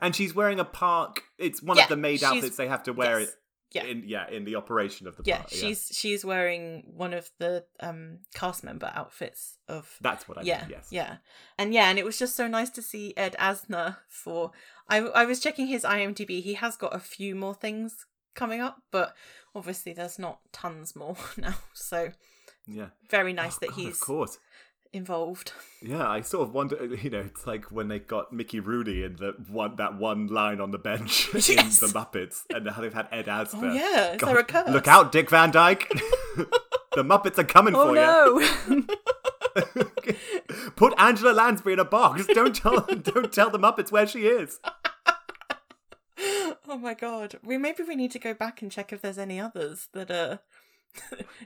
And 0.00 0.14
she's 0.14 0.34
wearing 0.34 0.60
a 0.60 0.64
park. 0.64 1.22
It's 1.38 1.62
one 1.62 1.76
Yeah, 1.76 1.84
of 1.84 1.88
the 1.88 1.96
maid 1.96 2.22
outfits 2.24 2.56
they 2.56 2.68
have 2.68 2.82
to 2.84 2.92
wear 2.92 3.20
yes, 3.20 3.28
it 3.30 3.34
yeah. 3.74 3.84
in 3.84 4.04
yeah, 4.06 4.28
in 4.30 4.44
the 4.44 4.56
operation 4.56 5.06
of 5.06 5.16
the 5.16 5.22
yeah, 5.24 5.38
park. 5.38 5.50
she's 5.50 5.90
she's 5.92 6.24
wearing 6.24 6.92
one 6.96 7.12
of 7.14 7.30
the 7.38 7.64
um 7.80 8.18
cast 8.34 8.62
member 8.64 8.90
outfits 8.94 9.58
of 9.68 9.96
That's 10.00 10.28
what 10.28 10.38
I 10.38 10.42
yeah, 10.42 10.62
mean, 10.62 10.70
yes. 10.70 10.88
yeah, 10.90 11.16
and 11.58 11.72
yeah, 11.74 11.88
and 11.90 11.98
it 11.98 12.04
was 12.04 12.18
just 12.18 12.36
so 12.36 12.46
nice 12.46 12.70
to 12.70 12.82
see 12.82 13.14
Ed 13.16 13.36
Asner 13.38 13.96
for. 14.08 14.52
I 14.88 14.98
I 14.98 15.24
was 15.24 15.40
checking 15.40 15.66
his 15.66 15.84
IMDb. 15.84 16.42
He 16.42 16.54
has 16.54 16.76
got 16.76 16.94
a 16.94 16.98
few 17.00 17.34
more 17.34 17.54
things 17.54 18.06
coming 18.34 18.60
up, 18.60 18.82
but 18.90 19.14
obviously 19.54 19.92
there's 19.92 20.18
not 20.18 20.40
tons 20.52 20.94
more 20.96 21.16
now. 21.36 21.54
So 21.74 22.12
Yeah. 22.66 22.88
very 23.10 23.32
nice 23.32 23.56
that 23.58 23.70
God, 23.70 23.78
he's 23.78 23.94
Of 23.94 24.00
course. 24.00 24.38
Involved. 24.92 25.52
Yeah, 25.80 26.08
I 26.08 26.20
sort 26.20 26.48
of 26.48 26.54
wonder. 26.54 26.84
You 26.84 27.10
know, 27.10 27.20
it's 27.20 27.46
like 27.46 27.72
when 27.72 27.88
they 27.88 27.98
got 27.98 28.32
Mickey 28.32 28.60
Rooney 28.60 29.02
in 29.02 29.16
the 29.16 29.34
one 29.48 29.76
that 29.76 29.96
one 29.96 30.26
line 30.28 30.60
on 30.60 30.70
the 30.70 30.78
bench 30.78 31.28
in 31.34 31.40
the 31.40 31.90
Muppets, 31.94 32.42
and 32.54 32.68
how 32.68 32.80
they've 32.82 32.92
had 32.94 33.08
Ed 33.10 33.26
Asner. 33.26 33.70
Oh 33.70 33.72
yeah, 33.72 34.12
is 34.12 34.20
God, 34.20 34.28
there 34.28 34.38
a 34.38 34.44
curse? 34.44 34.70
Look 34.70 34.88
out, 34.88 35.10
Dick 35.12 35.30
Van 35.30 35.50
Dyke! 35.50 35.88
the 36.94 37.02
Muppets 37.02 37.38
are 37.38 37.44
coming 37.44 37.74
Oh 37.74 37.88
for 37.88 37.94
no! 37.94 38.38
you. 38.74 38.86
Put 40.76 40.94
Angela 40.98 41.32
Lansbury 41.32 41.74
in 41.74 41.78
a 41.78 41.84
box. 41.84 42.26
Don't 42.26 42.54
tell. 42.54 42.80
don't 42.80 43.32
tell 43.32 43.50
the 43.50 43.58
Muppets 43.58 43.90
where 43.92 44.06
she 44.06 44.26
is. 44.26 44.60
oh 46.68 46.78
my 46.78 46.94
god. 46.94 47.38
We 47.44 47.58
maybe 47.58 47.82
we 47.82 47.96
need 47.96 48.12
to 48.12 48.18
go 48.18 48.32
back 48.34 48.62
and 48.62 48.70
check 48.70 48.92
if 48.92 49.02
there's 49.02 49.18
any 49.18 49.40
others 49.40 49.88
that 49.92 50.10
are. 50.10 50.40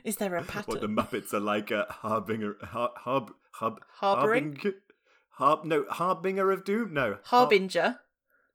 Is 0.03 0.17
there 0.17 0.35
a 0.35 0.43
pattern? 0.43 0.63
What 0.67 0.81
the 0.81 0.87
Muppets 0.87 1.33
are 1.33 1.39
like 1.39 1.71
a 1.71 1.85
harbinger, 1.89 2.57
har, 2.61 2.91
harb, 2.97 3.31
hub, 3.53 3.79
Harboring? 3.95 4.57
Harb, 5.31 5.65
no, 5.65 5.85
harbinger 5.89 6.51
of 6.51 6.63
doom. 6.63 6.93
No, 6.93 7.17
Har- 7.23 7.41
Harbinger. 7.41 7.99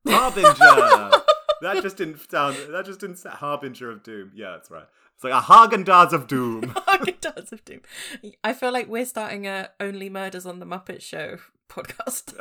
harbinger. 0.06 0.52
that 1.62 1.80
just 1.82 1.96
didn't 1.96 2.18
sound. 2.30 2.56
That 2.70 2.84
just 2.86 3.00
didn't 3.00 3.16
sound. 3.18 3.36
Harbinger 3.36 3.90
of 3.90 4.02
doom. 4.02 4.32
Yeah, 4.34 4.50
that's 4.52 4.70
right. 4.70 4.86
It's 5.14 5.24
like 5.24 5.32
a 5.32 5.40
Häagen-Dazs 5.46 6.12
of 6.12 6.26
doom. 6.26 6.74
Does 7.20 7.52
of 7.52 7.64
Doom. 7.64 7.80
I 8.42 8.52
feel 8.52 8.72
like 8.72 8.88
we're 8.88 9.04
starting 9.06 9.46
a 9.46 9.70
Only 9.78 10.10
Murders 10.10 10.44
on 10.44 10.58
the 10.58 10.66
Muppet 10.66 11.00
Show 11.02 11.38
podcast. 11.68 12.34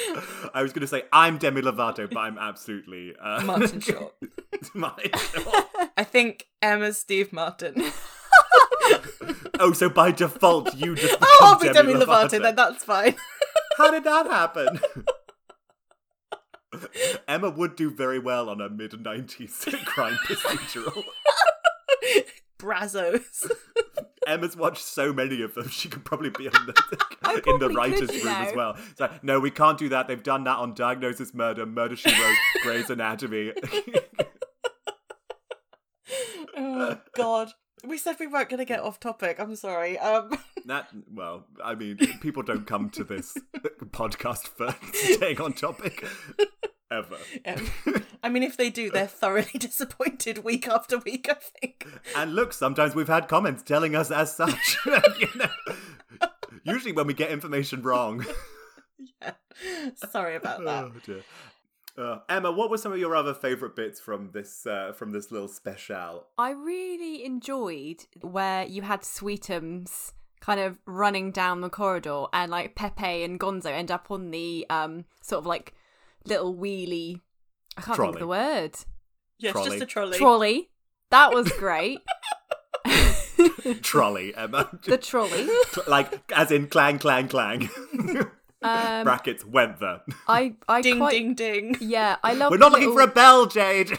I 0.54 0.62
was 0.62 0.72
going 0.72 0.82
to 0.82 0.86
say 0.86 1.04
I'm 1.12 1.38
Demi 1.38 1.62
Lovato, 1.62 2.10
but 2.10 2.20
I'm 2.20 2.38
absolutely 2.38 3.14
uh, 3.20 3.42
Martin 3.42 3.80
Short. 3.80 4.14
Martin 4.74 5.10
Short. 5.14 5.66
I 5.96 6.04
think 6.04 6.48
Emma's 6.60 6.98
Steve 6.98 7.32
Martin. 7.32 7.92
Oh, 9.60 9.72
so 9.72 9.88
by 9.88 10.10
default 10.10 10.74
you 10.74 10.94
just 10.94 11.16
Oh, 11.20 11.38
I'll 11.42 11.58
become 11.58 11.86
be 11.86 11.92
Demi 11.92 12.04
Lovato, 12.04 12.40
then 12.40 12.54
that's 12.54 12.84
fine. 12.84 13.16
How 13.76 13.90
did 13.90 14.04
that 14.04 14.26
happen? 14.26 14.80
Emma 17.28 17.50
would 17.50 17.76
do 17.76 17.90
very 17.90 18.18
well 18.18 18.48
on 18.48 18.60
a 18.60 18.68
mid 18.68 18.92
90s 18.92 19.84
crime 19.84 20.18
procedural. 20.26 21.04
Brazos. 22.58 23.50
Emma's 24.26 24.56
watched 24.56 24.84
so 24.84 25.12
many 25.12 25.42
of 25.42 25.54
them, 25.54 25.68
she 25.68 25.88
could 25.88 26.04
probably 26.04 26.30
be 26.30 26.48
on 26.48 26.66
the, 26.66 27.42
in 27.46 27.58
the 27.58 27.68
writer's 27.70 28.10
could, 28.10 28.24
room 28.24 28.34
you 28.42 28.48
as 28.48 28.54
well. 28.54 28.76
Like, 28.98 29.24
no, 29.24 29.40
we 29.40 29.50
can't 29.50 29.78
do 29.78 29.88
that. 29.90 30.08
They've 30.08 30.22
done 30.22 30.44
that 30.44 30.58
on 30.58 30.74
Diagnosis 30.74 31.34
Murder, 31.34 31.66
Murder 31.66 31.96
She 31.96 32.10
Wrote, 32.10 32.36
Grey's 32.62 32.90
Anatomy. 32.90 33.52
oh 36.56 36.98
God. 37.16 37.52
We 37.84 37.98
said 37.98 38.16
we 38.20 38.28
weren't 38.28 38.48
going 38.48 38.58
to 38.58 38.64
get 38.64 38.78
off 38.80 39.00
topic. 39.00 39.40
I'm 39.40 39.56
sorry. 39.56 39.98
Um, 39.98 40.30
that, 40.66 40.88
well, 41.12 41.46
I 41.64 41.74
mean, 41.74 41.96
people 42.20 42.44
don't 42.44 42.64
come 42.64 42.90
to 42.90 43.02
this 43.02 43.36
podcast 43.86 44.46
for 44.48 44.76
staying 44.92 45.40
on 45.40 45.52
topic. 45.52 46.06
Ever. 46.92 47.16
um, 47.46 48.04
I 48.22 48.28
mean, 48.28 48.42
if 48.42 48.56
they 48.56 48.70
do, 48.70 48.90
they're 48.90 49.06
thoroughly 49.06 49.50
disappointed 49.58 50.44
week 50.44 50.68
after 50.68 50.98
week. 50.98 51.28
I 51.30 51.34
think. 51.34 51.86
And 52.16 52.34
look, 52.34 52.52
sometimes 52.52 52.94
we've 52.94 53.08
had 53.08 53.28
comments 53.28 53.62
telling 53.62 53.94
us 53.94 54.10
as 54.10 54.34
such. 54.34 54.76
you 54.86 55.28
know? 55.34 55.76
Usually 56.64 56.92
when 56.92 57.06
we 57.06 57.14
get 57.14 57.30
information 57.30 57.82
wrong. 57.82 58.24
Yeah. 59.20 59.32
Sorry 60.10 60.36
about 60.36 60.64
that. 60.64 60.92
Oh. 61.08 62.02
Uh, 62.02 62.20
Emma, 62.28 62.50
what 62.50 62.70
were 62.70 62.78
some 62.78 62.92
of 62.92 62.98
your 62.98 63.14
other 63.14 63.34
favourite 63.34 63.76
bits 63.76 64.00
from 64.00 64.30
this 64.32 64.66
uh, 64.66 64.92
from 64.92 65.12
this 65.12 65.30
little 65.30 65.48
special? 65.48 66.26
I 66.38 66.50
really 66.50 67.24
enjoyed 67.24 68.06
where 68.20 68.64
you 68.64 68.82
had 68.82 69.02
Sweetums 69.02 70.12
kind 70.40 70.58
of 70.58 70.78
running 70.86 71.30
down 71.30 71.60
the 71.60 71.68
corridor 71.68 72.24
and 72.32 72.50
like 72.50 72.74
Pepe 72.74 73.22
and 73.22 73.38
Gonzo 73.38 73.66
end 73.66 73.90
up 73.90 74.10
on 74.10 74.30
the 74.30 74.66
um 74.70 75.04
sort 75.20 75.40
of 75.40 75.46
like 75.46 75.74
little 76.24 76.54
wheelie 76.54 77.20
I 77.76 77.82
can't 77.82 77.98
think 77.98 78.14
of 78.14 78.20
the 78.20 78.26
word. 78.26 78.76
Yes, 79.38 79.52
Trolley. 79.52 79.70
just 79.70 79.82
a 79.82 79.86
trolley. 79.86 80.18
Trolley. 80.18 80.70
That 81.10 81.34
was 81.34 81.50
great. 81.52 82.00
Trolley, 83.82 84.34
Emma. 84.34 84.68
the 84.86 84.98
trolley. 84.98 85.48
like 85.86 86.22
as 86.32 86.50
in 86.50 86.68
clang, 86.68 86.98
clang, 86.98 87.28
clang. 87.28 87.68
Um, 88.64 89.02
Brackets 89.02 89.44
went 89.44 89.80
there. 89.80 90.02
I 90.28 90.54
I 90.68 90.82
ding, 90.82 90.98
quite 90.98 91.10
ding, 91.10 91.34
ding. 91.34 91.76
yeah, 91.80 92.18
I 92.22 92.32
love 92.34 92.52
We're 92.52 92.58
not 92.58 92.70
looking 92.70 92.92
for 92.92 93.00
a 93.00 93.08
bell, 93.08 93.46
Jade. 93.46 93.98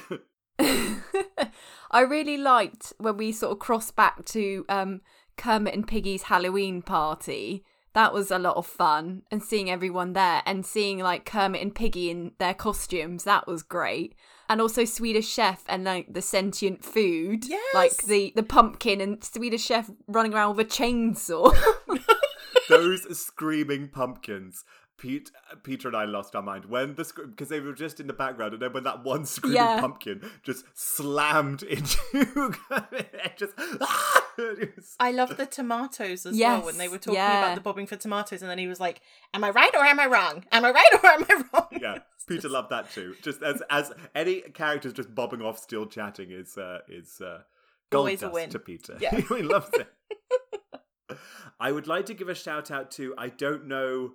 I 0.57 1.99
really 1.99 2.37
liked 2.37 2.93
when 2.97 3.17
we 3.17 3.33
sort 3.33 3.51
of 3.51 3.59
crossed 3.59 3.97
back 3.97 4.23
to 4.27 4.63
um, 4.69 5.01
Kermit 5.35 5.73
and 5.73 5.85
Piggy's 5.85 6.23
Halloween 6.23 6.81
party. 6.81 7.65
That 7.93 8.13
was 8.13 8.31
a 8.31 8.39
lot 8.39 8.57
of 8.57 8.65
fun, 8.65 9.21
and 9.29 9.43
seeing 9.43 9.69
everyone 9.69 10.13
there 10.13 10.41
and 10.45 10.65
seeing 10.65 10.99
like 10.99 11.25
Kermit 11.25 11.61
and 11.61 11.75
Piggy 11.75 12.09
in 12.09 12.31
their 12.39 12.53
costumes. 12.53 13.23
That 13.23 13.47
was 13.47 13.61
great, 13.61 14.15
and 14.49 14.59
also 14.59 14.83
Swedish 14.85 15.27
Chef 15.27 15.63
and 15.67 15.83
like 15.83 16.11
the 16.11 16.21
sentient 16.21 16.83
food, 16.83 17.45
like 17.73 17.95
the 17.97 18.33
the 18.35 18.43
pumpkin 18.43 18.99
and 18.99 19.23
Swedish 19.23 19.63
Chef 19.63 19.91
running 20.07 20.33
around 20.33 20.55
with 20.55 20.67
a 20.67 20.69
chainsaw. 20.69 21.55
Those 22.69 23.19
screaming 23.19 23.89
pumpkins. 23.89 24.63
Pete, 25.03 25.31
Peter 25.63 25.89
and 25.89 25.97
I 25.97 26.05
lost 26.05 26.33
our 26.33 26.41
mind 26.41 26.63
when 26.63 26.95
the 26.95 27.03
screen 27.03 27.31
because 27.31 27.49
they 27.49 27.59
were 27.59 27.73
just 27.73 27.99
in 27.99 28.07
the 28.07 28.13
background, 28.13 28.53
and 28.53 28.61
then 28.61 28.71
when 28.71 28.85
that 28.85 29.03
one 29.03 29.25
screaming 29.35 29.57
Yeah. 29.57 29.81
pumpkin 29.81 30.21
just 30.43 30.63
slammed 30.73 31.61
into 31.75 31.99
it, 32.13 33.33
just 33.37 33.51
it 33.57 34.75
was- 34.77 34.95
I 35.01 35.11
love 35.11 35.35
the 35.35 35.45
tomatoes 35.45 36.25
as 36.25 36.37
Yes, 36.37 36.57
well 36.59 36.65
when 36.67 36.77
they 36.77 36.87
were 36.87 36.97
talking 36.97 37.15
yeah. 37.15 37.39
about 37.43 37.55
the 37.55 37.61
bobbing 37.61 37.85
for 37.85 37.97
tomatoes, 37.97 38.41
and 38.41 38.49
then 38.49 38.57
he 38.59 38.67
was 38.67 38.79
like, 38.79 39.01
"Am 39.33 39.43
I 39.43 39.49
right 39.49 39.75
or 39.75 39.83
am 39.83 39.99
I 39.99 40.05
wrong? 40.05 40.45
Am 40.53 40.63
I 40.63 40.71
right 40.71 40.89
or 41.03 41.05
am 41.09 41.25
I 41.29 41.43
wrong?" 41.53 41.67
yeah. 41.81 41.97
Peter 42.25 42.47
loved 42.47 42.69
that 42.69 42.89
too. 42.89 43.13
Just 43.21 43.43
as 43.43 43.61
as 43.69 43.91
any 44.15 44.39
characters 44.39 44.93
just 44.93 45.13
bobbing 45.13 45.41
off, 45.41 45.59
still 45.59 45.85
chatting 45.85 46.31
is 46.31 46.57
uh, 46.57 46.79
is 46.87 47.19
uh, 47.19 47.39
gold 47.89 48.03
Always 48.03 48.23
a 48.23 48.29
win. 48.29 48.49
to 48.51 48.59
Peter. 48.59 48.97
Yeah. 49.01 49.19
he 49.19 49.41
loves 49.41 49.69
it. 49.73 49.89
I 51.59 51.71
would 51.73 51.87
like 51.87 52.05
to 52.07 52.13
give 52.13 52.29
a 52.29 52.35
shout 52.35 52.71
out 52.71 52.89
to 52.91 53.13
I 53.17 53.27
don't 53.27 53.67
know 53.67 54.13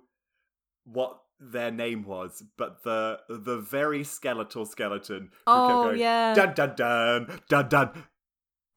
what 0.91 1.19
their 1.39 1.71
name 1.71 2.03
was, 2.03 2.43
but 2.57 2.83
the 2.83 3.19
the 3.29 3.57
very 3.57 4.03
skeletal 4.03 4.65
skeleton. 4.65 5.31
Oh, 5.47 5.85
going, 5.85 5.99
yeah. 5.99 6.33
Dun 6.33 6.53
dun 6.53 6.75
dun 6.75 7.41
dun 7.47 7.69
dun. 7.69 8.03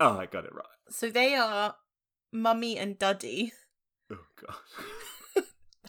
Oh, 0.00 0.18
I 0.18 0.26
got 0.26 0.44
it 0.44 0.54
right. 0.54 0.66
So 0.90 1.10
they 1.10 1.34
are 1.34 1.76
Mummy 2.32 2.78
and 2.78 2.98
Duddy. 2.98 3.52
Oh 4.10 4.18
god. 4.40 4.56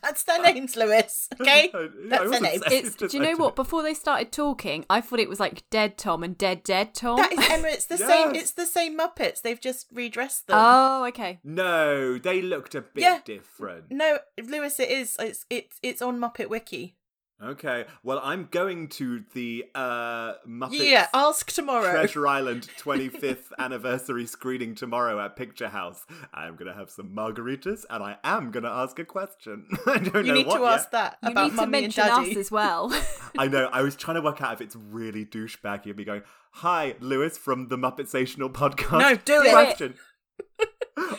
That's 0.03 0.23
their 0.23 0.41
names, 0.41 0.75
Lewis. 0.75 1.27
Okay, 1.41 1.71
I- 1.73 1.77
I 1.77 1.87
that's 2.09 2.21
their 2.21 2.29
wasn't 2.29 2.43
name. 2.43 2.61
saying- 2.67 2.85
it's, 2.85 2.95
do 2.95 3.07
you 3.11 3.19
know 3.23 3.35
what? 3.37 3.55
Before 3.55 3.81
they 3.81 3.93
started 3.93 4.31
talking, 4.31 4.85
I 4.89 5.01
thought 5.01 5.19
it 5.19 5.29
was 5.29 5.39
like 5.39 5.67
Dead 5.69 5.97
Tom 5.97 6.23
and 6.23 6.37
Dead 6.37 6.61
Dead 6.63 6.93
Tom. 6.93 7.17
That 7.17 7.31
is 7.33 7.39
Emma. 7.49 7.67
It's 7.69 7.85
the 7.85 7.97
same. 7.97 8.35
It's 8.35 8.51
the 8.51 8.65
same 8.65 8.97
Muppets. 8.99 9.41
They've 9.41 9.59
just 9.59 9.87
redressed 9.93 10.47
them. 10.47 10.57
oh, 10.59 11.05
okay. 11.07 11.39
No, 11.43 12.17
they 12.17 12.41
looked 12.41 12.75
a 12.75 12.81
bit 12.81 13.01
Yeah. 13.03 13.19
different. 13.25 13.85
no, 13.89 14.19
Lewis, 14.43 14.79
it 14.79 14.89
is. 14.91 15.15
It's 15.19 15.45
it's 15.49 15.79
it's 15.81 16.01
on 16.01 16.19
Muppet 16.19 16.49
Wiki. 16.49 16.95
Okay, 17.43 17.85
well, 18.03 18.21
I'm 18.23 18.47
going 18.51 18.87
to 18.89 19.23
the 19.33 19.65
uh, 19.75 20.35
Muppets 20.47 20.69
Yeah, 20.89 21.07
ask 21.13 21.51
tomorrow. 21.51 21.91
Treasure 21.91 22.25
Island 22.37 22.69
25th 22.79 23.51
anniversary 23.59 24.25
screening 24.25 24.75
tomorrow 24.75 25.19
at 25.19 25.35
Picture 25.35 25.67
House. 25.67 26.05
I'm 26.33 26.55
going 26.55 26.71
to 26.71 26.77
have 26.77 26.89
some 26.89 27.09
margaritas 27.09 27.85
and 27.89 28.01
I 28.01 28.15
am 28.23 28.51
going 28.51 28.63
to 28.63 28.69
ask 28.69 28.97
a 28.99 29.03
question. 29.05 29.67
I 29.85 29.97
don't 29.97 30.25
You 30.25 30.31
know 30.31 30.33
need 30.35 30.47
what 30.47 30.57
to 30.59 30.63
yet. 30.63 30.73
ask 30.73 30.91
that 30.91 31.17
You 31.21 31.29
about 31.31 31.43
need 31.43 31.49
to 31.49 31.55
Mummy 31.57 31.77
and 31.79 31.83
mention 31.83 32.05
Daddy. 32.05 32.31
us 32.31 32.37
as 32.37 32.49
well. 32.51 32.93
I 33.37 33.47
know, 33.49 33.69
I 33.73 33.81
was 33.81 33.97
trying 33.97 34.15
to 34.15 34.21
work 34.21 34.41
out 34.41 34.53
if 34.53 34.61
it's 34.61 34.75
really 34.77 35.25
douchebaggy 35.25 35.89
of 35.89 35.97
me 35.97 36.05
going, 36.05 36.21
Hi, 36.57 36.95
Lewis 37.01 37.37
from 37.37 37.67
the 37.67 37.77
Muppet 37.77 38.09
Sational 38.09 38.49
podcast. 38.51 38.99
No, 38.99 39.15
do 39.15 39.41
it. 39.43 39.95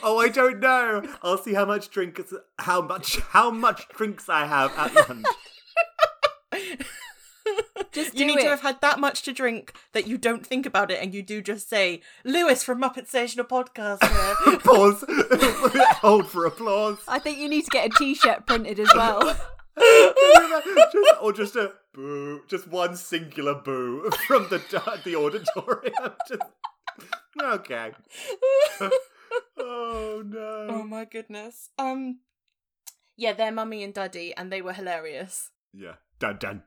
Oh, 0.02 0.18
I 0.18 0.28
don't 0.28 0.60
know. 0.60 1.02
I'll 1.22 1.36
see 1.38 1.52
how 1.54 1.64
much 1.66 1.90
drink, 1.90 2.18
how 2.60 2.80
much, 2.80 3.18
how 3.20 3.50
much 3.50 3.88
drinks 3.88 4.28
I 4.28 4.46
have 4.46 4.72
at 4.78 4.94
lunch. 5.08 5.26
Just 7.94 8.18
you 8.18 8.26
need 8.26 8.40
it. 8.40 8.42
to 8.42 8.48
have 8.48 8.60
had 8.60 8.80
that 8.80 8.98
much 8.98 9.22
to 9.22 9.32
drink 9.32 9.72
that 9.92 10.08
you 10.08 10.18
don't 10.18 10.44
think 10.44 10.66
about 10.66 10.90
it, 10.90 11.00
and 11.00 11.14
you 11.14 11.22
do 11.22 11.40
just 11.40 11.70
say 11.70 12.02
Lewis 12.24 12.64
from 12.64 12.82
Muppet 12.82 13.06
Stational 13.06 13.46
Podcast. 13.46 14.02
here." 14.02 14.58
Pause. 14.64 15.04
Hold 16.02 16.26
for 16.26 16.44
applause. 16.44 16.98
I 17.06 17.20
think 17.20 17.38
you 17.38 17.48
need 17.48 17.64
to 17.64 17.70
get 17.70 17.86
a 17.86 17.96
T-shirt 17.96 18.46
printed 18.46 18.80
as 18.80 18.90
well. 18.94 19.22
just, 19.78 21.14
or 21.22 21.32
just 21.32 21.56
a 21.56 21.72
boo, 21.92 22.42
just 22.48 22.66
one 22.66 22.96
singular 22.96 23.54
boo 23.54 24.10
from 24.26 24.48
the 24.48 24.58
the 25.04 25.14
auditorium. 25.14 26.14
Just, 26.28 26.42
okay. 27.40 27.92
oh 29.56 30.22
no. 30.26 30.66
oh 30.68 30.82
my 30.82 31.04
goodness. 31.04 31.70
Um, 31.78 32.18
yeah, 33.16 33.32
they're 33.32 33.52
Mummy 33.52 33.84
and 33.84 33.94
Daddy, 33.94 34.34
and 34.36 34.52
they 34.52 34.60
were 34.60 34.72
hilarious. 34.72 35.50
Yeah. 35.72 35.94
Dun 36.18 36.38
dun 36.38 36.38
Dun, 36.38 36.56
dun. 36.56 36.62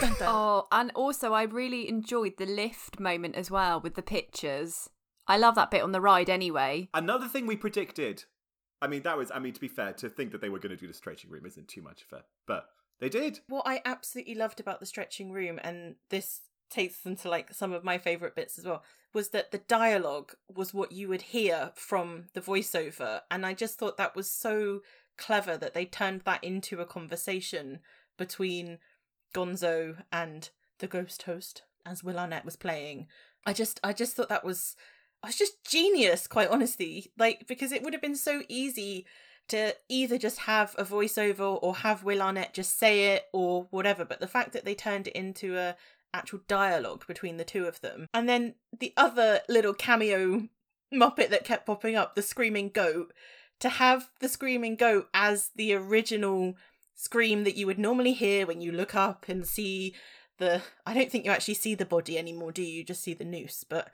Oh, 0.20 0.66
and 0.72 0.90
also 0.94 1.32
I 1.32 1.44
really 1.44 1.88
enjoyed 1.88 2.36
the 2.36 2.46
lift 2.46 2.98
moment 2.98 3.36
as 3.36 3.50
well 3.50 3.80
with 3.80 3.94
the 3.94 4.02
pictures. 4.02 4.88
I 5.26 5.36
love 5.36 5.54
that 5.56 5.70
bit 5.70 5.82
on 5.82 5.92
the 5.92 6.00
ride 6.00 6.30
anyway. 6.30 6.88
Another 6.94 7.28
thing 7.28 7.46
we 7.46 7.56
predicted. 7.56 8.24
I 8.80 8.86
mean, 8.86 9.02
that 9.02 9.16
was. 9.16 9.30
I 9.30 9.38
mean, 9.38 9.52
to 9.52 9.60
be 9.60 9.68
fair, 9.68 9.92
to 9.94 10.08
think 10.08 10.32
that 10.32 10.40
they 10.40 10.48
were 10.48 10.58
going 10.58 10.70
to 10.70 10.76
do 10.76 10.86
the 10.86 10.94
stretching 10.94 11.30
room 11.30 11.46
isn't 11.46 11.68
too 11.68 11.82
much 11.82 12.02
of 12.02 12.18
a. 12.18 12.22
But 12.46 12.66
they 13.00 13.08
did. 13.08 13.40
What 13.48 13.66
I 13.66 13.80
absolutely 13.84 14.34
loved 14.34 14.60
about 14.60 14.80
the 14.80 14.86
stretching 14.86 15.32
room, 15.32 15.58
and 15.62 15.96
this 16.10 16.40
takes 16.68 17.00
them 17.00 17.16
to 17.16 17.28
like 17.28 17.54
some 17.54 17.72
of 17.72 17.84
my 17.84 17.98
favorite 17.98 18.34
bits 18.34 18.58
as 18.58 18.64
well, 18.64 18.82
was 19.14 19.30
that 19.30 19.50
the 19.50 19.58
dialogue 19.58 20.32
was 20.54 20.74
what 20.74 20.92
you 20.92 21.08
would 21.08 21.22
hear 21.22 21.72
from 21.74 22.24
the 22.34 22.40
voiceover, 22.40 23.20
and 23.30 23.46
I 23.46 23.54
just 23.54 23.78
thought 23.78 23.96
that 23.96 24.16
was 24.16 24.30
so 24.30 24.80
clever 25.16 25.56
that 25.56 25.74
they 25.74 25.86
turned 25.86 26.22
that 26.22 26.44
into 26.44 26.80
a 26.80 26.86
conversation 26.86 27.80
between 28.18 28.78
Gonzo 29.34 30.02
and 30.12 30.50
the 30.78 30.86
ghost 30.86 31.22
host 31.22 31.62
as 31.84 32.02
Will 32.02 32.18
Arnett 32.18 32.44
was 32.44 32.56
playing. 32.56 33.06
I 33.46 33.52
just 33.52 33.80
I 33.82 33.92
just 33.92 34.16
thought 34.16 34.28
that 34.28 34.44
was 34.44 34.76
I 35.22 35.28
was 35.28 35.36
just 35.36 35.64
genius, 35.64 36.26
quite 36.26 36.50
honestly. 36.50 37.12
Like 37.18 37.46
because 37.46 37.72
it 37.72 37.82
would 37.82 37.92
have 37.92 38.02
been 38.02 38.16
so 38.16 38.42
easy 38.48 39.06
to 39.48 39.74
either 39.88 40.18
just 40.18 40.40
have 40.40 40.74
a 40.76 40.84
voiceover 40.84 41.58
or 41.62 41.76
have 41.76 42.02
Will 42.02 42.20
Arnett 42.20 42.52
just 42.52 42.78
say 42.78 43.14
it 43.14 43.26
or 43.32 43.68
whatever. 43.70 44.04
But 44.04 44.20
the 44.20 44.26
fact 44.26 44.52
that 44.52 44.64
they 44.64 44.74
turned 44.74 45.06
it 45.06 45.16
into 45.16 45.56
a 45.56 45.76
actual 46.12 46.40
dialogue 46.48 47.06
between 47.06 47.36
the 47.36 47.44
two 47.44 47.66
of 47.66 47.80
them, 47.80 48.08
and 48.12 48.28
then 48.28 48.54
the 48.78 48.92
other 48.96 49.40
little 49.48 49.74
cameo 49.74 50.48
Muppet 50.92 51.30
that 51.30 51.44
kept 51.44 51.66
popping 51.66 51.96
up, 51.96 52.14
the 52.14 52.22
screaming 52.22 52.70
goat, 52.70 53.12
to 53.60 53.68
have 53.68 54.10
the 54.20 54.28
screaming 54.28 54.76
goat 54.76 55.08
as 55.14 55.50
the 55.56 55.74
original 55.74 56.54
scream 56.96 57.44
that 57.44 57.56
you 57.56 57.66
would 57.66 57.78
normally 57.78 58.14
hear 58.14 58.46
when 58.46 58.60
you 58.60 58.72
look 58.72 58.94
up 58.94 59.26
and 59.28 59.46
see 59.46 59.94
the 60.38 60.62
I 60.84 60.94
don't 60.94 61.10
think 61.10 61.24
you 61.24 61.30
actually 61.30 61.54
see 61.54 61.74
the 61.74 61.84
body 61.84 62.18
anymore, 62.18 62.50
do 62.50 62.62
you? 62.62 62.78
You 62.78 62.84
just 62.84 63.02
see 63.02 63.14
the 63.14 63.24
noose. 63.24 63.64
But 63.68 63.90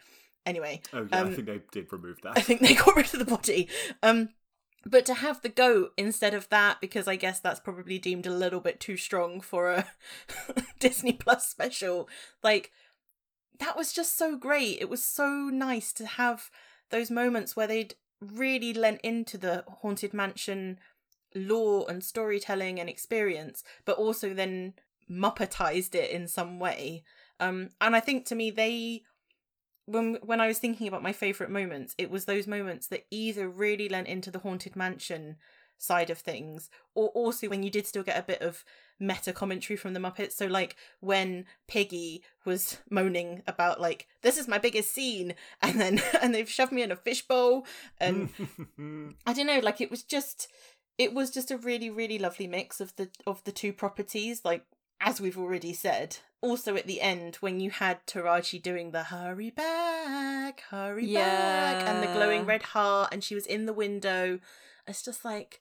anyway. 0.47 0.81
Oh 0.93 1.07
yeah, 1.11 1.19
I 1.19 1.21
um, 1.21 1.35
think 1.35 1.47
they 1.47 1.61
did 1.71 1.93
remove 1.93 2.21
that. 2.23 2.39
I 2.39 2.41
think 2.41 2.61
they 2.61 2.75
got 2.75 2.97
rid 2.97 3.13
of 3.13 3.19
the 3.19 3.25
body. 3.25 3.69
Um 4.03 4.31
but 4.85 5.07
to 5.07 5.15
have 5.15 5.43
the 5.43 5.49
goat 5.49 5.93
instead 5.97 6.35
of 6.35 6.49
that, 6.49 6.81
because 6.81 7.07
I 7.07 7.15
guess 7.15 7.39
that's 7.39 7.61
probably 7.61 7.99
deemed 7.99 8.27
a 8.27 8.35
little 8.35 8.59
bit 8.59 8.81
too 8.81 8.97
strong 8.97 9.41
for 9.41 9.71
a 9.71 9.87
Disney 10.81 11.13
Plus 11.13 11.47
special, 11.49 12.09
like 12.43 12.73
that 13.61 13.77
was 13.77 13.93
just 13.93 14.19
so 14.19 14.37
great. 14.37 14.79
It 14.81 14.89
was 14.89 15.05
so 15.05 15.29
nice 15.53 15.93
to 15.95 16.07
have 16.07 16.51
those 16.91 17.11
moments 17.11 17.55
where 17.55 17.69
they'd 17.69 17.95
really 18.21 18.75
lent 18.75 19.01
into 19.03 19.39
the 19.39 19.65
Haunted 19.69 20.13
Mansion 20.13 20.79
lore 21.35 21.87
and 21.89 22.03
storytelling 22.03 22.81
and 22.81 22.89
experience, 22.89 23.63
but 23.85 23.97
also 23.97 24.35
then 24.35 24.75
Muppetized 25.11 25.95
it 25.95 26.11
in 26.11 26.27
some 26.27 26.59
way. 26.59 27.05
Um, 27.39 27.71
and 27.81 27.95
I 27.95 28.01
think 28.01 28.25
to 28.27 28.35
me, 28.35 28.51
they 28.51 29.03
when 29.87 30.15
when 30.23 30.41
I 30.41 30.47
was 30.47 30.59
thinking 30.59 30.89
about 30.89 31.03
my 31.03 31.13
favorite 31.13 31.51
moments, 31.51 31.95
it 31.99 32.11
was 32.11 32.25
those 32.25 32.47
moments 32.47 32.87
that 32.87 33.07
either 33.11 33.49
really 33.49 33.89
lent 33.89 34.09
into 34.09 34.31
the 34.31 34.39
haunted 34.39 34.77
mansion 34.77 35.37
side 35.77 36.09
of 36.09 36.19
things, 36.19 36.71
or 36.95 37.09
also 37.09 37.49
when 37.49 37.63
you 37.63 37.71
did 37.71 37.87
still 37.87 38.05
get 38.05 38.19
a 38.19 38.23
bit 38.23 38.41
of 38.41 38.65
meta 39.01 39.33
commentary 39.33 39.77
from 39.77 39.93
the 39.93 40.01
Muppets. 40.01 40.33
So 40.33 40.47
like 40.47 40.77
when 41.01 41.45
Piggy 41.67 42.23
was 42.45 42.79
moaning 42.89 43.43
about 43.47 43.81
like 43.81 44.07
this 44.23 44.39
is 44.39 44.47
my 44.47 44.59
biggest 44.59 44.95
scene, 44.95 45.35
and 45.61 45.81
then 45.81 46.01
and 46.23 46.35
they've 46.35 46.49
shoved 46.49 46.73
me 46.73 46.83
in 46.83 46.93
a 46.93 46.97
fishbowl, 46.97 47.67
and 48.01 48.31
I 49.27 49.33
don't 49.33 49.47
know, 49.47 49.61
like 49.61 49.81
it 49.81 49.91
was 49.91 50.05
just 50.05 50.49
it 50.99 51.15
was 51.15 51.31
just 51.31 51.51
a 51.51 51.57
really 51.57 51.91
really 51.91 52.19
lovely 52.19 52.47
mix 52.47 52.81
of 52.81 52.95
the 52.97 53.09
of 53.27 53.43
the 53.45 53.53
two 53.53 53.73
properties, 53.73 54.43
like 54.45 54.65
as 55.01 55.21
we've 55.21 55.39
already 55.39 55.73
said. 55.73 56.19
Also 56.41 56.75
at 56.75 56.89
the 56.89 57.01
end 57.01 57.37
when 57.37 57.61
you 57.61 57.71
had 57.71 58.05
Taraji 58.07 58.61
doing 58.61 58.91
the 58.91 59.05
hurry 59.05 59.51
back, 59.51 60.63
hurry 60.71 61.15
back 61.15 61.89
and 61.89 62.03
the 62.03 62.13
glowing 62.13 62.45
red 62.45 62.63
heart 62.63 63.11
and 63.13 63.23
she 63.23 63.35
was 63.35 63.47
in 63.47 63.67
the 63.67 63.73
window. 63.73 64.41
It's 64.87 65.03
just 65.03 65.25
like 65.25 65.61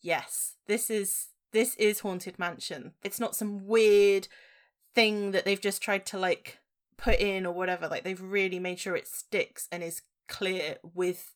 yes, 0.00 0.54
this 0.66 0.90
is 0.90 1.28
this 1.52 1.74
is 1.76 2.00
Haunted 2.00 2.38
Mansion. 2.38 2.92
It's 3.02 3.20
not 3.20 3.36
some 3.36 3.66
weird 3.66 4.28
thing 4.94 5.32
that 5.32 5.44
they've 5.44 5.60
just 5.60 5.82
tried 5.82 6.06
to 6.06 6.18
like 6.18 6.58
put 6.96 7.20
in 7.20 7.46
or 7.46 7.52
whatever. 7.52 7.88
Like 7.88 8.04
they've 8.04 8.20
really 8.20 8.58
made 8.58 8.78
sure 8.78 8.96
it 8.96 9.08
sticks 9.08 9.68
and 9.72 9.82
is 9.82 10.02
clear 10.28 10.76
with 10.82 11.34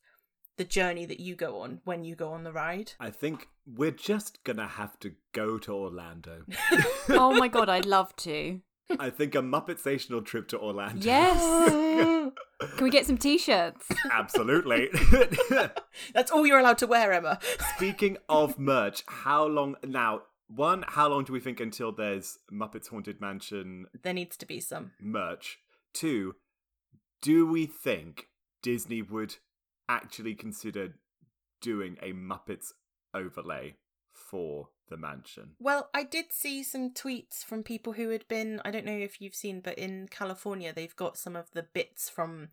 the 0.59 0.65
journey 0.65 1.07
that 1.07 1.21
you 1.21 1.35
go 1.35 1.61
on 1.61 1.81
when 1.85 2.05
you 2.05 2.15
go 2.15 2.33
on 2.33 2.45
the 2.45 2.53
ride. 2.53 2.93
I 3.01 3.11
think 3.11 3.49
we're 3.67 3.91
just 3.91 4.45
gonna 4.45 4.67
have 4.67 4.99
to 5.01 5.13
go 5.33 5.57
to 5.59 5.73
Orlando. 5.73 6.43
oh 7.09 7.33
my 7.35 7.49
god, 7.49 7.69
I'd 7.71 7.87
love 7.87 8.15
to. 8.17 8.61
I 8.99 9.11
think 9.11 9.35
a 9.35 9.39
Muppet 9.39 9.79
Stational 9.79 10.23
trip 10.23 10.49
to 10.49 10.59
Orlando. 10.59 11.05
Yes. 11.05 12.33
Can 12.77 12.85
we 12.85 12.91
get 12.91 13.07
some 13.07 13.19
t-shirts? 13.19 13.87
Absolutely. 14.11 14.89
That's 16.15 16.31
all 16.31 16.47
you're 16.47 16.59
allowed 16.59 16.79
to 16.79 16.87
wear, 16.87 17.13
Emma. 17.13 17.39
Speaking 17.77 18.17
of 18.31 18.59
merch, 18.59 19.05
how 19.07 19.45
long 19.47 19.77
now? 19.85 20.23
One, 20.49 20.85
how 20.89 21.09
long 21.09 21.25
do 21.25 21.35
we 21.35 21.41
think 21.41 21.61
until 21.61 21.93
there's 21.93 22.39
Muppets 22.51 22.89
Haunted 22.89 23.21
Mansion 23.21 23.87
There 24.03 24.15
needs 24.15 24.39
to 24.39 24.47
be 24.47 24.59
some. 24.61 24.93
merch? 24.99 25.59
Two, 25.93 26.37
do 27.21 27.47
we 27.47 27.67
think 27.67 28.29
Disney 28.63 29.03
would 29.03 29.37
actually 29.89 30.35
consider 30.35 30.95
doing 31.61 31.97
a 32.03 32.13
Muppets 32.13 32.73
overlay 33.15 33.77
for 34.13 34.69
the 34.89 34.97
mansion? 34.97 35.51
Well, 35.59 35.91
I 35.95 36.03
did 36.03 36.33
see 36.33 36.63
some 36.63 36.93
tweets 36.93 37.45
from 37.45 37.63
people 37.63 37.95
who 37.95 38.11
had 38.11 38.27
been, 38.29 38.61
I 38.65 38.71
don't 38.71 38.87
know 38.87 38.93
if 38.93 39.21
you've 39.21 39.35
seen, 39.35 39.61
but 39.61 39.79
in 39.79 40.09
California, 40.09 40.73
they've 40.73 40.97
got 40.97 41.17
some 41.17 41.37
of 41.37 41.51
the 41.53 41.63
bits 41.63 42.09
from 42.09 42.49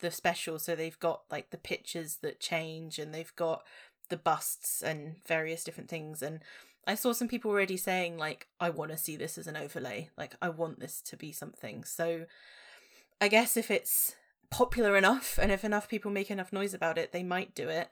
the 0.00 0.10
special. 0.10 0.58
So 0.58 0.74
they've 0.74 0.98
got 0.98 1.22
like 1.30 1.50
the 1.50 1.58
pictures 1.58 2.18
that 2.22 2.40
change 2.40 2.98
and 2.98 3.14
they've 3.14 3.34
got 3.36 3.64
the 4.08 4.16
busts 4.16 4.82
and 4.82 5.16
various 5.26 5.64
different 5.64 5.90
things. 5.90 6.22
And 6.22 6.40
I 6.86 6.94
saw 6.94 7.12
some 7.12 7.28
people 7.28 7.50
already 7.50 7.76
saying, 7.76 8.16
like, 8.16 8.48
I 8.60 8.70
want 8.70 8.90
to 8.92 8.96
see 8.96 9.16
this 9.16 9.36
as 9.36 9.46
an 9.46 9.56
overlay. 9.56 10.10
Like, 10.16 10.36
I 10.40 10.48
want 10.48 10.80
this 10.80 11.02
to 11.02 11.16
be 11.16 11.32
something. 11.32 11.84
So 11.84 12.26
I 13.20 13.28
guess 13.28 13.56
if 13.56 13.70
it's 13.70 14.14
popular 14.50 14.96
enough 14.96 15.38
and 15.40 15.50
if 15.52 15.64
enough 15.64 15.88
people 15.88 16.10
make 16.10 16.30
enough 16.30 16.52
noise 16.52 16.74
about 16.74 16.98
it, 16.98 17.12
they 17.12 17.22
might 17.22 17.54
do 17.54 17.68
it. 17.68 17.88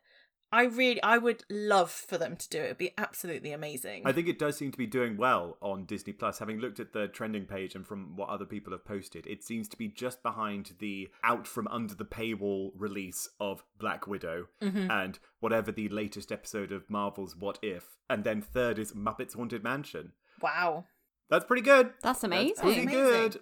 I 0.52 0.62
really, 0.62 1.02
I 1.02 1.18
would 1.18 1.42
love 1.50 1.90
for 1.90 2.16
them 2.18 2.36
to 2.36 2.48
do 2.48 2.58
it. 2.60 2.66
It'd 2.66 2.78
be 2.78 2.94
absolutely 2.96 3.50
amazing. 3.52 4.02
I 4.04 4.12
think 4.12 4.28
it 4.28 4.38
does 4.38 4.56
seem 4.56 4.70
to 4.70 4.78
be 4.78 4.86
doing 4.86 5.16
well 5.16 5.58
on 5.60 5.86
Disney 5.86 6.12
Plus. 6.12 6.38
Having 6.38 6.60
looked 6.60 6.78
at 6.78 6.92
the 6.92 7.08
trending 7.08 7.46
page 7.46 7.74
and 7.74 7.84
from 7.84 8.14
what 8.16 8.28
other 8.28 8.44
people 8.44 8.72
have 8.72 8.84
posted, 8.84 9.26
it 9.26 9.42
seems 9.42 9.68
to 9.70 9.76
be 9.76 9.88
just 9.88 10.22
behind 10.22 10.74
the 10.78 11.08
out 11.24 11.48
from 11.48 11.66
under 11.66 11.96
the 11.96 12.04
paywall 12.04 12.70
release 12.76 13.28
of 13.40 13.64
Black 13.78 14.06
Widow 14.06 14.46
Mm-hmm. 14.62 14.88
and 14.88 15.18
whatever 15.40 15.72
the 15.72 15.88
latest 15.88 16.30
episode 16.30 16.70
of 16.70 16.88
Marvel's 16.88 17.34
What 17.36 17.58
If, 17.60 17.96
and 18.08 18.22
then 18.22 18.40
third 18.40 18.78
is 18.78 18.92
Muppets 18.92 19.34
Haunted 19.34 19.64
Mansion. 19.64 20.12
Wow. 20.40 20.84
That's 21.28 21.44
pretty 21.44 21.62
good. 21.62 21.90
That's 22.02 22.22
amazing. 22.22 22.54
pretty 22.62 22.82
Amazing. 22.82 23.00
good. 23.02 23.40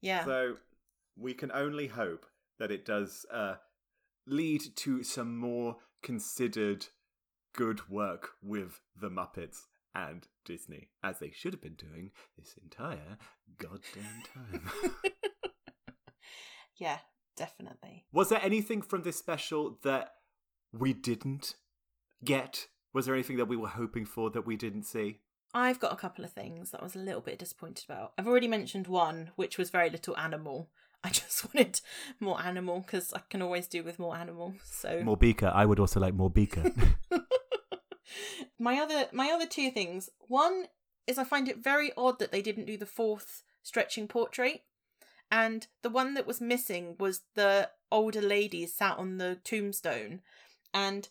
Yeah. 0.00 0.24
So 0.24 0.54
we 1.16 1.34
can 1.34 1.50
only 1.52 1.88
hope 1.88 2.26
that 2.58 2.70
it 2.70 2.84
does 2.84 3.26
uh, 3.32 3.56
lead 4.26 4.62
to 4.76 5.02
some 5.02 5.36
more 5.36 5.76
considered 6.02 6.86
good 7.54 7.88
work 7.88 8.30
with 8.42 8.80
the 8.98 9.10
Muppets 9.10 9.66
and 9.94 10.26
Disney, 10.44 10.88
as 11.02 11.18
they 11.18 11.30
should 11.30 11.52
have 11.52 11.60
been 11.60 11.74
doing 11.74 12.10
this 12.38 12.54
entire 12.62 13.18
goddamn 13.58 14.22
time. 14.34 14.70
yeah, 16.76 16.98
definitely. 17.36 18.06
Was 18.12 18.30
there 18.30 18.40
anything 18.42 18.82
from 18.82 19.02
this 19.02 19.18
special 19.18 19.78
that 19.82 20.14
we 20.72 20.92
didn't 20.92 21.56
get? 22.24 22.68
Was 22.94 23.06
there 23.06 23.14
anything 23.14 23.36
that 23.36 23.48
we 23.48 23.56
were 23.56 23.68
hoping 23.68 24.04
for 24.04 24.30
that 24.30 24.46
we 24.46 24.56
didn't 24.56 24.84
see? 24.84 25.20
I've 25.54 25.80
got 25.80 25.92
a 25.92 25.96
couple 25.96 26.24
of 26.24 26.32
things 26.32 26.70
that 26.70 26.80
I 26.80 26.84
was 26.84 26.96
a 26.96 27.00
little 27.00 27.20
bit 27.20 27.38
disappointed 27.38 27.84
about. 27.86 28.12
I've 28.16 28.26
already 28.26 28.48
mentioned 28.48 28.86
one, 28.86 29.32
which 29.36 29.58
was 29.58 29.68
very 29.68 29.90
little 29.90 30.16
animal. 30.16 30.70
I 31.04 31.10
just 31.10 31.52
wanted 31.52 31.80
more 32.20 32.40
animal 32.40 32.80
because 32.80 33.12
I 33.12 33.20
can 33.28 33.42
always 33.42 33.66
do 33.66 33.82
with 33.82 33.98
more 33.98 34.16
animal. 34.16 34.54
So 34.64 35.02
More 35.02 35.16
beaker. 35.16 35.50
I 35.52 35.66
would 35.66 35.80
also 35.80 35.98
like 35.98 36.14
more 36.14 36.30
beaker. 36.30 36.70
my 38.58 38.78
other 38.78 39.06
my 39.12 39.30
other 39.30 39.46
two 39.46 39.70
things. 39.70 40.10
One 40.20 40.66
is 41.06 41.18
I 41.18 41.24
find 41.24 41.48
it 41.48 41.58
very 41.58 41.92
odd 41.96 42.18
that 42.20 42.30
they 42.30 42.42
didn't 42.42 42.66
do 42.66 42.76
the 42.76 42.86
fourth 42.86 43.42
stretching 43.62 44.06
portrait. 44.06 44.62
And 45.30 45.66
the 45.82 45.90
one 45.90 46.14
that 46.14 46.26
was 46.26 46.40
missing 46.40 46.96
was 47.00 47.22
the 47.34 47.70
older 47.90 48.20
lady 48.20 48.66
sat 48.66 48.98
on 48.98 49.18
the 49.18 49.38
tombstone. 49.44 50.20
And 50.74 51.08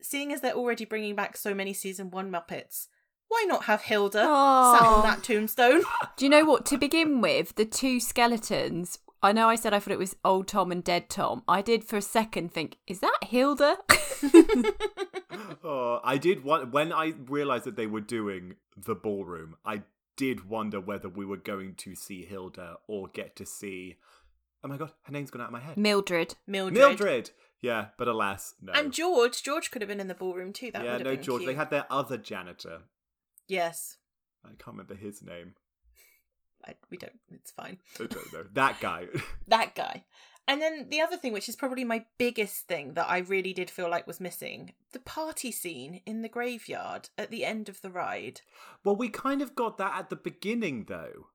seeing 0.00 0.32
as 0.32 0.40
they're 0.40 0.52
already 0.52 0.84
bringing 0.84 1.16
back 1.16 1.36
so 1.36 1.54
many 1.54 1.74
season 1.74 2.10
one 2.10 2.30
Muppets, 2.30 2.86
why 3.26 3.44
not 3.46 3.64
have 3.64 3.82
Hilda 3.82 4.20
sat 4.20 4.82
on 4.82 5.02
that 5.02 5.22
tombstone? 5.22 5.82
Do 6.16 6.24
you 6.24 6.30
know 6.30 6.44
what? 6.44 6.64
To 6.66 6.78
begin 6.78 7.20
with, 7.20 7.56
the 7.56 7.66
two 7.66 8.00
skeletons. 8.00 8.98
I 9.22 9.32
know 9.32 9.48
I 9.48 9.56
said 9.56 9.74
I 9.74 9.80
thought 9.80 9.92
it 9.92 9.98
was 9.98 10.16
old 10.24 10.46
Tom 10.46 10.70
and 10.70 10.82
dead 10.82 11.08
Tom. 11.08 11.42
I 11.48 11.62
did 11.62 11.84
for 11.84 11.96
a 11.96 12.02
second 12.02 12.52
think, 12.52 12.78
is 12.86 13.00
that 13.00 13.18
Hilda? 13.24 13.78
oh, 15.64 16.00
I 16.04 16.18
did 16.18 16.44
want 16.44 16.72
when 16.72 16.92
I 16.92 17.14
realized 17.26 17.64
that 17.64 17.76
they 17.76 17.86
were 17.86 18.00
doing 18.00 18.54
the 18.76 18.94
ballroom. 18.94 19.56
I 19.64 19.82
did 20.16 20.48
wonder 20.48 20.80
whether 20.80 21.08
we 21.08 21.24
were 21.24 21.36
going 21.36 21.74
to 21.76 21.94
see 21.94 22.24
Hilda 22.24 22.76
or 22.86 23.08
get 23.08 23.34
to 23.36 23.46
see. 23.46 23.96
Oh 24.62 24.68
my 24.68 24.76
god, 24.76 24.92
her 25.02 25.12
name's 25.12 25.30
gone 25.30 25.42
out 25.42 25.48
of 25.48 25.52
my 25.52 25.60
head. 25.60 25.76
Mildred. 25.76 26.34
Mildred. 26.46 26.74
Mildred. 26.76 27.30
Yeah, 27.60 27.86
but 27.96 28.06
alas, 28.06 28.54
no. 28.60 28.72
And 28.72 28.92
George. 28.92 29.42
George 29.42 29.70
could 29.70 29.82
have 29.82 29.88
been 29.88 30.00
in 30.00 30.08
the 30.08 30.14
ballroom 30.14 30.52
too. 30.52 30.70
That 30.70 30.84
yeah, 30.84 30.92
would 30.92 31.00
have 31.00 31.06
no, 31.06 31.14
been 31.16 31.24
George. 31.24 31.40
cute. 31.40 31.52
They 31.52 31.56
had 31.56 31.70
their 31.70 31.86
other 31.90 32.16
janitor. 32.16 32.82
Yes. 33.48 33.96
I 34.44 34.48
can't 34.50 34.76
remember 34.76 34.94
his 34.94 35.22
name. 35.22 35.54
I, 36.68 36.74
we 36.90 36.98
don't. 36.98 37.18
It's 37.32 37.50
fine. 37.50 37.78
I 38.00 38.06
don't 38.06 38.32
know. 38.32 38.44
That 38.52 38.80
guy. 38.80 39.06
That 39.48 39.74
guy. 39.74 40.04
And 40.46 40.62
then 40.62 40.88
the 40.88 41.00
other 41.00 41.16
thing, 41.16 41.32
which 41.32 41.48
is 41.48 41.56
probably 41.56 41.84
my 41.84 42.06
biggest 42.16 42.66
thing 42.66 42.94
that 42.94 43.08
I 43.08 43.18
really 43.18 43.52
did 43.52 43.70
feel 43.70 43.90
like 43.90 44.06
was 44.06 44.20
missing, 44.20 44.72
the 44.92 44.98
party 44.98 45.52
scene 45.52 46.00
in 46.06 46.22
the 46.22 46.28
graveyard 46.28 47.10
at 47.18 47.30
the 47.30 47.44
end 47.44 47.68
of 47.68 47.82
the 47.82 47.90
ride. 47.90 48.40
well, 48.82 48.96
we 48.96 49.10
kind 49.10 49.42
of 49.42 49.54
got 49.54 49.76
that 49.76 49.98
at 49.98 50.10
the 50.10 50.16
beginning, 50.16 50.86
though. 50.88 51.26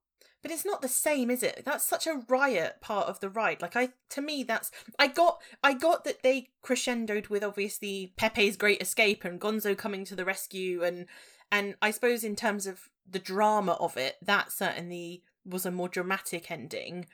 But 0.43 0.52
it's 0.52 0.65
not 0.65 0.82
the 0.82 0.89
same, 0.89 1.32
is 1.32 1.41
it? 1.41 1.63
That's 1.63 1.86
such 1.86 2.06
a 2.06 2.22
riot 2.28 2.82
part 2.82 3.08
of 3.08 3.22
the 3.22 3.30
ride. 3.30 3.62
Like 3.62 3.78
I 3.78 3.89
to 4.10 4.22
me 4.22 4.43
that's 4.43 4.72
I 5.00 5.08
got 5.08 5.41
I 5.63 5.74
got 5.74 6.04
that 6.04 6.22
they 6.22 6.50
crescendoed 6.62 7.30
with 7.30 7.46
obviously 7.46 8.13
Pepe's 8.17 8.58
great 8.58 8.82
escape 8.82 9.24
and 9.24 9.39
Gonzo 9.39 9.78
coming 9.78 10.04
to 10.04 10.15
the 10.15 10.26
rescue 10.26 10.84
and 10.84 11.06
and 11.54 11.76
I 11.84 11.92
suppose 11.92 12.24
in 12.24 12.36
terms 12.36 12.66
of 12.66 12.89
the 13.10 13.20
drama 13.20 13.74
of 13.74 13.96
it, 13.96 14.18
that 14.24 14.52
certainly 14.52 15.22
was 15.46 15.68
a 15.68 15.72
more 15.72 15.88
dramatic 15.88 16.50
ending. 16.50 17.06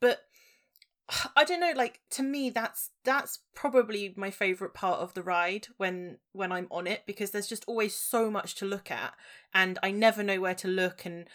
But 0.00 0.26
I 1.36 1.44
don't 1.44 1.60
know, 1.60 1.72
like 1.74 2.00
to 2.10 2.22
me 2.22 2.50
that's 2.50 2.90
that's 3.04 3.38
probably 3.54 4.12
my 4.14 4.30
favourite 4.30 4.74
part 4.74 5.00
of 5.00 5.14
the 5.14 5.22
ride 5.22 5.68
when 5.78 6.18
when 6.32 6.52
I'm 6.52 6.68
on 6.70 6.86
it 6.86 7.04
because 7.06 7.30
there's 7.30 7.48
just 7.48 7.64
always 7.66 7.94
so 7.94 8.30
much 8.30 8.54
to 8.56 8.66
look 8.66 8.90
at 8.90 9.14
and 9.54 9.78
I 9.82 9.92
never 9.92 10.22
know 10.22 10.40
where 10.40 10.54
to 10.56 10.68
look 10.68 11.06
and 11.06 11.26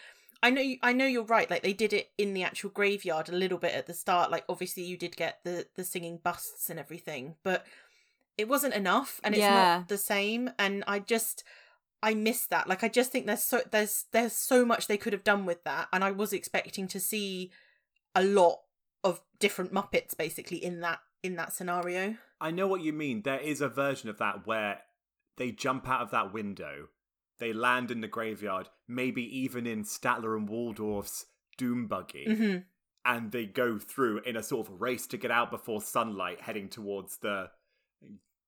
I 0.43 0.49
know 0.51 0.61
you, 0.61 0.77
I 0.83 0.93
know 0.93 1.05
you're 1.05 1.23
right. 1.23 1.49
Like 1.49 1.63
they 1.63 1.73
did 1.73 1.93
it 1.93 2.11
in 2.17 2.33
the 2.33 2.43
actual 2.43 2.69
graveyard 2.69 3.29
a 3.29 3.35
little 3.35 3.57
bit 3.57 3.73
at 3.73 3.87
the 3.87 3.93
start. 3.93 4.29
Like 4.29 4.45
obviously 4.47 4.83
you 4.83 4.97
did 4.97 5.15
get 5.15 5.39
the 5.43 5.65
the 5.75 5.83
singing 5.83 6.19
busts 6.23 6.69
and 6.69 6.79
everything, 6.79 7.35
but 7.43 7.65
it 8.37 8.47
wasn't 8.47 8.73
enough, 8.73 9.19
and 9.23 9.35
it's 9.35 9.41
Yeah. 9.41 9.77
not 9.77 9.87
the 9.87 9.97
same. 9.97 10.51
And 10.57 10.83
I 10.87 10.99
just 10.99 11.43
I 12.03 12.13
miss 12.13 12.45
that. 12.47 12.67
Like 12.67 12.83
I 12.83 12.87
just 12.87 13.11
think 13.11 13.25
there's 13.25 13.43
so 13.43 13.61
there's 13.69 14.05
there's 14.11 14.33
so 14.33 14.65
much 14.65 14.87
they 14.87 14.97
could 14.97 15.13
have 15.13 15.23
done 15.23 15.45
with 15.45 15.63
that, 15.63 15.87
and 15.93 16.03
I 16.03 16.11
was 16.11 16.33
expecting 16.33 16.87
to 16.89 16.99
see 16.99 17.51
a 18.15 18.23
lot 18.23 18.61
of 19.03 19.21
different 19.39 19.73
Muppets 19.73 20.15
basically 20.17 20.63
in 20.63 20.81
that 20.81 20.99
in 21.23 21.35
that 21.35 21.53
scenario. 21.53 22.15
I 22.39 22.51
know 22.51 22.67
what 22.67 22.81
you 22.81 22.93
mean. 22.93 23.21
There 23.21 23.39
is 23.39 23.61
a 23.61 23.69
version 23.69 24.09
of 24.09 24.17
that 24.17 24.47
where 24.47 24.79
they 25.37 25.51
jump 25.51 25.87
out 25.87 26.01
of 26.01 26.11
that 26.11 26.33
window, 26.33 26.87
they 27.39 27.53
land 27.53 27.91
in 27.91 28.01
the 28.01 28.07
graveyard, 28.07 28.69
maybe 28.87 29.23
even 29.39 29.67
in 29.67 29.83
Statler 29.83 30.35
and 30.35 30.49
Waldorf's 30.49 31.25
doom 31.57 31.87
buggy, 31.87 32.25
hmm 32.25 32.57
and 33.03 33.31
they 33.31 33.45
go 33.45 33.79
through 33.79 34.19
in 34.19 34.35
a 34.35 34.43
sort 34.43 34.67
of 34.67 34.79
race 34.81 35.07
to 35.07 35.17
get 35.17 35.31
out 35.31 35.49
before 35.49 35.81
sunlight, 35.81 36.41
heading 36.41 36.69
towards 36.69 37.17
the 37.17 37.49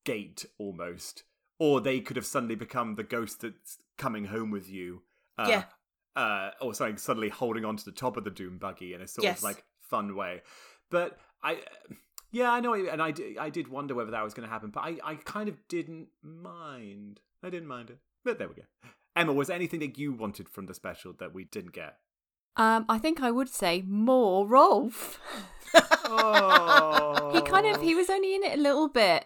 gate 0.05 0.45
almost. 0.59 1.23
Or 1.59 1.79
they 1.81 1.99
could 1.99 2.15
have 2.17 2.25
suddenly 2.25 2.55
become 2.55 2.95
the 2.95 3.03
ghost 3.03 3.41
that's 3.41 3.77
coming 3.97 4.25
home 4.25 4.51
with 4.51 4.69
you. 4.69 5.03
Uh, 5.37 5.45
Yeah. 5.49 5.63
Uh, 6.15 6.51
or 6.61 6.73
something 6.75 6.97
suddenly 6.97 7.29
holding 7.29 7.65
onto 7.65 7.83
the 7.83 7.91
top 7.91 8.17
of 8.17 8.23
the 8.23 8.29
doom 8.29 8.57
buggy 8.59 8.93
in 8.93 9.01
a 9.01 9.07
sort 9.07 9.23
Yes. 9.23 9.37
of 9.39 9.43
like 9.43 9.63
fun 9.79 10.15
way. 10.15 10.41
But 10.91 11.17
I, 11.41 11.61
yeah, 12.31 12.51
I 12.51 12.59
know, 12.59 12.73
and 12.75 13.01
I, 13.01 13.11
di- 13.11 13.37
I 13.39 13.49
did 13.49 13.67
wonder 13.67 13.95
whether 13.95 14.11
that 14.11 14.23
was 14.23 14.33
going 14.35 14.47
to 14.47 14.51
happen, 14.53 14.69
but 14.69 14.81
I, 14.81 14.97
I 15.03 15.15
kind 15.15 15.49
of 15.49 15.57
didn't 15.67 16.09
mind. 16.21 17.19
I 17.41 17.49
didn't 17.49 17.67
mind 17.67 17.89
it. 17.89 17.97
But 18.23 18.37
there 18.37 18.47
we 18.47 18.53
go. 18.55 18.61
Emma, 19.15 19.33
was 19.33 19.47
there 19.47 19.55
anything 19.55 19.79
that 19.79 19.97
you 19.97 20.13
wanted 20.13 20.49
from 20.49 20.67
the 20.67 20.73
special 20.73 21.13
that 21.19 21.33
we 21.33 21.45
didn't 21.45 21.73
get? 21.73 21.97
Um, 22.55 22.85
I 22.87 22.99
think 22.99 23.21
I 23.21 23.31
would 23.31 23.49
say 23.49 23.81
more 23.87 24.47
Rolf. 24.47 25.19
Oh, 26.05 27.31
he 27.33 27.41
kind 27.41 27.65
of 27.65 27.81
he 27.81 27.95
was 27.95 28.09
only 28.09 28.35
in 28.35 28.43
it 28.43 28.57
a 28.57 28.61
little 28.61 28.87
bit. 28.89 29.25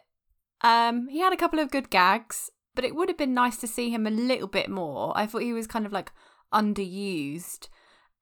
Um, 0.62 1.08
he 1.08 1.20
had 1.20 1.34
a 1.34 1.38
couple 1.38 1.60
of 1.60 1.72
good 1.72 1.90
gags, 1.90 2.50
but 2.76 2.84
it 2.86 2.96
would 2.96 3.10
have 3.10 3.18
been 3.18 3.34
nice 3.34 3.58
to 3.58 3.68
see 3.68 3.90
him 3.90 4.08
a 4.08 4.12
little 4.12 4.48
bit 4.48 4.70
more. 4.70 5.14
I 5.16 5.26
thought 5.26 5.42
he 5.44 5.54
was 5.54 5.68
kind 5.68 5.86
of 5.86 5.92
like 5.92 6.12
underused, 6.54 7.68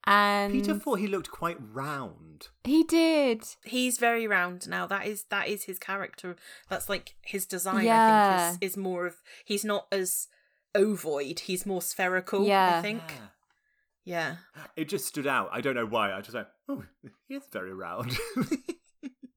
and 0.06 0.52
Peter 0.52 0.74
thought 0.74 0.98
he 1.00 1.06
looked 1.06 1.30
quite 1.30 1.56
round. 1.60 2.48
he 2.64 2.84
did. 2.84 3.44
He's 3.64 3.98
very 3.98 4.26
round 4.26 4.68
now. 4.68 4.86
That 4.86 5.06
is 5.06 5.24
that 5.30 5.48
is 5.48 5.64
his 5.64 5.78
character. 5.78 6.36
That's 6.68 6.88
like 6.88 7.14
his 7.22 7.46
design. 7.46 7.76
I 7.78 7.82
Yeah. 7.82 8.50
think 8.50 8.62
is, 8.62 8.70
is 8.72 8.76
more 8.76 9.06
of 9.06 9.16
he's 9.44 9.64
not 9.64 9.86
as 9.90 10.28
ovoid. 10.74 11.40
He's 11.40 11.66
more 11.66 11.82
spherical. 11.82 12.46
Yeah. 12.46 12.78
I 12.78 12.82
think. 12.82 13.02
Ah. 13.08 13.32
Yeah. 14.04 14.36
It 14.76 14.88
just 14.88 15.06
stood 15.06 15.26
out. 15.26 15.48
I 15.52 15.60
don't 15.60 15.74
know 15.74 15.86
why. 15.86 16.12
I 16.12 16.20
just 16.20 16.34
went, 16.34 16.46
oh, 16.68 16.84
he 17.28 17.34
is 17.34 17.42
very 17.52 17.74
round. 17.74 18.16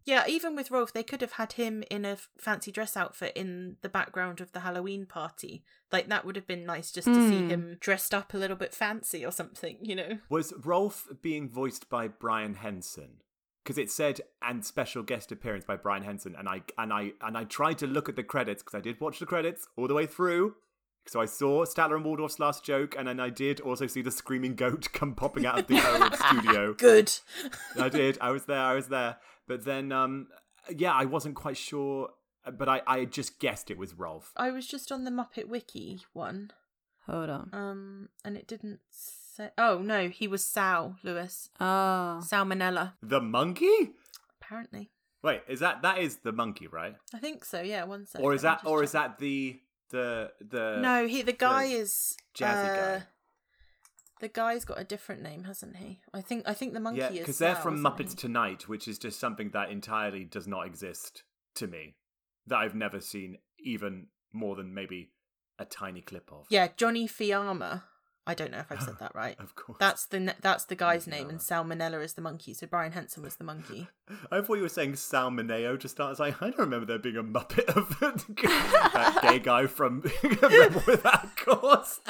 Yeah, 0.06 0.24
even 0.28 0.56
with 0.56 0.72
Rolf, 0.72 0.92
they 0.94 1.04
could 1.04 1.22
have 1.22 1.34
had 1.34 1.54
him 1.54 1.84
in 1.92 2.04
a 2.06 2.18
fancy 2.38 2.72
dress 2.72 2.98
outfit 2.98 3.34
in 3.36 3.76
the 3.82 3.90
background 3.90 4.42
of 4.42 4.52
the 4.54 4.62
Halloween 4.62 5.06
party. 5.06 5.64
Like 5.92 6.08
that 6.10 6.26
would 6.26 6.36
have 6.36 6.48
been 6.48 6.66
nice 6.66 6.92
just 6.92 7.08
to 7.08 7.30
see 7.30 7.40
Hmm. 7.44 7.50
him 7.50 7.78
dressed 7.80 8.14
up 8.14 8.34
a 8.34 8.38
little 8.38 8.56
bit 8.58 8.74
fancy 8.74 9.26
or 9.26 9.32
something, 9.32 9.78
you 9.82 9.96
know. 9.96 10.20
was 10.30 10.54
Rolf 10.64 11.08
being 11.22 11.50
voiced 11.50 11.90
by 11.90 12.08
Brian 12.08 12.56
Henson? 12.56 13.18
Because 13.64 13.78
it 13.78 13.92
said 13.92 14.22
and 14.42 14.66
special 14.66 15.04
guest 15.04 15.32
appearance 15.32 15.66
by 15.66 15.76
Brian 15.76 16.04
Henson, 16.04 16.36
and 16.36 16.48
I 16.50 16.64
and 16.78 16.92
I 16.92 17.12
and 17.22 17.38
I 17.38 17.44
tried 17.44 17.78
to 17.80 17.88
look 17.88 18.10
at 18.10 18.16
the 18.16 18.24
credits 18.24 18.64
because 18.64 18.76
I 18.78 18.82
did 18.82 19.00
watch 19.00 19.20
the 19.20 19.26
credits 19.28 19.68
all 19.76 19.88
the 19.88 19.94
way 19.94 20.08
through. 20.08 20.56
So 21.08 21.20
I 21.22 21.26
saw 21.26 21.66
Statler 21.66 21.96
and 21.96 22.06
Waldorf's 22.06 22.40
last 22.40 22.64
joke, 22.64 22.96
and 22.98 23.08
then 23.08 23.20
I 23.20 23.30
did 23.30 23.60
also 23.62 23.86
see 23.88 24.02
the 24.02 24.12
screaming 24.12 24.56
goat 24.56 24.90
come 24.94 25.14
popping 25.14 25.46
out 25.46 25.60
of 25.60 25.68
the 25.68 25.82
old 25.88 26.16
studio. 26.44 26.74
Good. 26.74 27.12
I 27.80 27.90
did. 27.90 28.18
I 28.22 28.32
was 28.32 28.46
there. 28.46 28.60
I 28.62 28.74
was 28.76 28.88
there. 28.88 29.18
But 29.50 29.66
then, 29.66 29.92
um, 29.92 30.28
yeah, 30.74 30.94
I 30.94 31.04
wasn't 31.06 31.36
quite 31.36 31.58
sure. 31.58 32.12
But 32.58 32.70
I, 32.70 32.82
I 32.88 33.04
just 33.06 33.40
guessed 33.40 33.70
it 33.70 33.78
was 33.78 33.94
Rolf. 33.94 34.32
I 34.38 34.50
was 34.52 34.66
just 34.66 34.92
on 34.94 35.04
the 35.04 35.12
Muppet 35.12 35.50
Wiki 35.50 36.00
one, 36.14 36.52
Hold 37.06 37.30
on. 37.30 37.50
um, 37.52 38.10
and 38.24 38.38
it 38.38 38.48
didn't 38.48 38.80
say. 38.90 39.50
Oh 39.58 39.80
no, 39.80 40.08
he 40.08 40.28
was 40.28 40.44
Sal 40.46 40.96
Lewis. 41.04 41.50
Oh, 41.60 42.22
Sal 42.26 42.46
Minella. 42.46 42.94
The 43.04 43.20
monkey? 43.20 43.92
apparently. 44.42 44.90
Wait, 45.22 45.42
is 45.48 45.60
that 45.60 45.82
that 45.82 45.98
is 45.98 46.18
the 46.18 46.32
monkey, 46.32 46.68
right? 46.68 46.96
I 47.14 47.18
think 47.20 47.44
so. 47.44 47.62
Yeah, 47.62 47.84
one 47.84 48.06
second. 48.06 48.26
or 48.26 48.34
is 48.34 48.44
that 48.44 48.62
or 48.66 48.80
check. 48.80 48.86
is 48.86 48.92
that 48.94 49.18
the 49.20 49.60
the 49.90 50.32
the 50.40 50.78
No, 50.82 51.08
he 51.08 51.22
the 51.24 51.34
guy 51.34 51.66
is 51.66 52.16
jazzy 52.38 52.70
uh, 52.70 52.76
guy? 53.00 53.04
The 54.19 54.27
guy's 54.27 54.65
got 54.65 54.79
a 54.79 54.84
different 54.84 55.21
name, 55.21 55.45
hasn't 55.45 55.77
he? 55.77 56.01
I 56.13 56.21
think 56.21 56.43
I 56.47 56.53
think 56.53 56.73
the 56.73 56.79
monkey 56.79 56.99
Yeah, 56.99 57.10
is 57.12 57.19
because 57.19 57.38
they're 57.38 57.55
Sal, 57.55 57.63
from 57.63 57.73
isn't 57.75 57.86
Muppets 57.86 58.10
he? 58.12 58.15
Tonight, 58.15 58.67
which 58.67 58.88
is 58.88 58.97
just 58.99 59.19
something 59.19 59.51
that 59.51 59.71
entirely 59.71 60.25
does 60.25 60.47
not 60.47 60.65
exist 60.67 61.23
to 61.55 61.67
me. 61.67 61.95
That 62.47 62.58
I've 62.58 62.75
never 62.75 62.99
seen 62.99 63.38
even 63.63 64.08
more 64.34 64.55
than 64.55 64.73
maybe 64.73 65.12
a 65.58 65.65
tiny 65.65 66.01
clip 66.01 66.29
of. 66.32 66.45
Yeah, 66.49 66.67
Johnny 66.75 67.08
Fiama. 67.08 67.84
I 68.27 68.36
don't 68.36 68.51
know 68.51 68.60
if 68.60 68.71
I've 68.71 68.84
said 68.84 68.99
that 68.99 69.15
right. 69.15 69.36
Of 69.39 69.55
course. 69.55 69.77
That's 69.79 70.05
the 70.05 70.19
ne- 70.19 70.36
that's 70.41 70.65
the 70.65 70.75
guy's 70.75 71.08
name, 71.08 71.29
and 71.29 71.39
Fiama. 71.39 71.77
Salmonella 71.77 72.03
is 72.03 72.13
the 72.13 72.21
monkey. 72.21 72.53
So 72.53 72.67
Brian 72.67 72.91
Henson 72.91 73.23
was 73.23 73.38
the 73.38 73.43
monkey. 73.43 73.88
I 74.32 74.41
thought 74.41 74.55
you 74.55 74.62
were 74.63 74.69
saying 74.69 74.97
Sal 74.97 75.32
Mineo 75.32 75.79
to 75.79 75.88
start. 75.88 76.08
I 76.08 76.10
was 76.12 76.19
like, 76.19 76.41
I 76.41 76.49
don't 76.49 76.60
remember 76.60 76.86
there 76.86 76.99
being 76.99 77.17
a 77.17 77.23
Muppet 77.23 77.65
of 77.75 77.97
that 78.01 79.19
gay 79.23 79.39
guy 79.39 79.65
from 79.65 80.03
Rebel 80.23 80.84
Without 80.86 81.36
Cause. 81.38 82.01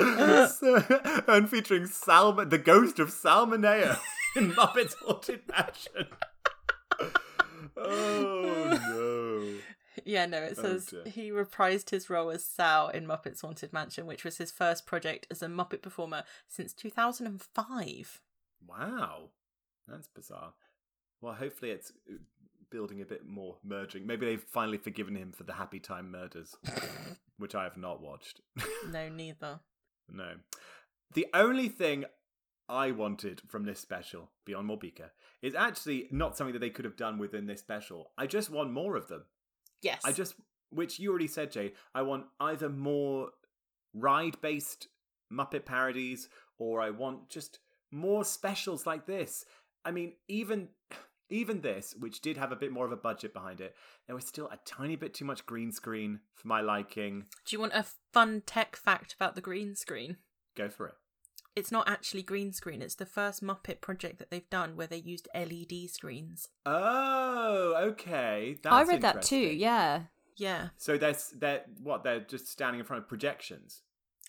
and 1.28 1.48
featuring 1.50 1.86
Sal, 1.86 2.32
the 2.32 2.58
ghost 2.58 2.98
of 2.98 3.10
Sal 3.10 3.46
Mineo 3.46 3.98
in 4.36 4.52
Muppets 4.52 4.94
Haunted 5.04 5.42
Mansion. 5.48 6.06
Oh 7.76 8.78
no. 8.88 9.58
Yeah, 10.04 10.26
no, 10.26 10.38
it 10.42 10.54
Oh, 10.58 10.62
says 10.62 10.86
dear. 10.86 11.04
he 11.04 11.30
reprised 11.30 11.90
his 11.90 12.08
role 12.08 12.30
as 12.30 12.44
Sal 12.44 12.88
in 12.88 13.06
Muppets 13.06 13.42
Haunted 13.42 13.72
Mansion, 13.72 14.06
which 14.06 14.24
was 14.24 14.38
his 14.38 14.50
first 14.50 14.86
project 14.86 15.26
as 15.30 15.42
a 15.42 15.46
Muppet 15.46 15.82
performer 15.82 16.24
since 16.48 16.72
2005. 16.72 18.20
Wow. 18.66 19.30
That's 19.88 20.08
bizarre. 20.08 20.54
Well, 21.20 21.34
hopefully 21.34 21.70
it's 21.72 21.92
building 22.70 23.02
a 23.02 23.04
bit 23.06 23.26
more 23.26 23.56
merging. 23.64 24.06
Maybe 24.06 24.26
they've 24.26 24.42
finally 24.42 24.78
forgiven 24.78 25.16
him 25.16 25.32
for 25.32 25.42
the 25.44 25.54
Happy 25.54 25.80
Time 25.80 26.10
murders, 26.10 26.56
which 27.38 27.54
I 27.54 27.64
have 27.64 27.76
not 27.76 28.00
watched. 28.00 28.40
No, 28.90 29.08
neither. 29.08 29.60
No. 30.12 30.34
The 31.14 31.26
only 31.34 31.68
thing 31.68 32.04
I 32.68 32.92
wanted 32.92 33.42
from 33.48 33.64
this 33.64 33.80
special, 33.80 34.30
Beyond 34.46 34.68
Morbika, 34.68 35.10
is 35.42 35.54
actually 35.54 36.06
not 36.10 36.36
something 36.36 36.52
that 36.52 36.60
they 36.60 36.70
could 36.70 36.84
have 36.84 36.96
done 36.96 37.18
within 37.18 37.46
this 37.46 37.60
special. 37.60 38.12
I 38.16 38.26
just 38.26 38.50
want 38.50 38.70
more 38.70 38.96
of 38.96 39.08
them. 39.08 39.24
Yes. 39.82 40.02
I 40.04 40.12
just, 40.12 40.34
which 40.70 41.00
you 41.00 41.10
already 41.10 41.26
said, 41.26 41.50
Jay, 41.50 41.72
I 41.94 42.02
want 42.02 42.26
either 42.38 42.68
more 42.68 43.30
ride 43.92 44.40
based 44.40 44.88
Muppet 45.32 45.64
parodies 45.64 46.28
or 46.58 46.80
I 46.80 46.90
want 46.90 47.28
just 47.28 47.58
more 47.90 48.24
specials 48.24 48.86
like 48.86 49.06
this. 49.06 49.44
I 49.84 49.90
mean, 49.90 50.12
even 50.28 50.68
even 51.30 51.60
this, 51.60 51.94
which 51.98 52.20
did 52.20 52.36
have 52.36 52.52
a 52.52 52.56
bit 52.56 52.72
more 52.72 52.84
of 52.84 52.92
a 52.92 52.96
budget 52.96 53.32
behind 53.32 53.60
it, 53.60 53.74
there 54.06 54.16
was 54.16 54.26
still 54.26 54.48
a 54.48 54.58
tiny 54.64 54.96
bit 54.96 55.14
too 55.14 55.24
much 55.24 55.46
green 55.46 55.72
screen 55.72 56.20
for 56.34 56.48
my 56.48 56.60
liking. 56.60 57.24
Do 57.46 57.56
you 57.56 57.60
want 57.60 57.74
a 57.74 57.86
fun 58.12 58.42
tech 58.44 58.76
fact 58.76 59.14
about 59.14 59.34
the 59.34 59.40
green 59.40 59.74
screen? 59.74 60.16
Go 60.56 60.68
for 60.68 60.88
it. 60.88 60.94
It's 61.56 61.72
not 61.72 61.88
actually 61.88 62.22
green 62.22 62.52
screen. 62.52 62.80
It's 62.80 62.94
the 62.94 63.06
first 63.06 63.42
Muppet 63.42 63.80
project 63.80 64.18
that 64.18 64.30
they've 64.30 64.48
done 64.50 64.76
where 64.76 64.86
they 64.86 64.96
used 64.96 65.28
LED 65.34 65.90
screens. 65.90 66.48
Oh, 66.64 67.74
okay. 67.90 68.56
That's 68.62 68.74
I 68.74 68.82
read 68.82 69.02
that 69.02 69.22
too. 69.22 69.36
Yeah. 69.36 70.02
Yeah. 70.36 70.68
So 70.76 70.96
they're 70.96 71.16
they're 71.36 71.64
what 71.82 72.04
they're 72.04 72.20
just 72.20 72.48
standing 72.48 72.80
in 72.80 72.86
front 72.86 73.02
of 73.02 73.08
projections. 73.08 73.82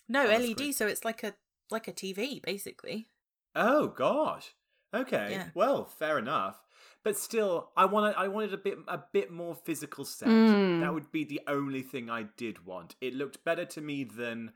No 0.08 0.24
LED, 0.24 0.74
so 0.74 0.86
it's 0.86 1.04
like 1.04 1.22
a 1.22 1.34
like 1.70 1.88
a 1.88 1.92
TV 1.92 2.42
basically. 2.42 3.08
Oh 3.54 3.86
gosh. 3.88 4.54
Okay. 4.94 5.28
Yeah. 5.30 5.48
Well, 5.54 5.84
fair 5.84 6.18
enough. 6.18 6.60
But 7.04 7.16
still, 7.16 7.70
I 7.76 7.86
wanted 7.86 8.14
I 8.16 8.28
wanted 8.28 8.54
a 8.54 8.58
bit 8.58 8.78
a 8.86 9.00
bit 9.12 9.30
more 9.30 9.54
physical 9.54 10.04
set. 10.04 10.28
Mm. 10.28 10.80
That 10.80 10.94
would 10.94 11.10
be 11.10 11.24
the 11.24 11.40
only 11.46 11.82
thing 11.82 12.08
I 12.08 12.26
did 12.36 12.64
want. 12.64 12.94
It 13.00 13.14
looked 13.14 13.44
better 13.44 13.64
to 13.64 13.80
me 13.80 14.04
than 14.04 14.52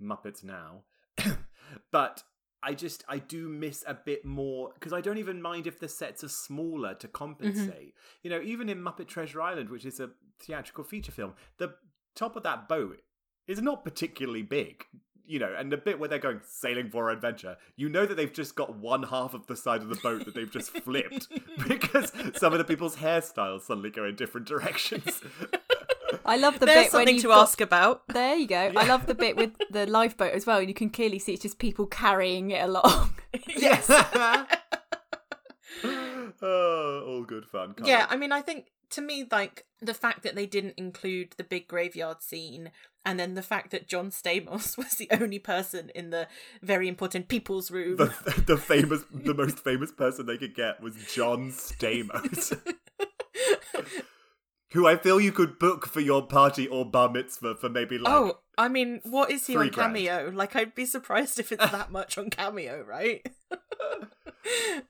Muppets 0.00 0.44
Now. 0.44 0.84
but 1.90 2.22
I 2.62 2.74
just 2.74 3.04
I 3.08 3.18
do 3.18 3.48
miss 3.48 3.82
a 3.86 3.94
bit 3.94 4.24
more 4.24 4.70
because 4.74 4.92
I 4.92 5.00
don't 5.00 5.18
even 5.18 5.42
mind 5.42 5.66
if 5.66 5.80
the 5.80 5.88
sets 5.88 6.22
are 6.22 6.28
smaller 6.28 6.94
to 6.94 7.08
compensate. 7.08 7.94
You 8.22 8.30
know, 8.30 8.40
even 8.40 8.68
in 8.68 8.78
Muppet 8.78 9.08
Treasure 9.08 9.40
Island, 9.40 9.70
which 9.70 9.84
is 9.84 9.98
a 9.98 10.10
theatrical 10.40 10.84
feature 10.84 11.12
film, 11.12 11.34
the 11.58 11.74
top 12.14 12.36
of 12.36 12.42
that 12.44 12.68
boat 12.68 12.98
is 13.46 13.60
not 13.60 13.84
particularly 13.84 14.42
big. 14.42 14.84
You 15.30 15.38
know, 15.38 15.54
and 15.56 15.70
the 15.70 15.76
bit 15.76 16.00
where 16.00 16.08
they're 16.08 16.18
going 16.18 16.40
sailing 16.44 16.90
for 16.90 17.08
adventure, 17.08 17.56
you 17.76 17.88
know 17.88 18.04
that 18.04 18.16
they've 18.16 18.32
just 18.32 18.56
got 18.56 18.74
one 18.74 19.04
half 19.04 19.32
of 19.32 19.46
the 19.46 19.54
side 19.54 19.80
of 19.80 19.88
the 19.88 19.94
boat 19.94 20.24
that 20.24 20.34
they've 20.34 20.50
just 20.50 20.70
flipped 20.72 21.28
because 21.68 22.10
some 22.36 22.52
of 22.52 22.58
the 22.58 22.64
people's 22.64 22.96
hairstyles 22.96 23.60
suddenly 23.60 23.90
go 23.90 24.04
in 24.04 24.16
different 24.16 24.48
directions. 24.48 25.22
I 26.24 26.36
love 26.36 26.58
the 26.58 26.66
There's 26.66 26.86
bit 26.86 26.92
when 26.92 27.06
you've 27.14 27.22
to 27.22 27.28
got- 27.28 27.42
ask 27.42 27.60
about. 27.60 28.08
There 28.08 28.34
you 28.34 28.48
go. 28.48 28.72
I 28.76 28.86
love 28.88 29.06
the 29.06 29.14
bit 29.14 29.36
with 29.36 29.52
the 29.70 29.86
lifeboat 29.86 30.32
as 30.32 30.46
well. 30.46 30.58
and 30.58 30.66
You 30.66 30.74
can 30.74 30.90
clearly 30.90 31.20
see 31.20 31.34
it's 31.34 31.42
just 31.42 31.60
people 31.60 31.86
carrying 31.86 32.50
it 32.50 32.64
along. 32.64 33.14
yes. 33.46 33.88
oh, 36.42 37.04
all 37.06 37.22
good 37.22 37.46
fun. 37.46 37.74
Yeah, 37.84 38.00
wait. 38.00 38.06
I 38.10 38.16
mean, 38.16 38.32
I 38.32 38.40
think 38.42 38.66
to 38.90 39.00
me, 39.00 39.26
like 39.30 39.66
the 39.80 39.94
fact 39.94 40.22
that 40.24 40.34
they 40.34 40.46
didn't 40.46 40.74
include 40.76 41.34
the 41.36 41.44
big 41.44 41.68
graveyard 41.68 42.22
scene, 42.22 42.70
and 43.04 43.18
then 43.18 43.34
the 43.34 43.42
fact 43.42 43.70
that 43.70 43.88
John 43.88 44.10
Stamos 44.10 44.76
was 44.78 44.92
the 44.94 45.08
only 45.10 45.38
person 45.38 45.90
in 45.94 46.10
the 46.10 46.28
very 46.62 46.88
important 46.88 47.28
people's 47.28 47.70
room. 47.70 47.96
the, 47.96 48.42
the 48.46 48.56
famous, 48.56 49.04
the 49.12 49.34
most 49.34 49.60
famous 49.60 49.92
person 49.92 50.26
they 50.26 50.38
could 50.38 50.54
get 50.54 50.80
was 50.80 50.94
John 51.12 51.50
Stamos, 51.50 52.58
who 54.72 54.86
I 54.86 54.96
feel 54.96 55.20
you 55.20 55.32
could 55.32 55.58
book 55.58 55.86
for 55.86 56.00
your 56.00 56.26
party 56.26 56.66
or 56.66 56.84
bar 56.84 57.08
mitzvah 57.08 57.56
for 57.56 57.68
maybe 57.68 57.98
like 57.98 58.12
oh, 58.12 58.38
I 58.58 58.68
mean, 58.68 59.00
what 59.04 59.30
is 59.30 59.46
he 59.46 59.56
on 59.56 59.68
grand. 59.68 59.94
Cameo? 59.94 60.30
Like, 60.34 60.54
I'd 60.54 60.74
be 60.74 60.84
surprised 60.84 61.38
if 61.38 61.50
it's 61.50 61.70
that 61.70 61.90
much 61.90 62.18
on 62.18 62.28
Cameo, 62.28 62.82
right? 62.82 63.26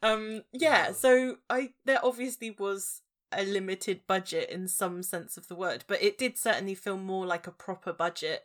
um, 0.02 0.42
yeah. 0.52 0.92
So 0.92 1.36
I 1.48 1.70
there 1.84 2.00
obviously 2.02 2.50
was 2.50 3.02
a 3.32 3.44
limited 3.44 4.06
budget 4.06 4.50
in 4.50 4.68
some 4.68 5.02
sense 5.02 5.36
of 5.36 5.48
the 5.48 5.54
word, 5.54 5.84
but 5.86 6.02
it 6.02 6.18
did 6.18 6.38
certainly 6.38 6.74
feel 6.74 6.96
more 6.96 7.26
like 7.26 7.46
a 7.46 7.52
proper 7.52 7.92
budget 7.92 8.44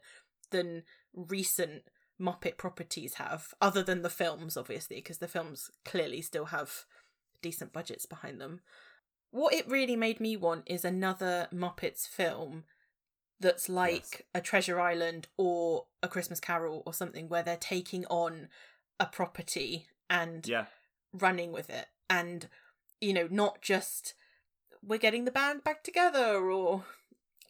than 0.51 0.83
recent 1.13 1.83
Muppet 2.19 2.57
properties 2.57 3.15
have, 3.15 3.53
other 3.59 3.83
than 3.83 4.01
the 4.01 4.09
films, 4.09 4.55
obviously, 4.55 4.97
because 4.97 5.17
the 5.17 5.27
films 5.27 5.69
clearly 5.83 6.21
still 6.21 6.45
have 6.45 6.85
decent 7.41 7.73
budgets 7.73 8.05
behind 8.05 8.39
them. 8.39 8.61
What 9.31 9.53
it 9.53 9.67
really 9.67 9.97
made 9.97 10.19
me 10.19 10.37
want 10.37 10.63
is 10.65 10.85
another 10.85 11.47
Muppets 11.53 12.07
film 12.07 12.63
that's 13.39 13.67
like 13.67 14.25
a 14.33 14.39
Treasure 14.39 14.79
Island 14.79 15.27
or 15.37 15.87
a 16.01 16.07
Christmas 16.07 16.39
Carol 16.39 16.83
or 16.85 16.93
something 16.93 17.27
where 17.27 17.43
they're 17.43 17.57
taking 17.57 18.05
on 18.05 18.47
a 18.99 19.05
property 19.05 19.87
and 20.09 20.47
yeah. 20.47 20.65
running 21.11 21.51
with 21.51 21.69
it 21.69 21.87
and 22.09 22.47
you 23.01 23.13
know 23.13 23.27
not 23.29 23.61
just 23.61 24.13
we're 24.87 24.99
getting 24.99 25.25
the 25.25 25.31
band 25.31 25.63
back 25.63 25.83
together 25.83 26.49
or 26.51 26.83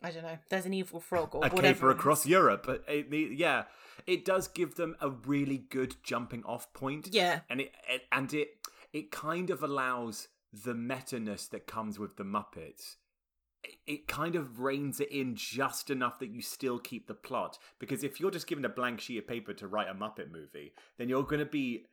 I 0.02 0.12
don't 0.12 0.24
know 0.24 0.38
there's 0.50 0.66
an 0.66 0.74
evil 0.74 1.00
frog 1.00 1.34
or 1.36 1.46
a 1.46 1.50
whatever 1.50 1.74
caper 1.74 1.90
across 1.92 2.26
Europe. 2.26 2.64
But 2.66 2.84
it, 2.88 3.10
the- 3.12 3.34
yeah, 3.36 3.64
it 4.06 4.26
does 4.26 4.48
give 4.48 4.76
them 4.76 4.96
a 5.02 5.10
really 5.10 5.58
good 5.58 5.96
jumping 6.04 6.44
off 6.46 6.72
point. 6.74 7.10
yeah 7.12 7.42
and 7.50 7.62
it, 7.62 7.72
it 7.90 8.02
and 8.12 8.34
it 8.34 8.50
it 8.94 9.12
kind 9.12 9.50
of 9.50 9.62
allows 9.64 10.28
the 10.54 10.74
meta-ness 10.74 11.48
that 11.48 11.68
comes 11.68 12.00
with 12.00 12.16
the 12.16 12.24
Muppets. 12.24 12.96
It, 13.64 13.76
it 13.86 14.08
kind 14.08 14.36
of 14.36 14.62
reins 14.62 15.02
it 15.02 15.12
in 15.12 15.36
just 15.36 15.90
enough 15.90 16.20
that 16.20 16.30
you 16.30 16.42
still 16.42 16.80
keep 16.80 17.08
the 17.08 17.14
plot. 17.14 17.58
Because 17.80 18.06
if 18.06 18.22
you're 18.22 18.32
just 18.32 18.48
given 18.48 18.64
a 18.64 18.70
blank 18.70 19.02
sheet 19.02 19.18
of 19.18 19.28
paper 19.28 19.54
to 19.54 19.68
write 19.68 19.90
a 19.90 19.94
Muppet 19.94 20.32
movie, 20.32 20.72
then 20.98 21.10
you're 21.10 21.24
going 21.24 21.40
to 21.40 21.46
be 21.46 21.88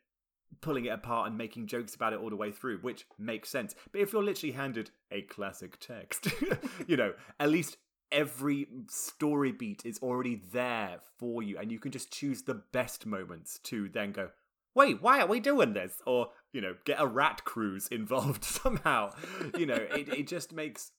pulling 0.60 0.84
it 0.84 0.90
apart 0.90 1.28
and 1.28 1.38
making 1.38 1.66
jokes 1.66 1.94
about 1.94 2.12
it 2.12 2.20
all 2.20 2.30
the 2.30 2.36
way 2.36 2.50
through, 2.50 2.78
which 2.78 3.06
makes 3.18 3.48
sense. 3.48 3.74
But 3.90 4.00
if 4.00 4.12
you're 4.12 4.22
literally 4.22 4.52
handed 4.52 4.90
a 5.10 5.22
classic 5.22 5.78
text, 5.80 6.28
you 6.86 6.96
know, 6.96 7.14
at 7.40 7.50
least 7.50 7.76
every 8.10 8.68
story 8.88 9.52
beat 9.52 9.82
is 9.84 9.98
already 10.00 10.40
there 10.52 11.00
for 11.18 11.42
you, 11.42 11.58
and 11.58 11.72
you 11.72 11.78
can 11.78 11.90
just 11.90 12.12
choose 12.12 12.42
the 12.42 12.62
best 12.72 13.06
moments 13.06 13.58
to 13.64 13.88
then 13.88 14.12
go, 14.12 14.28
wait, 14.74 15.02
why 15.02 15.20
are 15.20 15.26
we 15.26 15.40
doing 15.40 15.72
this? 15.72 15.94
Or, 16.06 16.28
you 16.52 16.60
know, 16.60 16.76
get 16.84 17.00
a 17.00 17.06
rat 17.06 17.44
cruise 17.44 17.88
involved 17.90 18.44
somehow. 18.44 19.10
You 19.56 19.66
know, 19.66 19.74
it, 19.74 20.08
it 20.08 20.26
just 20.26 20.52
makes. 20.52 20.92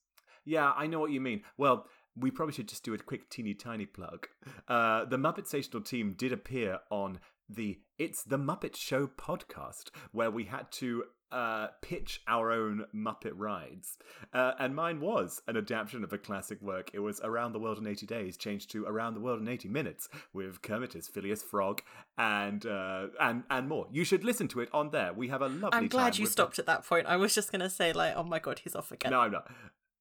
Yeah, 0.44 0.72
I 0.76 0.86
know 0.86 1.00
what 1.00 1.10
you 1.10 1.22
mean. 1.22 1.42
Well, 1.56 1.86
we 2.16 2.30
probably 2.30 2.52
should 2.52 2.68
just 2.68 2.84
do 2.84 2.94
a 2.94 2.98
quick 2.98 3.30
teeny 3.30 3.54
tiny 3.54 3.86
plug. 3.86 4.28
Uh, 4.68 5.04
the 5.04 5.16
Muppet 5.16 5.46
Stational 5.46 5.82
team 5.82 6.14
did 6.16 6.32
appear 6.32 6.78
on 6.90 7.18
the 7.48 7.78
It's 7.98 8.22
the 8.22 8.38
Muppet 8.38 8.76
Show 8.76 9.06
podcast, 9.06 9.90
where 10.12 10.30
we 10.30 10.44
had 10.44 10.70
to 10.72 11.04
uh, 11.32 11.68
pitch 11.82 12.20
our 12.28 12.52
own 12.52 12.84
Muppet 12.94 13.32
rides. 13.34 13.98
Uh, 14.32 14.52
and 14.58 14.74
mine 14.74 15.00
was 15.00 15.42
an 15.48 15.56
adaptation 15.56 16.04
of 16.04 16.12
a 16.12 16.18
classic 16.18 16.62
work. 16.62 16.90
It 16.94 17.00
was 17.00 17.20
Around 17.24 17.52
the 17.52 17.58
World 17.58 17.78
in 17.78 17.86
80 17.88 18.06
Days, 18.06 18.36
changed 18.36 18.70
to 18.70 18.84
Around 18.86 19.14
the 19.14 19.20
World 19.20 19.40
in 19.40 19.48
80 19.48 19.68
Minutes, 19.68 20.08
with 20.32 20.62
Kermit 20.62 20.94
as 20.94 21.08
Phileas 21.08 21.42
Frog 21.42 21.82
and 22.16 22.64
uh, 22.64 23.08
and 23.20 23.42
and 23.50 23.68
more. 23.68 23.88
You 23.90 24.04
should 24.04 24.22
listen 24.24 24.46
to 24.48 24.60
it 24.60 24.68
on 24.72 24.90
there. 24.90 25.12
We 25.12 25.28
have 25.28 25.42
a 25.42 25.48
lovely 25.48 25.70
I'm 25.72 25.88
glad 25.88 26.18
you 26.18 26.26
stopped 26.26 26.58
at 26.60 26.66
that 26.66 26.86
point 26.86 27.06
I 27.08 27.16
was 27.16 27.34
just 27.34 27.50
gonna 27.50 27.70
say 27.70 27.92
like 27.92 28.14
oh 28.16 28.22
my 28.22 28.38
god 28.38 28.60
he's 28.60 28.76
off 28.76 28.92
again 28.92 29.10
No, 29.10 29.20
I'm 29.20 29.32
not. 29.32 29.50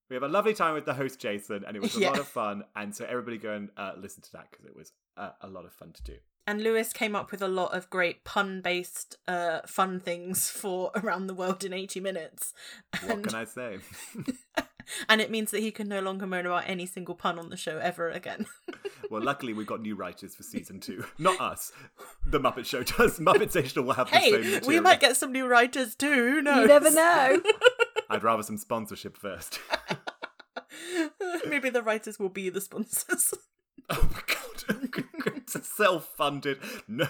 We 0.10 0.16
have 0.16 0.24
a 0.24 0.28
lovely 0.28 0.54
time 0.54 0.76
with 0.76 0.86
the 0.86 0.94
host 0.94 1.20
Jason, 1.20 1.64
and 1.66 1.76
it 1.76 1.82
was 1.82 1.96
a 1.96 2.00
Yeah. 2.02 2.10
lot 2.12 2.20
of 2.20 2.28
fun. 2.28 2.66
And 2.76 2.94
so 2.96 3.06
everybody 3.06 3.38
go 3.40 3.54
and 3.54 3.70
uh, 3.76 3.94
listen 3.98 4.22
to 4.22 4.32
that 4.34 4.52
because 4.52 4.66
it 4.66 4.76
was 4.76 4.92
uh, 5.18 5.32
a 5.42 5.48
lot 5.48 5.66
of 5.66 5.74
fun 5.74 5.94
to 5.94 6.04
do. 6.04 6.18
And 6.46 6.64
Lewis 6.64 6.94
came 6.94 7.16
up 7.16 7.32
with 7.32 7.42
a 7.42 7.48
lot 7.48 7.74
of 7.74 7.90
great 7.90 8.24
pun 8.24 8.62
based 8.62 9.18
uh 9.28 9.62
fun 9.66 10.00
things 10.00 10.50
for 10.50 10.92
around 10.96 11.28
the 11.28 11.34
world 11.34 11.64
in 11.64 11.74
80 11.74 12.00
minutes 12.00 12.54
What 13.02 13.12
and 13.12 13.24
can 13.28 13.36
I 13.36 13.46
say? 13.46 13.80
and 15.10 15.22
it 15.22 15.32
means 15.32 15.52
that 15.52 15.62
he 15.62 15.72
can 15.72 15.88
no 15.88 16.02
longer 16.02 16.28
moan 16.28 16.46
about 16.46 16.64
any 16.68 16.86
single 16.86 17.16
pun 17.16 17.40
on 17.40 17.50
the 17.50 17.58
show 17.58 17.78
ever 17.78 18.10
again 18.10 18.46
well, 19.10 19.22
luckily 19.22 19.54
we've 19.54 19.68
got 19.68 19.82
new 19.82 19.96
writers 19.96 20.34
for 20.34 20.42
season 20.42 20.80
two. 20.80 21.06
Not 21.20 21.40
us. 21.40 21.72
The 22.26 22.40
Muppet 22.40 22.66
Show 22.66 22.82
does. 22.82 23.20
Muppet 23.20 23.52
Stational 23.52 23.86
will 23.86 23.94
have 23.94 24.10
the 24.10 24.20
same 24.20 24.24
hey 24.24 24.40
material. 24.40 24.68
we 24.68 24.80
might 24.80 25.00
get 25.00 25.16
some 25.16 25.32
new 25.32 25.46
writers 25.46 25.94
too 25.94 26.10
who 26.10 26.42
knows 26.42 26.62
You 26.62 26.68
never 26.68 26.90
know. 26.90 27.42
I'd 28.10 28.24
rather 28.24 28.42
some 28.42 28.58
sponsorship 28.58 29.16
first. 29.16 29.60
maybe 31.48 31.70
the 31.70 31.84
writers 31.84 32.18
will 32.18 32.30
be 32.30 32.50
the 32.50 32.62
sponsors 32.62 33.36
oh 33.90 34.10
my 34.12 34.22
god. 34.28 35.33
It's 35.56 35.68
a 35.68 35.72
self-funded. 35.72 36.60
No, 36.88 37.08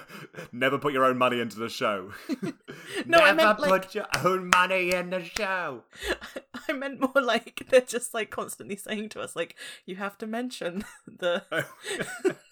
never 0.51 0.77
put 0.77 0.93
your 0.93 1.05
own 1.05 1.17
money 1.17 1.39
into 1.39 1.57
the 1.59 1.69
show. 1.69 2.11
No, 3.05 3.17
never 3.17 3.23
I 3.27 3.33
meant, 3.33 3.57
put 3.59 3.69
like- 3.69 3.95
your 3.95 4.05
own 4.23 4.49
money 4.53 4.91
in 4.93 5.09
the 5.09 5.23
show. 5.23 5.83
I 6.69 6.73
meant 6.73 6.99
more 6.99 7.21
like 7.23 7.65
they're 7.69 7.81
just 7.81 8.13
like 8.13 8.29
constantly 8.29 8.75
saying 8.75 9.09
to 9.09 9.21
us, 9.21 9.35
like, 9.35 9.55
you 9.85 9.95
have 9.97 10.17
to 10.19 10.27
mention 10.27 10.85
the. 11.07 11.43
I 11.49 11.63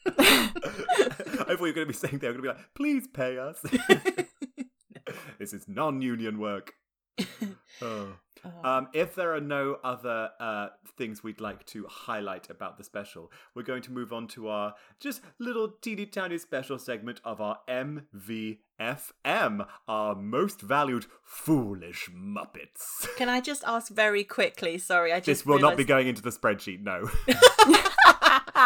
thought 0.10 1.50
you 1.50 1.58
were 1.60 1.72
going 1.72 1.74
to 1.74 1.86
be 1.86 1.94
saying 1.94 2.20
they 2.20 2.28
were 2.28 2.34
going 2.34 2.36
to 2.36 2.42
be 2.42 2.48
like, 2.50 2.74
please 2.76 3.08
pay 3.08 3.38
us. 3.38 3.64
this 5.40 5.54
is 5.54 5.68
non-union 5.68 6.40
work. 6.40 6.74
Oh. 7.82 8.14
Um, 8.64 8.88
if 8.94 9.16
there 9.16 9.36
are 9.36 9.42
no 9.42 9.78
other 9.84 10.30
uh, 10.40 10.70
things 10.98 11.24
we'd 11.24 11.42
like 11.42 11.66
to 11.68 11.86
highlight 11.88 12.50
about 12.50 12.78
the 12.78 12.84
special, 12.84 13.32
we're 13.54 13.64
going 13.64 13.82
to 13.84 13.92
move 13.92 14.12
on 14.12 14.28
to 14.30 14.50
our 14.50 14.76
just 15.00 15.22
little 15.40 15.68
teeny 15.68 16.06
tiny 16.06 16.38
special 16.38 16.80
segment 16.80 17.22
of 17.24 17.40
our 17.40 17.60
MVFM, 17.68 19.68
our 19.88 20.16
most 20.16 20.62
valued 20.62 21.06
foolish 21.24 22.10
Muppets. 22.16 23.08
Can 23.16 23.30
I 23.30 23.42
just 23.42 23.64
ask 23.66 23.92
very 23.92 24.24
quickly? 24.24 24.78
Sorry, 24.78 25.14
I 25.14 25.18
just. 25.18 25.26
This 25.26 25.46
will 25.46 25.60
not 25.60 25.78
be 25.78 25.84
going 25.84 26.08
into 26.08 26.22
the 26.22 26.32
spreadsheet, 26.32 26.82
no. 26.82 27.10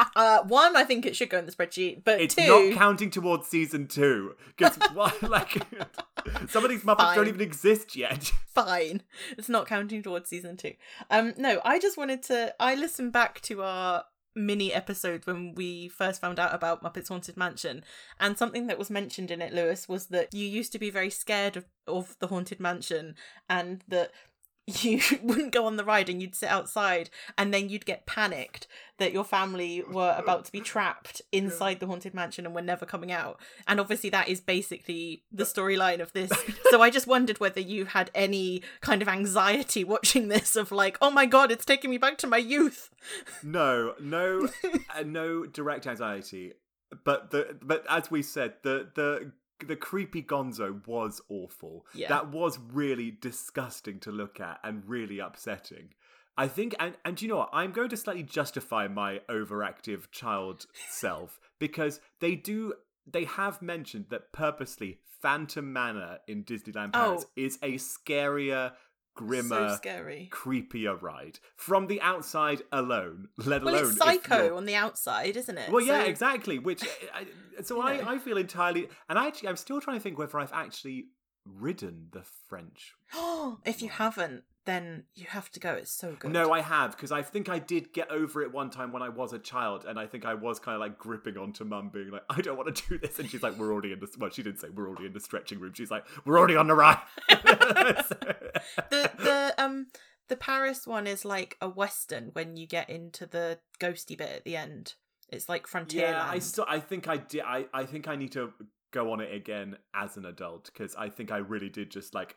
Uh, 0.16 0.44
one, 0.44 0.76
I 0.76 0.84
think 0.84 1.06
it 1.06 1.16
should 1.16 1.30
go 1.30 1.38
in 1.38 1.46
the 1.46 1.52
spreadsheet, 1.52 2.04
but 2.04 2.22
It's 2.22 2.36
two, 2.36 2.48
not 2.48 2.78
counting 2.78 3.10
towards 3.10 3.48
season 3.48 3.88
two 3.88 4.36
because 4.56 4.78
like 5.22 5.62
some 6.50 6.64
of 6.64 6.70
these 6.70 6.84
Muppets 6.84 7.16
don't 7.16 7.28
even 7.28 7.42
exist 7.42 7.96
yet. 7.96 8.32
fine. 8.48 9.02
It's 9.38 9.50
not 9.50 9.68
counting 9.68 10.02
towards 10.02 10.30
season 10.30 10.58
two. 10.58 10.74
Um, 11.10 11.34
no, 11.38 11.60
I 11.66 11.80
just 11.80 11.98
wanted 11.98 12.24
to. 12.24 12.56
I 12.60 12.76
listened 12.76 13.12
back 13.12 13.42
to 13.42 13.64
our 13.64 14.06
mini 14.36 14.74
episode 14.74 15.26
when 15.26 15.56
we 15.56 15.88
first 15.88 16.20
found 16.20 16.40
out 16.40 16.54
about 16.54 16.84
Muppets 16.84 17.08
Haunted 17.08 17.38
Mansion, 17.38 17.84
and 18.20 18.38
something 18.38 18.68
that 18.68 18.78
was 18.78 18.90
mentioned 18.90 19.32
in 19.32 19.42
it, 19.42 19.54
Lewis, 19.54 19.88
was 19.88 20.08
that 20.08 20.34
you 20.34 20.46
used 20.46 20.72
to 20.74 20.80
be 20.80 20.90
very 20.90 21.10
scared 21.10 21.58
of, 21.58 21.66
of 21.88 22.16
the 22.20 22.28
Haunted 22.28 22.60
Mansion, 22.60 23.16
and 23.50 23.84
that 23.88 24.12
you 24.82 25.00
wouldn't 25.22 25.52
go 25.52 25.66
on 25.66 25.78
the 25.78 25.86
ride 25.86 26.10
and 26.10 26.22
you'd 26.22 26.34
sit 26.34 26.50
outside 26.50 27.10
and 27.38 27.54
then 27.54 27.70
you'd 27.70 27.86
get 27.86 28.08
panicked 28.08 28.68
that 28.98 29.14
your 29.14 29.24
family 29.24 29.84
were 29.84 30.16
about 30.18 30.46
to 30.46 30.52
be 30.52 30.60
trapped 30.60 31.22
inside 31.32 31.80
the 31.80 31.86
haunted 31.86 32.14
mansion 32.14 32.46
and 32.46 32.56
were 32.56 32.62
never 32.62 32.86
coming 32.86 33.12
out. 33.12 33.40
And 33.68 33.80
obviously 33.80 34.10
that 34.10 34.28
is 34.28 34.42
basically 34.42 35.24
the 35.32 35.44
storyline 35.44 36.00
of 36.00 36.14
this. 36.14 36.32
So 36.72 36.82
i 36.82 36.90
just 36.90 37.08
wondered 37.08 37.40
whether 37.40 37.60
you 37.60 37.86
had 37.86 38.10
any 38.16 38.62
kind 38.82 39.02
of 39.02 39.08
anxiety 39.08 39.84
watching 39.84 40.28
this 40.28 40.56
of 40.56 40.72
like 40.72 40.98
oh 41.02 41.12
my 41.12 41.26
god 41.26 41.52
it's 41.52 41.64
taking 41.64 41.90
me 41.90 41.98
back 41.98 42.18
to 42.20 42.28
my 42.28 42.38
youth. 42.38 42.90
No, 43.44 43.94
no, 44.00 44.50
uh, 44.96 45.04
no 45.06 45.46
direct 45.46 45.86
anxiety. 45.86 46.54
But 47.04 47.32
the 47.32 47.58
but 47.62 47.86
as 47.90 48.10
we 48.10 48.24
said, 48.24 48.56
the 48.64 48.90
the 48.96 49.32
the 49.66 49.76
creepy 49.76 50.22
Gonzo 50.24 50.86
was 50.88 51.22
awful. 51.30 51.86
Yeah. 51.94 52.10
That 52.10 52.30
was 52.32 52.60
really 52.72 53.12
disgusting 53.12 54.00
to 54.02 54.12
look 54.12 54.40
at 54.40 54.60
and 54.64 54.84
really 54.88 55.20
upsetting. 55.20 55.90
I 56.38 56.48
think, 56.50 56.76
and 56.80 56.96
and 57.06 57.22
you 57.22 57.30
know 57.30 57.38
what? 57.38 57.50
I'm 57.54 57.72
going 57.72 57.90
to 57.90 57.98
slightly 57.98 58.24
justify 58.24 58.88
my 58.88 59.22
overactive 59.30 60.12
child 60.12 60.66
self 60.90 61.40
because 61.60 62.02
they 62.20 62.36
do. 62.36 62.74
They 63.08 63.24
have 63.26 63.62
mentioned 63.62 64.08
that 64.10 64.34
purposely 64.34 65.00
Phantom 65.22 65.72
Manor 65.72 66.18
in 66.28 66.44
Disneyland 66.44 66.92
Paris 66.94 67.26
Oh. 67.26 67.32
is 67.36 67.58
a 67.62 67.76
scarier, 67.76 68.74
grimmer, 69.16 69.70
so 69.70 69.76
scary 69.76 70.30
creepier 70.32 71.02
ride 71.02 71.40
from 71.56 71.88
the 71.88 72.02
outside 72.02 72.62
alone, 72.72 73.30
let 73.38 73.64
well 73.64 73.76
alone 73.76 73.88
it's 73.90 73.98
psycho 73.98 74.56
on 74.56 74.66
the 74.66 74.76
outside 74.76 75.36
isn't 75.38 75.58
it 75.58 75.72
Well, 75.72 75.84
yeah, 75.84 76.04
So- 76.04 76.10
exactly. 76.10 76.60
Which 76.60 76.84
I, 77.14 77.26
so 77.64 77.82
I, 77.82 77.98
know. 77.98 78.04
I 78.08 78.18
feel 78.20 78.38
entirely, 78.38 78.90
and 79.10 79.18
I 79.18 79.28
actually 79.28 79.50
I'm 79.50 79.58
still 79.58 79.82
trying 79.82 79.98
to 79.98 80.04
think 80.04 80.18
whether 80.18 80.38
I've 80.40 80.54
actually 80.54 81.06
ridden 81.46 82.08
the 82.12 82.24
French. 82.48 82.94
if 83.66 83.82
you 83.82 83.90
haven't 83.90 84.44
then 84.66 85.04
you 85.14 85.26
have 85.28 85.50
to 85.52 85.60
go 85.60 85.74
it's 85.74 85.92
so 85.92 86.16
good 86.18 86.32
No, 86.32 86.52
I 86.52 86.62
have 86.62 86.92
because 86.92 87.12
I 87.12 87.22
think 87.22 87.50
I 87.50 87.60
did 87.60 87.94
get 87.94 88.10
over 88.12 88.42
it 88.42 88.52
one 88.52 88.70
time 88.70 88.92
when 88.92 89.02
I 89.02 89.10
was 89.10 89.34
a 89.34 89.40
child, 89.40 89.86
and 89.88 90.00
I 90.00 90.08
think 90.08 90.26
I 90.26 90.34
was 90.34 90.60
kind 90.60 90.76
of 90.76 90.82
like 90.82 90.98
gripping 90.98 91.38
onto 91.38 91.64
mum, 91.64 91.90
being 91.94 92.12
like, 92.12 92.24
"I 92.30 92.42
don't 92.42 92.58
want 92.58 92.76
to 92.76 92.88
do 92.90 92.98
this," 92.98 93.20
and 93.20 93.30
she's 93.30 93.44
like, 93.44 93.58
"We're 93.58 93.72
already 93.72 93.92
in 93.92 94.00
the 94.00 94.08
well." 94.20 94.30
She 94.30 94.44
didn't 94.44 94.60
say 94.60 94.70
we're 94.70 94.88
already 94.88 95.06
in 95.06 95.14
the 95.14 95.20
stretching 95.20 95.60
room. 95.60 95.74
She's 95.74 95.92
like, 95.92 96.06
"We're 96.26 96.38
already 96.38 96.56
on 96.56 96.68
the 96.68 96.76
ride." 96.76 97.00
the 97.30 98.06
the 98.90 99.54
um 99.58 99.88
the 100.28 100.36
Paris 100.36 100.88
one 100.88 101.08
is 101.08 101.24
like 101.24 101.58
a 101.62 101.70
western 101.70 102.30
when 102.34 102.58
you 102.58 102.68
get 102.68 102.90
into 102.90 103.26
the 103.26 103.60
ghosty 103.80 104.18
bit 104.18 104.30
at 104.30 104.44
the 104.44 104.56
end. 104.56 104.96
It's 105.30 105.50
like 105.50 105.68
frontier. 105.68 106.10
Yeah, 106.10 106.28
I 106.28 106.40
still 106.40 106.66
I 106.68 106.80
think 106.80 107.08
I 107.08 107.18
did 107.18 107.44
I, 107.46 107.66
I 107.74 107.86
think 107.86 108.08
I 108.08 108.16
need 108.16 108.32
to 108.34 108.54
go 108.92 109.12
on 109.12 109.20
it 109.20 109.34
again 109.34 109.78
as 109.94 110.18
an 110.18 110.26
adult 110.26 110.66
because 110.66 110.96
I 110.96 111.10
think 111.10 111.32
I 111.32 111.38
really 111.38 111.70
did 111.70 111.92
just 111.92 112.14
like 112.14 112.36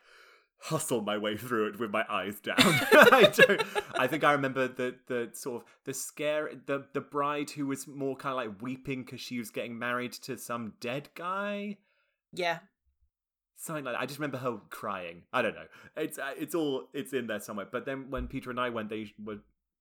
hustle 0.60 1.00
my 1.00 1.16
way 1.16 1.36
through 1.36 1.68
it 1.68 1.78
with 1.78 1.90
my 1.90 2.04
eyes 2.08 2.40
down. 2.40 2.56
I 2.58 3.32
don't 3.34 3.62
I 3.96 4.06
think 4.06 4.24
I 4.24 4.32
remember 4.32 4.68
the 4.68 4.96
the 5.06 5.30
sort 5.32 5.62
of 5.62 5.68
the 5.84 5.94
scare 5.94 6.50
the 6.66 6.86
the 6.92 7.00
bride 7.00 7.50
who 7.50 7.66
was 7.66 7.86
more 7.86 8.16
kind 8.16 8.32
of 8.32 8.36
like 8.36 8.62
weeping 8.62 9.04
because 9.04 9.20
she 9.20 9.38
was 9.38 9.50
getting 9.50 9.78
married 9.78 10.12
to 10.12 10.36
some 10.36 10.74
dead 10.80 11.08
guy. 11.14 11.76
yeah. 12.32 12.58
Something 13.60 13.84
like 13.84 13.94
that. 13.94 14.00
I 14.00 14.06
just 14.06 14.20
remember 14.20 14.38
her 14.38 14.58
crying. 14.70 15.22
I 15.32 15.42
don't 15.42 15.54
know. 15.56 15.66
It's 15.96 16.16
uh, 16.16 16.30
it's 16.38 16.54
all 16.54 16.88
it's 16.92 17.12
in 17.12 17.26
there 17.26 17.40
somewhere. 17.40 17.66
But 17.70 17.86
then 17.86 18.08
when 18.08 18.28
Peter 18.28 18.50
and 18.50 18.60
I 18.60 18.70
went, 18.70 18.88
they 18.88 19.12
were 19.24 19.38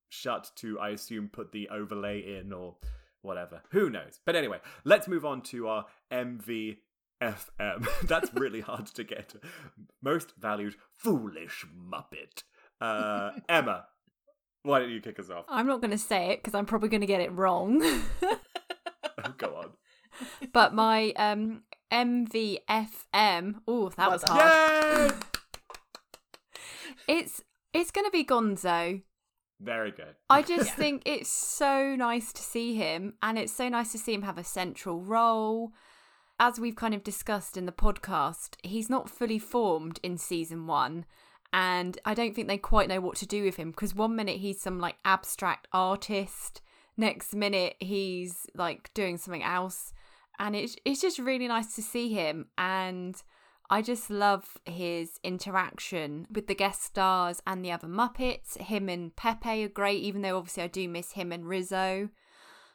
shut 0.08 0.50
to, 0.56 0.80
I 0.80 0.88
assume, 0.90 1.28
put 1.28 1.52
the 1.52 1.68
overlay 1.68 2.38
in 2.38 2.52
or 2.52 2.74
whatever. 3.22 3.62
Who 3.70 3.88
knows? 3.88 4.18
But 4.24 4.34
anyway, 4.34 4.58
let's 4.82 5.06
move 5.06 5.24
on 5.24 5.42
to 5.42 5.68
our 5.68 5.86
MVFM. 7.22 7.86
That's 8.08 8.32
really 8.34 8.60
hard 8.60 8.86
to 8.86 9.04
get. 9.04 9.34
Most 10.02 10.34
valued 10.38 10.76
foolish 10.92 11.64
Muppet. 11.76 12.42
Uh, 12.80 13.30
Emma, 13.48 13.86
why 14.62 14.78
don't 14.80 14.90
you 14.90 15.00
kick 15.00 15.18
us 15.18 15.30
off? 15.30 15.44
I'm 15.48 15.66
not 15.66 15.80
going 15.80 15.90
to 15.90 15.98
say 15.98 16.30
it 16.30 16.42
because 16.42 16.54
I'm 16.54 16.66
probably 16.66 16.88
going 16.88 17.00
to 17.00 17.06
get 17.06 17.20
it 17.20 17.32
wrong. 17.32 17.82
Oh, 19.24 19.34
go 19.36 19.56
on. 19.56 19.70
but 20.52 20.72
my 20.74 21.10
um 21.16 21.62
MVFM, 21.92 23.54
oh, 23.66 23.88
that 23.88 23.98
Well 23.98 24.10
was 24.12 24.22
done. 24.22 24.38
hard. 24.38 25.10
Yay! 25.10 25.16
It's 27.08 27.42
it's 27.72 27.90
going 27.90 28.04
to 28.04 28.12
be 28.12 28.24
Gonzo. 28.24 29.02
Very 29.60 29.90
good. 29.90 30.14
I 30.30 30.42
just 30.42 30.72
think 30.74 31.02
it's 31.04 31.30
so 31.32 31.96
nice 31.96 32.32
to 32.32 32.42
see 32.42 32.76
him, 32.76 33.14
and 33.24 33.36
it's 33.36 33.52
so 33.52 33.68
nice 33.68 33.90
to 33.90 33.98
see 33.98 34.14
him 34.14 34.22
have 34.22 34.38
a 34.38 34.44
central 34.44 35.00
role. 35.00 35.72
As 36.40 36.60
we've 36.60 36.76
kind 36.76 36.94
of 36.94 37.02
discussed 37.02 37.56
in 37.56 37.66
the 37.66 37.72
podcast, 37.72 38.54
he's 38.62 38.88
not 38.88 39.10
fully 39.10 39.40
formed 39.40 39.98
in 40.04 40.16
season 40.18 40.68
one, 40.68 41.04
and 41.52 41.98
I 42.04 42.14
don't 42.14 42.32
think 42.34 42.46
they 42.46 42.58
quite 42.58 42.88
know 42.88 43.00
what 43.00 43.16
to 43.16 43.26
do 43.26 43.42
with 43.42 43.56
him 43.56 43.72
because 43.72 43.92
one 43.92 44.14
minute 44.14 44.36
he's 44.36 44.60
some 44.60 44.78
like 44.78 44.96
abstract 45.04 45.66
artist, 45.72 46.60
next 46.96 47.34
minute 47.34 47.74
he's 47.80 48.46
like 48.54 48.94
doing 48.94 49.18
something 49.18 49.42
else, 49.42 49.92
and 50.38 50.54
it's 50.54 50.76
it's 50.84 51.00
just 51.00 51.18
really 51.18 51.48
nice 51.48 51.74
to 51.74 51.82
see 51.82 52.12
him 52.12 52.46
and. 52.56 53.22
I 53.70 53.82
just 53.82 54.08
love 54.08 54.56
his 54.64 55.20
interaction 55.22 56.26
with 56.32 56.46
the 56.46 56.54
guest 56.54 56.82
stars 56.82 57.42
and 57.46 57.62
the 57.62 57.70
other 57.70 57.86
Muppets. 57.86 58.56
Him 58.56 58.88
and 58.88 59.14
Pepe 59.14 59.62
are 59.62 59.68
great, 59.68 60.02
even 60.02 60.22
though 60.22 60.38
obviously 60.38 60.62
I 60.62 60.68
do 60.68 60.88
miss 60.88 61.12
him 61.12 61.32
and 61.32 61.46
Rizzo. 61.46 62.08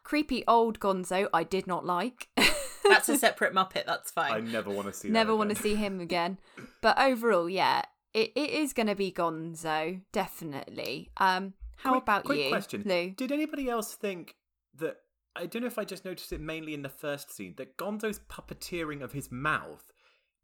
Creepy 0.03 0.43
old 0.47 0.79
Gonzo, 0.79 1.29
I 1.33 1.43
did 1.43 1.65
not 1.65 1.83
like. 1.83 2.29
That's 2.87 3.09
a 3.09 3.17
separate 3.17 3.53
Muppet, 3.53 3.85
that's 3.85 4.11
fine. 4.11 4.31
I 4.31 4.39
never 4.39 4.69
want 4.69 4.87
to 4.87 4.93
see 4.93 5.07
that 5.07 5.13
Never 5.13 5.35
want 5.35 5.49
to 5.49 5.55
see 5.55 5.75
him 5.75 5.99
again. 5.99 6.37
But 6.81 6.99
overall, 6.99 7.49
yeah, 7.49 7.83
it, 8.13 8.31
it 8.35 8.49
is 8.49 8.73
going 8.73 8.87
to 8.87 8.95
be 8.95 9.11
Gonzo, 9.11 10.01
definitely. 10.11 11.11
Um, 11.17 11.53
how 11.77 11.91
quick, 11.91 12.03
about 12.03 12.23
quick 12.23 12.39
you, 12.39 12.49
question. 12.49 12.83
Lou? 12.85 13.11
Did 13.11 13.31
anybody 13.31 13.69
else 13.69 13.93
think 13.93 14.35
that? 14.77 14.97
I 15.35 15.47
don't 15.47 15.63
know 15.63 15.67
if 15.67 15.79
I 15.79 15.83
just 15.83 16.05
noticed 16.05 16.31
it 16.31 16.41
mainly 16.41 16.75
in 16.75 16.83
the 16.83 16.89
first 16.89 17.33
scene 17.35 17.55
that 17.57 17.75
Gonzo's 17.75 18.19
puppeteering 18.29 19.01
of 19.01 19.13
his 19.13 19.31
mouth 19.31 19.83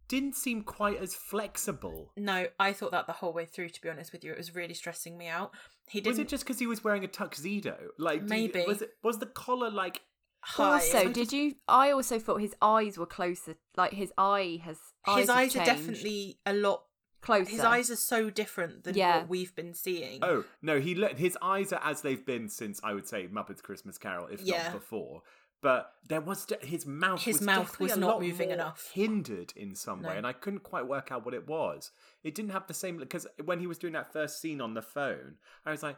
didn't 0.07 0.35
seem 0.35 0.63
quite 0.63 0.99
as 0.99 1.13
flexible. 1.13 2.11
No, 2.17 2.47
I 2.59 2.73
thought 2.73 2.91
that 2.91 3.05
the 3.05 3.13
whole 3.13 3.31
way 3.31 3.45
through, 3.45 3.69
to 3.69 3.81
be 3.81 3.89
honest 3.89 4.11
with 4.11 4.23
you. 4.23 4.31
It 4.31 4.37
was 4.37 4.55
really 4.55 4.73
stressing 4.73 5.17
me 5.17 5.27
out. 5.27 5.51
He 5.87 6.01
didn't 6.01 6.13
Was 6.13 6.19
it 6.19 6.27
just 6.27 6.43
because 6.43 6.59
he 6.59 6.65
was 6.67 6.83
wearing 6.83 7.03
a 7.03 7.07
tuxedo? 7.07 7.77
Like 7.97 8.21
you- 8.21 8.27
Maybe. 8.27 8.65
was 8.67 8.81
it 8.81 8.91
was 9.03 9.19
the 9.19 9.27
collar 9.27 9.69
like? 9.69 10.01
High. 10.41 10.73
Also, 10.73 11.09
did 11.11 11.31
you? 11.33 11.55
I 11.67 11.91
also 11.91 12.19
thought 12.19 12.41
his 12.41 12.55
eyes 12.61 12.97
were 12.97 13.05
closer. 13.05 13.55
Like 13.77 13.93
his 13.93 14.11
eye 14.17 14.61
has. 14.63 14.77
his 15.05 15.27
have 15.27 15.29
eyes 15.37 15.55
are 15.55 15.65
definitely 15.65 16.39
a 16.45 16.53
lot 16.53 16.83
closer. 17.21 17.49
his 17.51 17.59
eyes 17.61 17.89
are 17.91 17.95
so 17.95 18.29
different 18.29 18.83
than 18.83 18.95
Yeah. 18.95 19.17
what 19.19 19.29
we've 19.29 19.55
been 19.55 19.73
seeing. 19.73 20.19
Oh 20.23 20.45
no, 20.61 20.79
he 20.79 20.95
le- 20.95 21.15
his 21.15 21.37
eyes 21.41 21.73
are 21.73 21.81
as 21.83 22.01
they've 22.01 22.25
been 22.25 22.47
since 22.49 22.79
I 22.83 22.93
would 22.93 23.07
say 23.07 23.27
Muppets 23.27 23.61
Christmas 23.61 23.97
Carol, 23.97 24.27
if 24.27 24.41
Yeah. 24.41 24.63
not 24.63 24.73
before. 24.73 25.23
But 25.61 25.91
there 26.07 26.21
was 26.21 26.45
de- 26.45 26.65
his 26.65 26.85
mouth. 26.85 27.21
His 27.21 27.39
was 27.39 27.45
mouth 27.45 27.79
was 27.81 27.97
not 27.97 28.21
moving 28.21 28.49
enough. 28.51 28.91
hindered 28.93 29.51
in 29.57 29.75
some 29.75 30.01
way, 30.01 30.11
No. 30.13 30.17
and 30.19 30.25
I 30.25 30.31
couldn't 30.31 30.63
quite 30.63 30.87
work 30.87 31.11
out 31.11 31.25
what 31.25 31.33
it 31.33 31.47
was. 31.47 31.91
It 32.23 32.33
didn't 32.33 32.51
have 32.51 32.67
the 32.67 32.73
same 32.73 32.95
because 32.95 33.27
when 33.43 33.59
he 33.59 33.67
was 33.67 33.77
doing 33.77 33.91
that 33.91 34.13
first 34.13 34.39
scene 34.39 34.61
on 34.61 34.73
the 34.73 34.81
phone, 34.81 35.35
I 35.65 35.71
was 35.71 35.83
like, 35.83 35.97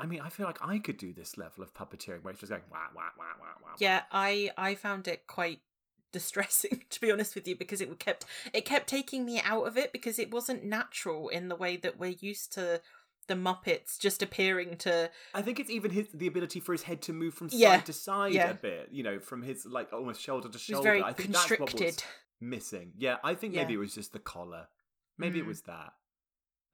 I 0.00 0.06
mean, 0.06 0.20
I 0.20 0.28
feel 0.28 0.46
like 0.46 0.58
I 0.60 0.78
could 0.78 0.96
do 0.96 1.12
this 1.12 1.36
level 1.38 1.62
of 1.62 1.72
puppeteering 1.72 2.22
where 2.22 2.32
it's 2.32 2.40
just 2.40 2.50
going 2.50 2.62
wah 2.70 2.88
wah 2.94 3.02
wah 3.16 3.24
wah 3.40 3.46
wah. 3.62 3.70
Yeah, 3.78 4.02
I 4.10 4.50
I 4.56 4.74
found 4.74 5.06
it 5.08 5.26
quite 5.26 5.60
distressing 6.12 6.82
to 6.90 7.00
be 7.00 7.10
honest 7.10 7.34
with 7.34 7.46
you 7.48 7.56
because 7.56 7.80
it 7.80 7.98
kept 7.98 8.24
it 8.52 8.64
kept 8.64 8.88
taking 8.88 9.24
me 9.24 9.40
out 9.40 9.66
of 9.66 9.76
it 9.76 9.92
because 9.92 10.18
it 10.18 10.30
wasn't 10.30 10.64
natural 10.64 11.28
in 11.28 11.48
the 11.48 11.56
way 11.56 11.76
that 11.76 11.98
we're 11.98 12.14
used 12.20 12.52
to 12.52 12.80
the 13.26 13.34
Muppets 13.34 13.98
just 13.98 14.22
appearing 14.22 14.76
to 14.78 15.10
I 15.34 15.42
think 15.42 15.58
it's 15.58 15.70
even 15.70 15.90
his 15.90 16.08
the 16.12 16.26
ability 16.26 16.60
for 16.60 16.72
his 16.72 16.82
head 16.82 17.00
to 17.02 17.12
move 17.12 17.34
from 17.34 17.48
side 17.48 17.58
Yeah, 17.58 17.80
to 17.80 17.92
side 17.92 18.32
yeah. 18.32 18.50
a 18.50 18.54
bit, 18.54 18.88
you 18.92 19.02
know, 19.02 19.18
from 19.18 19.42
his 19.42 19.64
like 19.64 19.92
almost 19.92 20.20
shoulder 20.20 20.48
to 20.48 20.58
shoulder. 20.58 21.02
I 21.04 21.12
think 21.12 21.32
that's 21.32 21.48
what 21.50 21.60
was 21.60 21.70
constricted. 21.70 22.04
missing. 22.40 22.92
Yeah, 22.98 23.16
I 23.24 23.34
think 23.34 23.54
maybe 23.54 23.72
Yeah. 23.72 23.78
it 23.78 23.80
was 23.80 23.94
just 23.94 24.12
the 24.12 24.18
collar. 24.18 24.68
Maybe 25.16 25.38
it 25.38 25.44
Mm. 25.44 25.48
was 25.48 25.62
that. 25.62 25.94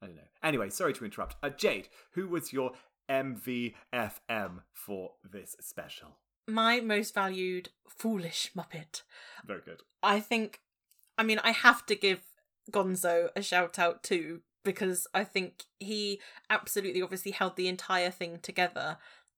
I 0.01 0.07
don't 0.07 0.15
know. 0.17 0.27
Anyway, 0.43 0.69
sorry 0.71 0.93
to 0.93 1.05
interrupt. 1.05 1.35
Uh, 1.43 1.49
Jade, 1.49 1.87
who 2.13 2.27
was 2.27 2.51
your 2.51 2.73
MVFM 3.09 4.61
for 4.73 5.11
this 5.23 5.55
special? 5.59 6.17
My 6.47 6.79
most 6.79 7.13
valued 7.13 7.69
foolish 7.87 8.51
Muppet. 8.55 9.03
Very 9.45 9.61
good. 9.63 9.81
I 10.03 10.19
think 10.19 10.59
I 11.17 11.23
mean 11.23 11.39
I 11.43 11.51
have 11.51 11.85
to 11.87 11.95
give 11.95 12.21
Gonzo 12.71 13.29
a 13.35 13.41
shout 13.41 13.77
out 13.79 14.03
too 14.03 14.41
because 14.63 15.07
I 15.13 15.23
think 15.23 15.65
he 15.79 16.19
absolutely 16.49 17.01
obviously 17.01 17.31
held 17.31 17.55
the 17.55 17.67
entire 17.67 18.11
thing 18.11 18.39
together 18.41 18.97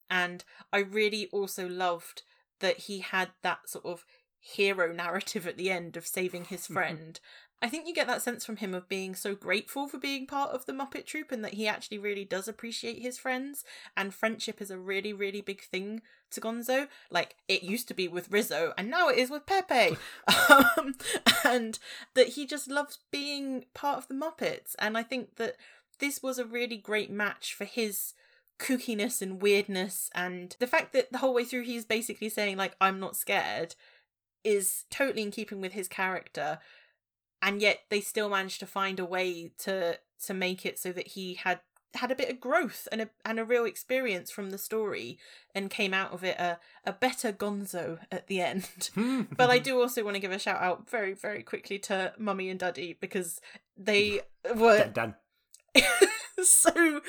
And 0.09 0.43
I 0.71 0.79
really 0.79 1.27
also 1.31 1.67
loved 1.67 2.21
that 2.59 2.77
he 2.81 2.99
had 2.99 3.29
that 3.41 3.67
sort 3.67 3.85
of 3.85 4.05
hero 4.39 4.93
narrative 4.93 5.47
at 5.47 5.57
the 5.57 5.71
end 5.71 5.97
of 5.97 6.05
saving 6.05 6.45
his 6.45 6.67
friend. 6.75 7.19
I 7.61 7.69
think 7.69 7.87
you 7.87 7.93
get 7.93 8.07
that 8.07 8.21
sense 8.21 8.43
from 8.43 8.57
him 8.57 8.73
of 8.73 8.89
being 8.89 9.15
so 9.15 9.35
grateful 9.35 9.87
for 9.87 9.97
being 9.97 10.27
part 10.27 10.51
of 10.51 10.65
the 10.65 10.73
Muppet 10.73 11.05
Troupe 11.05 11.31
and 11.31 11.45
that 11.45 11.53
he 11.53 11.65
actually 11.65 11.97
really 11.97 12.25
does 12.25 12.49
appreciate 12.49 13.01
his 13.01 13.17
friends. 13.17 13.63
And 13.95 14.13
friendship 14.13 14.61
is 14.61 14.69
a 14.69 14.77
really, 14.77 15.13
really 15.13 15.39
big 15.39 15.61
thing 15.61 16.01
to 16.31 16.41
Gonzo. 16.41 16.87
Like 17.09 17.37
it 17.47 17.63
used 17.63 17.87
to 17.87 17.93
be 17.93 18.09
with 18.09 18.31
Rizzo, 18.31 18.73
and 18.77 18.89
now 18.89 19.07
it 19.07 19.17
is 19.17 19.29
with 19.29 19.45
Pepe. 19.45 19.97
um, 20.49 20.95
and 21.45 21.79
that 22.15 22.29
he 22.29 22.45
just 22.45 22.69
loves 22.69 22.99
being 23.11 23.65
part 23.73 23.97
of 23.97 24.07
the 24.09 24.13
Muppets. 24.13 24.75
And 24.77 24.97
I 24.97 25.03
think 25.03 25.37
that 25.37 25.55
this 25.99 26.21
was 26.21 26.37
a 26.37 26.45
really 26.45 26.77
great 26.77 27.09
match 27.09 27.53
for 27.53 27.63
his 27.63 28.13
kookiness 28.59 29.21
and 29.21 29.41
weirdness 29.41 30.09
and 30.13 30.55
the 30.59 30.67
fact 30.67 30.93
that 30.93 31.11
the 31.11 31.17
whole 31.17 31.33
way 31.33 31.43
through 31.43 31.63
he's 31.63 31.85
basically 31.85 32.29
saying 32.29 32.55
like 32.55 32.75
i'm 32.79 32.99
not 32.99 33.15
scared 33.15 33.75
is 34.43 34.85
totally 34.91 35.23
in 35.23 35.31
keeping 35.31 35.59
with 35.59 35.73
his 35.73 35.87
character 35.87 36.59
and 37.43 37.61
yet 37.61 37.81
they 37.89 38.01
still 38.01 38.29
managed 38.29 38.59
to 38.61 38.65
find 38.65 38.99
a 38.99 39.05
way 39.05 39.51
to 39.59 39.99
to 40.25 40.33
make 40.33 40.65
it 40.65 40.79
so 40.79 40.91
that 40.91 41.09
he 41.09 41.35
had 41.35 41.59
had 41.95 42.09
a 42.11 42.15
bit 42.15 42.29
of 42.31 42.39
growth 42.39 42.87
and 42.91 43.01
a 43.01 43.09
and 43.23 43.39
a 43.39 43.45
real 43.45 43.65
experience 43.65 44.31
from 44.31 44.49
the 44.49 44.57
story 44.57 45.19
and 45.53 45.69
came 45.69 45.93
out 45.93 46.11
of 46.11 46.23
it 46.23 46.35
a, 46.39 46.57
a 46.85 46.91
better 46.91 47.31
gonzo 47.31 47.99
at 48.11 48.25
the 48.25 48.41
end 48.41 48.89
but 49.37 49.51
i 49.51 49.59
do 49.59 49.79
also 49.79 50.03
want 50.03 50.15
to 50.15 50.19
give 50.19 50.31
a 50.31 50.39
shout 50.39 50.59
out 50.59 50.89
very 50.89 51.13
very 51.13 51.43
quickly 51.43 51.77
to 51.77 52.11
mummy 52.17 52.49
and 52.49 52.59
daddy 52.59 52.97
because 52.99 53.39
they 53.77 54.21
were 54.55 54.89
Dun, 54.91 55.13
dun. 55.75 55.85
so 56.43 57.01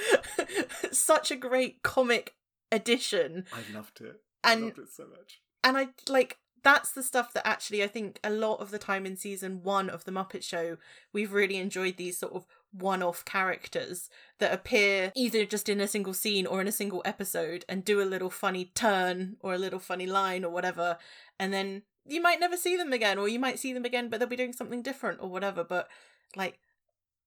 such 0.93 1.31
a 1.31 1.37
great 1.37 1.83
comic 1.83 2.35
addition 2.73 3.45
I 3.53 3.75
loved 3.75 4.01
it. 4.01 4.21
I 4.43 4.53
And- 4.53 4.65
loved 4.65 4.79
it 4.79 4.93
so 4.93 5.05
much. 5.07 5.41
and 5.63 5.79
I 5.79 5.89
like 6.09 6.39
that's 6.65 6.91
the 6.93 7.03
stuff 7.03 7.33
that 7.35 7.47
actually 7.47 7.85
I 7.85 7.87
think 7.87 8.19
a 8.25 8.31
lot 8.31 8.61
of 8.61 8.71
the 8.71 8.79
time 8.79 9.07
in 9.07 9.17
season 9.17 9.63
one 9.63 9.89
of 9.89 10.05
the 10.05 10.11
Muppet 10.11 10.43
Show 10.43 10.79
we've 11.13 11.33
really 11.33 11.57
enjoyed 11.57 11.97
these 11.97 12.19
sort 12.19 12.33
of 12.33 12.47
one-off 12.73 13.25
characters 13.25 14.11
that 14.41 14.53
appear 14.53 15.13
either 15.15 15.45
just 15.45 15.69
in 15.69 15.81
a 15.81 15.87
single 15.87 16.15
scene 16.15 16.47
or 16.47 16.61
in 16.61 16.67
a 16.67 16.73
single 16.73 17.03
episode 17.05 17.65
and 17.69 17.85
do 17.85 18.03
a 18.03 18.05
little 18.05 18.31
funny 18.31 18.73
turn 18.75 19.37
or 19.41 19.55
a 19.55 19.59
little 19.59 19.79
funny 19.79 20.07
line 20.07 20.45
or 20.45 20.51
whatever. 20.51 20.99
And 21.39 21.53
then 21.53 21.83
you 22.05 22.21
might 22.21 22.41
never 22.41 22.57
see 22.57 22.77
them 22.77 22.93
again 22.93 23.19
or 23.19 23.29
you 23.29 23.39
might 23.39 23.59
see 23.59 23.73
them 23.73 23.85
again 23.85 24.09
but 24.09 24.19
they'll 24.19 24.29
be 24.29 24.37
doing 24.37 24.53
something 24.53 24.83
different 24.83 25.21
or 25.23 25.29
whatever. 25.29 25.63
But 25.63 25.89
like 26.35 26.59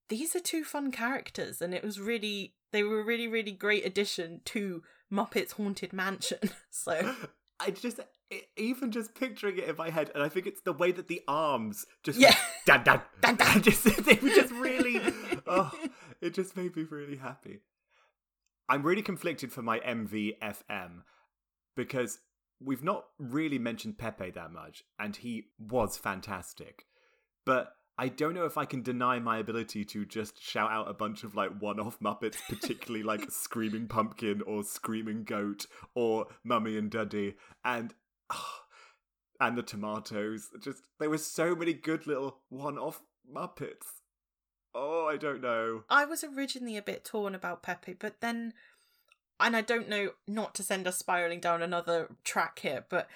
these 0.09 0.35
are 0.35 0.41
two 0.41 0.63
fun 0.63 0.91
characters 0.91 1.61
and 1.61 1.73
it 1.73 1.83
was 1.83 1.99
really 1.99 2.55
they 2.71 2.83
were 2.83 2.99
a 2.99 3.05
really 3.05 3.27
really 3.27 3.51
great 3.51 3.85
addition 3.85 4.41
to 4.45 4.83
Muppets 5.11 5.53
Haunted 5.53 5.93
Mansion. 5.93 6.39
So 6.69 7.15
I 7.59 7.71
just 7.71 7.99
e- 8.31 8.41
even 8.57 8.91
just 8.91 9.15
picturing 9.15 9.57
it 9.57 9.65
in 9.69 9.75
my 9.75 9.89
head, 9.89 10.11
and 10.13 10.23
I 10.23 10.29
think 10.29 10.47
it's 10.47 10.61
the 10.61 10.73
way 10.73 10.91
that 10.91 11.07
the 11.07 11.21
arms 11.27 11.85
just 12.03 12.19
Yeah. 12.19 12.35
went, 12.67 12.83
dun, 12.83 12.83
dun, 12.83 13.01
Dun, 13.21 13.35
dun. 13.35 13.61
just 13.61 13.83
they 14.05 14.15
were 14.15 14.29
just 14.29 14.51
really 14.53 14.99
oh 15.47 15.71
it 16.21 16.33
just 16.33 16.55
made 16.57 16.75
me 16.75 16.83
really 16.83 17.17
happy. 17.17 17.59
I'm 18.69 18.83
really 18.83 19.01
conflicted 19.01 19.51
for 19.51 19.61
my 19.61 19.79
MVFM 19.79 21.03
because 21.75 22.19
we've 22.59 22.83
not 22.83 23.05
really 23.19 23.59
mentioned 23.59 23.97
Pepe 23.97 24.31
that 24.31 24.51
much, 24.51 24.83
and 24.99 25.15
he 25.15 25.45
was 25.59 25.97
fantastic. 25.97 26.85
But 27.45 27.71
I 27.99 28.09
don't 28.09 28.33
know 28.35 28.45
if 28.45 28.57
I 28.57 28.65
can 28.65 28.81
deny 28.83 29.19
my 29.19 29.37
ability 29.39 29.85
to 29.85 30.05
just 30.05 30.41
shout 30.43 30.69
out 30.71 30.89
a 30.89 30.93
bunch 30.93 31.23
of 31.23 31.33
like 31.35 31.51
one 31.61 31.79
off 31.79 31.99
Muppets, 31.99 32.37
particularly 32.49 33.03
like 33.03 33.31
Screaming 33.31 33.87
Pumpkin 33.87 34.41
or 34.41 34.63
Screaming 34.63 35.23
Goat 35.23 35.65
or 35.95 36.27
Mummy 36.43 36.77
and 36.77 36.91
Duddy 36.91 37.35
and 37.63 37.93
and 39.39 39.57
the 39.57 39.63
tomatoes. 39.63 40.49
Just 40.61 40.83
there 40.99 41.09
were 41.09 41.17
so 41.17 41.55
many 41.55 41.73
good 41.73 42.07
little 42.07 42.39
one 42.49 42.77
off 42.77 43.01
Muppets. 43.31 44.01
Oh, 44.73 45.07
I 45.07 45.17
don't 45.17 45.41
know. 45.41 45.83
I 45.89 46.05
was 46.05 46.23
originally 46.23 46.77
a 46.77 46.81
bit 46.81 47.03
torn 47.03 47.33
about 47.33 47.63
Pepe, 47.63 47.93
but 47.93 48.21
then, 48.21 48.53
and 49.39 49.55
I 49.55 49.61
don't 49.61 49.89
know, 49.89 50.11
not 50.27 50.53
to 50.55 50.63
send 50.63 50.87
us 50.87 50.97
spiraling 50.97 51.39
down 51.39 51.61
another 51.63 52.09
track 52.23 52.59
here, 52.59 52.85
but 52.87 53.07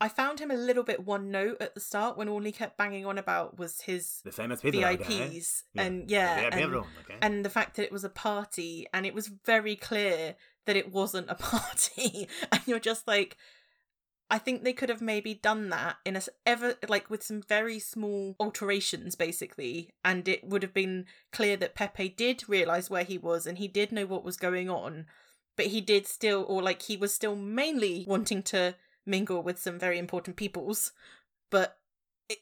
I 0.00 0.08
found 0.08 0.40
him 0.40 0.50
a 0.50 0.54
little 0.56 0.82
bit 0.82 1.04
one 1.04 1.30
note 1.30 1.58
at 1.60 1.74
the 1.74 1.80
start 1.80 2.16
when 2.16 2.28
all 2.28 2.40
he 2.42 2.52
kept 2.52 2.78
banging 2.78 3.04
on 3.04 3.18
about 3.18 3.58
was 3.58 3.82
his 3.82 4.22
The 4.24 4.32
famous 4.32 4.60
people. 4.62 4.80
VIPs 4.80 5.62
Yeah. 5.74 5.82
and 5.82 6.10
yeah, 6.10 6.36
The 6.36 6.42
VIP 6.56 6.62
and, 6.64 6.72
room, 6.72 6.86
okay? 7.04 7.18
and 7.20 7.44
the 7.44 7.50
fact 7.50 7.76
that 7.76 7.84
it 7.84 7.92
was 7.92 8.04
a 8.04 8.08
party 8.08 8.86
and 8.94 9.04
it 9.04 9.14
was 9.14 9.28
very 9.28 9.76
clear 9.76 10.36
that 10.66 10.76
it 10.76 10.90
wasn't 10.90 11.28
a 11.30 11.34
party, 11.38 12.28
and 12.50 12.62
you're 12.66 12.78
just 12.80 13.06
like. 13.06 13.36
I 14.34 14.38
think 14.38 14.64
they 14.64 14.72
could 14.72 14.88
have 14.88 15.00
maybe 15.00 15.34
done 15.34 15.68
that 15.68 15.98
in 16.04 16.16
a 16.16 16.22
ever 16.44 16.74
like 16.88 17.08
with 17.08 17.22
some 17.22 17.40
very 17.40 17.78
small 17.78 18.34
alterations 18.40 19.14
basically 19.14 19.90
and 20.04 20.26
it 20.26 20.42
would 20.42 20.64
have 20.64 20.74
been 20.74 21.06
clear 21.30 21.56
that 21.58 21.76
Pepe 21.76 22.08
did 22.08 22.48
realize 22.48 22.90
where 22.90 23.04
he 23.04 23.16
was 23.16 23.46
and 23.46 23.58
he 23.58 23.68
did 23.68 23.92
know 23.92 24.06
what 24.06 24.24
was 24.24 24.36
going 24.36 24.68
on 24.68 25.06
but 25.54 25.66
he 25.66 25.80
did 25.80 26.08
still 26.08 26.44
or 26.48 26.64
like 26.64 26.82
he 26.82 26.96
was 26.96 27.14
still 27.14 27.36
mainly 27.36 28.04
wanting 28.08 28.42
to 28.42 28.74
mingle 29.06 29.40
with 29.40 29.60
some 29.60 29.78
very 29.78 30.00
important 30.00 30.34
peoples 30.34 30.90
but 31.48 31.78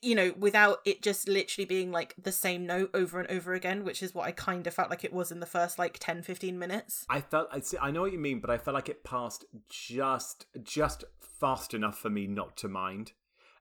you 0.00 0.14
know 0.14 0.32
without 0.38 0.78
it 0.84 1.02
just 1.02 1.28
literally 1.28 1.64
being 1.64 1.90
like 1.90 2.14
the 2.20 2.30
same 2.30 2.64
note 2.66 2.90
over 2.94 3.18
and 3.18 3.28
over 3.30 3.52
again 3.52 3.84
which 3.84 4.02
is 4.02 4.14
what 4.14 4.26
I 4.26 4.32
kind 4.32 4.66
of 4.66 4.74
felt 4.74 4.90
like 4.90 5.04
it 5.04 5.12
was 5.12 5.32
in 5.32 5.40
the 5.40 5.46
first 5.46 5.78
like 5.78 5.98
10 5.98 6.22
15 6.22 6.58
minutes. 6.58 7.04
I 7.08 7.20
felt 7.20 7.48
I 7.50 7.60
see, 7.60 7.78
I 7.80 7.90
know 7.90 8.02
what 8.02 8.12
you 8.12 8.18
mean, 8.18 8.40
but 8.40 8.50
I 8.50 8.58
felt 8.58 8.74
like 8.74 8.88
it 8.88 9.04
passed 9.04 9.44
just 9.68 10.46
just 10.62 11.04
fast 11.20 11.74
enough 11.74 11.98
for 11.98 12.10
me 12.10 12.26
not 12.26 12.56
to 12.58 12.68
mind, 12.68 13.12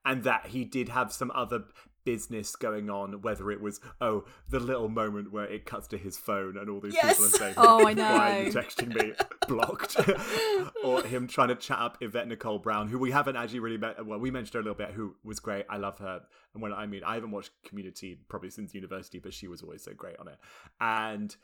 and 0.05 0.23
that 0.23 0.47
he 0.47 0.63
did 0.63 0.89
have 0.89 1.11
some 1.11 1.31
other 1.33 1.63
business 2.03 2.55
going 2.55 2.89
on. 2.89 3.21
Whether 3.21 3.51
it 3.51 3.61
was 3.61 3.79
oh 3.99 4.25
the 4.49 4.59
little 4.59 4.89
moment 4.89 5.31
where 5.31 5.45
it 5.45 5.65
cuts 5.65 5.87
to 5.89 5.97
his 5.97 6.17
phone 6.17 6.57
and 6.57 6.69
all 6.69 6.79
these 6.79 6.95
people 6.95 7.25
are 7.25 7.29
saying 7.29 7.53
Oh, 7.57 7.87
I 7.87 7.93
know, 7.93 8.03
why 8.03 8.39
are 8.39 8.43
you 8.43 8.51
texting 8.51 8.93
me 8.93 9.13
blocked, 9.47 9.97
or 10.83 11.03
him 11.03 11.27
trying 11.27 11.49
to 11.49 11.55
chat 11.55 11.79
up 11.79 11.97
Yvette 12.01 12.27
Nicole 12.27 12.59
Brown, 12.59 12.87
who 12.87 12.97
we 12.97 13.11
haven't 13.11 13.35
actually 13.35 13.59
really 13.59 13.77
met. 13.77 14.05
Well, 14.05 14.19
we 14.19 14.31
mentioned 14.31 14.53
her 14.55 14.59
a 14.59 14.63
little 14.63 14.75
bit, 14.75 14.91
who 14.91 15.15
was 15.23 15.39
great. 15.39 15.65
I 15.69 15.77
love 15.77 15.99
her, 15.99 16.21
and 16.53 16.61
when 16.61 16.73
I 16.73 16.85
mean 16.85 17.03
I 17.03 17.15
haven't 17.15 17.31
watched 17.31 17.51
Community 17.63 18.19
probably 18.27 18.49
since 18.49 18.73
university, 18.73 19.19
but 19.19 19.33
she 19.33 19.47
was 19.47 19.61
always 19.61 19.83
so 19.83 19.93
great 19.93 20.17
on 20.17 20.27
it, 20.27 20.37
and 20.79 21.35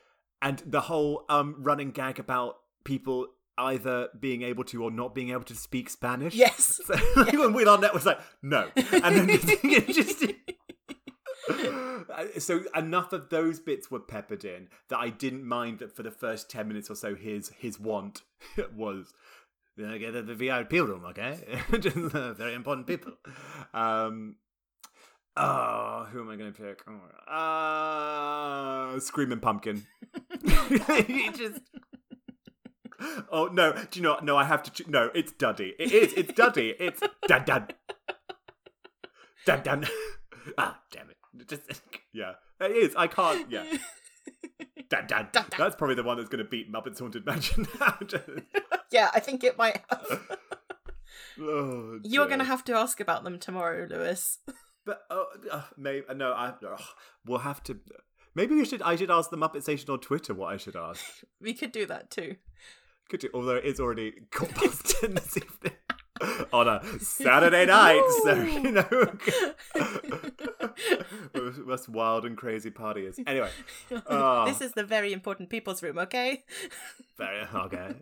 and 0.42 0.62
the 0.66 0.82
whole 0.82 1.26
um 1.30 1.56
running 1.60 1.92
gag 1.92 2.20
about 2.20 2.58
people 2.84 3.28
either 3.58 4.10
being 4.20 4.42
able 4.44 4.64
to 4.66 4.84
or 4.84 4.92
not 4.92 5.16
being 5.16 5.32
able 5.32 5.44
to 5.44 5.56
speak 5.56 5.90
Spanish. 5.90 6.34
Yes. 6.36 6.80
So, 6.88 6.94
like, 7.16 7.34
when 7.34 7.54
Wheel 7.54 7.70
on 7.70 7.82
Net 7.82 7.94
was 7.94 8.06
like, 8.06 8.20
no. 8.42 8.70
And 8.76 9.16
then 9.16 9.28
just, 9.28 9.62
just 9.88 10.24
so 12.40 12.64
enough 12.76 13.14
of 13.14 13.30
those 13.30 13.60
bits 13.60 13.90
were 13.92 14.00
peppered 14.00 14.46
in 14.46 14.68
that 14.90 14.98
I 15.00 15.10
didn't 15.10 15.44
mind 15.46 15.80
that 15.80 15.96
for 15.96 16.04
the 16.04 16.12
first 16.12 16.50
ten 16.50 16.68
minutes 16.68 16.90
or 16.90 16.96
so 16.96 17.16
his 17.16 17.50
his 17.58 17.80
want 17.80 18.22
was 18.76 19.14
"Uh, 19.82 19.98
get 19.98 20.14
the 20.14 20.34
VIP 20.36 20.74
room, 20.74 21.06
okay? 21.06 21.40
just 21.80 21.98
uh, 21.98 22.34
very 22.34 22.54
important 22.54 22.88
people. 22.88 23.14
Um 23.74 24.36
Oh, 25.40 26.08
who 26.12 26.22
am 26.22 26.30
I 26.32 26.36
going 26.36 26.52
to 26.52 26.60
pick? 26.60 26.82
Oh, 26.88 27.32
Uh, 27.32 29.00
Screaming 29.00 29.40
Pumpkin. 29.40 29.86
He 31.06 31.30
just. 31.30 31.62
Oh 33.32 33.50
no! 33.52 33.74
Do 33.74 34.00
you 34.00 34.04
know? 34.04 34.18
No, 34.24 34.38
I 34.38 34.46
have 34.46 34.64
to. 34.64 34.72
Ch- 34.72 34.88
no, 34.88 35.10
it's 35.14 35.32
Duddy. 35.32 35.76
It 35.78 35.92
is. 35.92 36.14
It's 36.14 36.34
Duddy. 36.34 36.74
It's 36.80 37.02
dun 37.28 37.44
dun 37.46 37.68
dun 39.46 39.64
dun. 39.64 39.88
Ah, 40.58 40.80
damn 40.92 41.10
it! 41.10 41.18
Just 41.50 41.64
yeah, 42.14 42.34
it 42.62 42.72
is. 42.72 42.96
I 42.96 43.08
can't. 43.08 43.52
Yeah, 43.52 43.66
dun 44.90 45.08
dun. 45.08 45.28
Dun. 45.34 45.46
That's 45.58 45.76
probably 45.76 45.96
the 45.96 46.04
one 46.04 46.16
that's 46.16 46.30
going 46.30 46.44
to 46.44 46.50
beat 46.50 46.72
Muppets 46.72 47.00
Haunted 47.00 47.26
Mansion. 47.26 47.68
now. 47.80 47.98
Yeah 48.90 49.10
I 49.14 49.20
think 49.20 49.44
it 49.44 49.58
might 49.58 49.82
have 49.90 50.38
oh, 51.42 52.00
you're 52.06 52.30
gonna 52.30 52.46
have 52.46 52.64
to 52.64 52.74
ask 52.74 53.02
about 53.02 53.26
them 53.26 53.40
tomorrow 53.40 53.88
Lewis 53.90 54.40
But 54.86 55.02
oh, 55.10 55.26
uh, 55.52 55.64
maybe 55.78 56.06
no. 56.16 56.32
I 56.32 56.54
we'll 57.26 57.40
have 57.40 57.62
to. 57.64 57.78
Maybe 58.34 58.56
we 58.56 58.64
should. 58.64 58.82
I 58.82 58.96
should 58.96 59.12
ask 59.12 59.30
the 59.30 59.38
Muppet 59.38 59.64
Station 59.64 59.90
on 59.90 60.00
Twitter 60.00 60.34
what 60.34 60.54
I 60.54 60.56
should 60.58 60.78
ask. 60.78 61.04
we 61.42 61.54
could 61.54 61.74
do 61.74 61.86
that 61.88 62.10
too 62.10 62.38
Could 63.10 63.24
you? 63.24 63.30
Although 63.34 63.56
it 63.56 63.66
is 63.66 63.80
already 63.80 64.14
quarter 64.32 64.54
past 64.54 64.86
ten 65.02 65.14
this 65.14 65.38
evening 65.38 65.74
oh, 66.22 66.46
on 66.54 66.68
a 66.68 67.00
Saturday 67.00 67.66
night, 67.66 68.04
so 68.24 68.34
you 68.42 68.72
know, 68.72 69.18
most 71.66 71.90
wild 71.90 72.26
and 72.26 72.38
crazy 72.38 72.70
party 72.70 73.06
is. 73.06 73.20
Anyway, 73.26 73.50
oh, 74.08 74.46
this 74.46 74.62
is 74.62 74.74
the 74.74 74.84
very 74.84 75.14
important 75.14 75.50
people's 75.50 75.82
room 75.82 75.98
okay 75.98 76.44
very 77.18 77.46
okay. 77.54 77.96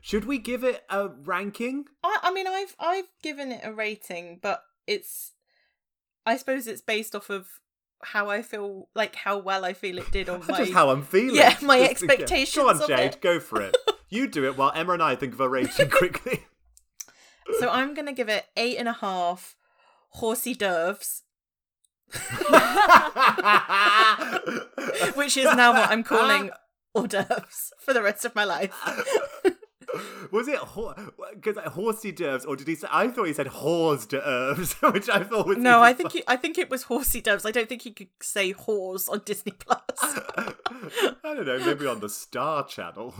Should 0.00 0.24
we 0.24 0.38
give 0.38 0.64
it 0.64 0.84
a 0.88 1.08
ranking? 1.08 1.84
I, 2.02 2.18
I 2.22 2.32
mean, 2.32 2.46
I've 2.46 2.74
I've 2.78 3.08
given 3.22 3.52
it 3.52 3.60
a 3.62 3.72
rating, 3.72 4.38
but 4.40 4.62
it's 4.86 5.32
I 6.24 6.36
suppose 6.36 6.66
it's 6.66 6.80
based 6.80 7.14
off 7.14 7.28
of 7.28 7.48
how 8.02 8.30
I 8.30 8.42
feel, 8.42 8.88
like 8.94 9.14
how 9.14 9.38
well 9.38 9.64
I 9.64 9.72
feel 9.72 9.98
it 9.98 10.10
did 10.10 10.28
on 10.30 10.42
my. 10.48 10.58
Just 10.58 10.72
how 10.72 10.90
I'm 10.90 11.02
feeling. 11.02 11.36
Yeah, 11.36 11.56
my 11.62 11.78
Just- 11.80 11.90
expectations 12.02 12.54
Go 12.54 12.68
on, 12.68 12.86
Jade. 12.88 13.14
it. 13.14 13.20
Go 13.20 13.40
for 13.40 13.60
it. 13.62 13.76
You 14.12 14.26
do 14.26 14.44
it 14.44 14.56
while 14.58 14.72
Emma 14.74 14.94
and 14.94 15.02
I 15.04 15.14
think 15.14 15.34
of 15.34 15.40
a 15.40 15.48
rating 15.48 15.88
quickly. 15.98 16.44
So 17.60 17.68
I'm 17.68 17.94
gonna 17.94 18.12
give 18.12 18.28
it 18.28 18.46
eight 18.56 18.76
and 18.76 18.88
a 18.88 18.92
half 18.94 19.54
horsey 20.14 20.52
doves, 20.52 21.22
which 25.14 25.36
is 25.36 25.44
now 25.54 25.72
what 25.72 25.90
I'm 25.90 26.02
calling 26.02 26.50
hors 26.92 27.06
d'oeuvres 27.06 27.72
for 27.78 27.92
the 27.94 28.02
rest 28.02 28.24
of 28.24 28.34
my 28.34 28.42
life. 28.42 28.74
Was 30.30 30.48
it 30.48 30.58
because 31.34 31.56
ho- 31.56 31.70
horsey 31.70 32.12
d'oeuvres, 32.12 32.44
or 32.44 32.56
did 32.56 32.68
he 32.68 32.74
say? 32.74 32.88
I 32.90 33.08
thought 33.08 33.24
he 33.26 33.32
said 33.32 33.48
hors 33.48 34.06
d'oeuvres, 34.06 34.72
which 34.92 35.08
I 35.08 35.24
thought 35.24 35.46
was 35.46 35.58
No, 35.58 35.82
I 35.82 35.92
think 35.92 36.12
he, 36.12 36.22
I 36.26 36.36
think 36.36 36.58
it 36.58 36.70
was 36.70 36.84
horsey 36.84 37.20
doves. 37.20 37.44
I 37.44 37.50
don't 37.50 37.68
think 37.68 37.82
he 37.82 37.90
could 37.92 38.08
say 38.22 38.52
horse 38.52 39.08
on 39.08 39.22
Disney 39.24 39.52
Plus. 39.52 39.80
I 40.02 40.54
don't 41.22 41.46
know, 41.46 41.58
maybe 41.64 41.86
on 41.86 42.00
the 42.00 42.08
Star 42.08 42.66
Channel. 42.66 43.14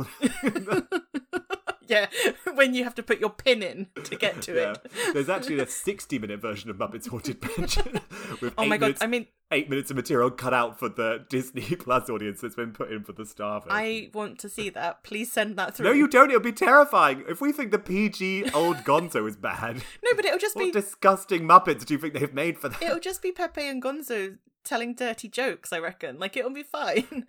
yeah, 2.13 2.53
when 2.55 2.75
you 2.75 2.85
have 2.85 2.95
to 2.95 3.03
put 3.03 3.19
your 3.21 3.31
pin 3.31 3.63
in 3.63 3.89
to 4.05 4.17
get 4.17 4.41
to 4.43 4.55
yeah. 4.55 4.73
it. 4.73 4.93
There's 5.13 5.29
actually 5.29 5.59
a 5.59 5.67
60 5.67 6.19
minute 6.19 6.41
version 6.41 6.71
of 6.71 6.77
Muppets 6.77 7.09
Haunted 7.09 7.43
Mansion 7.59 8.01
with 8.41 8.55
Oh 8.57 8.63
eight 8.65 8.69
my 8.69 8.77
god! 8.77 8.87
minutes, 8.87 9.03
I 9.03 9.07
mean, 9.07 9.27
eight 9.51 9.69
minutes 9.69 9.91
of 9.91 9.97
material 9.97 10.31
cut 10.31 10.55
out 10.55 10.79
for 10.79 10.89
the 10.89 11.25
Disney 11.29 11.63
Plus 11.77 12.09
audience 12.09 12.41
that's 12.41 12.55
been 12.55 12.73
put 12.73 12.93
in 12.93 13.03
for 13.03 13.13
the 13.13 13.27
Star 13.27 13.61
version. 13.61 13.73
I 13.77 14.11
want 14.15 14.39
to 14.41 14.49
see 14.49 14.71
that. 14.71 15.03
Please 15.03 15.33
send 15.33 15.57
that 15.57 15.75
through. 15.77 15.87
No, 15.87 15.93
you 15.93 16.07
don't. 16.07 16.31
It'll 16.31 16.41
be 16.41 16.53
terrifying. 16.53 17.25
If 17.29 17.41
we 17.41 17.51
think 17.53 17.71
the 17.73 17.79
PG 17.79 18.51
old 18.53 18.77
Gonzo 18.79 19.27
is 19.29 19.37
bad, 19.37 19.77
No, 20.05 20.11
but 20.15 20.25
it'll 20.25 20.39
just 20.39 20.55
what 20.57 20.67
be 20.67 20.71
disgusting 20.71 21.43
Muppets 21.43 21.85
do 21.85 21.95
you 21.95 21.99
think 22.01 22.15
they've 22.15 22.33
made 22.35 22.59
for 22.59 22.69
that? 22.69 22.83
it'll 22.83 23.01
just 23.01 23.21
be 23.23 23.33
Pepe 23.33 23.67
and 23.67 23.83
Gonzo 23.83 24.39
telling 24.63 24.95
dirty 24.95 25.29
jokes. 25.29 25.73
I 25.73 25.79
reckon. 25.79 26.19
Like 26.19 26.37
it'll 26.37 26.51
be 26.53 26.63
fine. 26.63 27.27